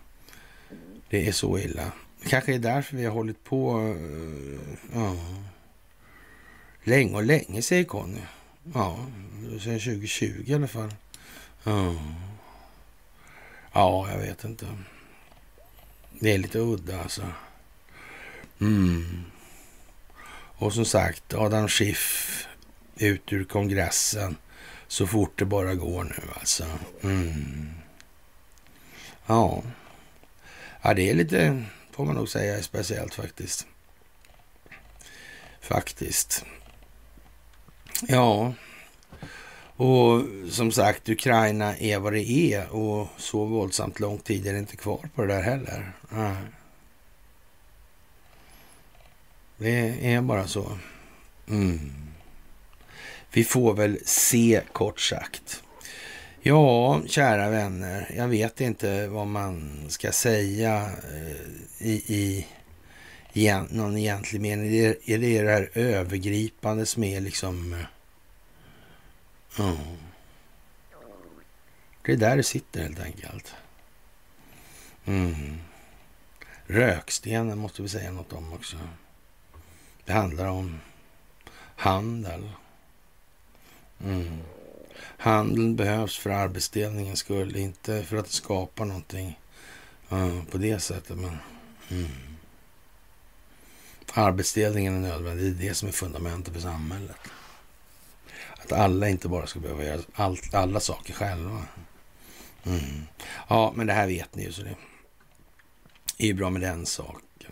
[1.10, 1.92] Det är så illa.
[2.28, 3.80] Kanske är därför vi har hållit på.
[3.80, 4.60] Eh,
[4.94, 5.16] ja.
[6.84, 8.22] Länge och länge, säger Conny.
[8.74, 9.06] Ja,
[9.64, 10.94] sen 2020 i alla fall.
[11.64, 11.96] Ja.
[13.74, 14.68] ja, jag vet inte.
[16.20, 17.28] Det är lite udda alltså.
[18.62, 19.24] Mm.
[20.56, 22.48] Och som sagt, Adam Schiff
[22.96, 24.38] ut ur kongressen
[24.88, 26.66] så fort det bara går nu alltså.
[27.02, 27.72] Mm.
[29.26, 29.64] Ja.
[30.82, 33.68] ja, det är lite, får man nog säga, speciellt faktiskt.
[35.62, 36.46] Faktiskt.
[38.08, 38.54] Ja,
[39.76, 44.60] och som sagt, Ukraina är vad det är och så våldsamt lång tid är det
[44.60, 45.92] inte kvar på det där heller.
[46.10, 46.36] Nej.
[49.58, 50.78] Det är bara så.
[51.50, 51.92] Mm.
[53.32, 55.64] Vi får väl se, kort sagt.
[56.42, 62.48] Ja, kära vänner, jag vet inte vad man ska säga eh, i, i,
[63.34, 64.76] i någon egentlig mening.
[64.76, 67.74] Är det, är det det här övergripande som är liksom...
[67.74, 67.80] Eh,
[69.58, 69.78] Ja.
[72.02, 73.56] Det är där det sitter helt enkelt.
[75.06, 75.60] Mm.
[76.66, 78.78] Rökstenen måste vi säga något om också.
[80.06, 80.80] Det handlar om
[81.76, 82.50] handel.
[84.04, 84.40] Mm.
[85.18, 89.40] Handeln behövs för arbetsdelningens skull, inte för att skapa någonting
[90.12, 91.18] uh, på det sättet.
[91.18, 91.38] Men,
[91.90, 92.12] mm.
[94.14, 95.46] Arbetsdelningen är nödvändig.
[95.46, 97.18] Det är det som är fundamentet för samhället.
[98.64, 101.62] Att alla inte bara ska behöva göra allt, alla saker själva.
[102.64, 103.08] Mm.
[103.48, 104.76] Ja, men det här vet ni ju, så det
[106.18, 107.52] är ju bra med den saken.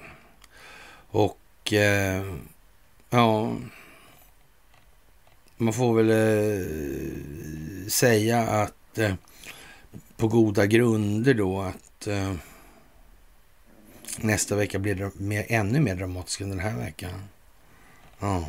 [1.10, 2.36] Och eh,
[3.10, 3.56] ja,
[5.58, 9.14] man får väl eh, säga att eh,
[10.18, 12.34] på goda grunder då att eh,
[14.18, 17.28] nästa vecka blir det mer, ännu mer dramatisk än den här veckan.
[18.20, 18.46] Ja.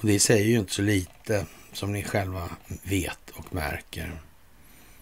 [0.00, 2.50] Och det säger ju inte så lite som ni själva
[2.82, 4.20] vet och märker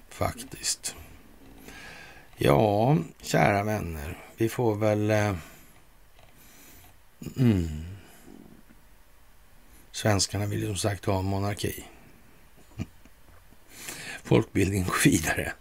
[0.08, 0.94] faktiskt.
[2.36, 5.10] Ja, kära vänner, vi får väl...
[5.10, 5.36] Eh,
[7.36, 7.84] mm.
[9.92, 11.84] Svenskarna vill ju som sagt ha monarki.
[14.24, 15.52] Folkbildning går vidare.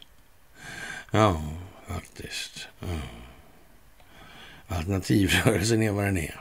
[1.11, 1.41] Ja,
[1.87, 2.67] faktiskt.
[2.79, 2.87] Ja.
[4.67, 6.39] Alternativrörelsen är vad den är.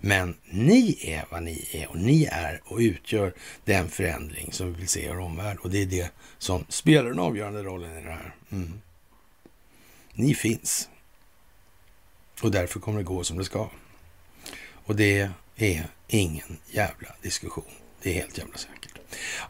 [0.00, 4.78] Men ni är vad ni är och ni är och utgör den förändring som vi
[4.78, 5.58] vill se i vår omvärld.
[5.58, 8.34] Och det är det som spelar den avgörande rollen i det här.
[8.52, 8.80] Mm.
[10.12, 10.88] Ni finns.
[12.42, 13.70] Och därför kommer det gå som det ska.
[14.84, 17.64] Och det är ingen jävla diskussion.
[18.02, 18.98] Det är helt jävla säkert.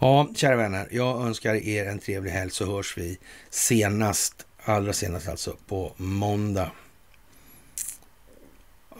[0.00, 3.18] Ja, kära vänner, jag önskar er en trevlig helg så hörs vi
[3.50, 6.70] senast, allra senast alltså, på måndag.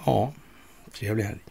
[0.06, 0.32] Ja,
[0.92, 1.49] 接不了。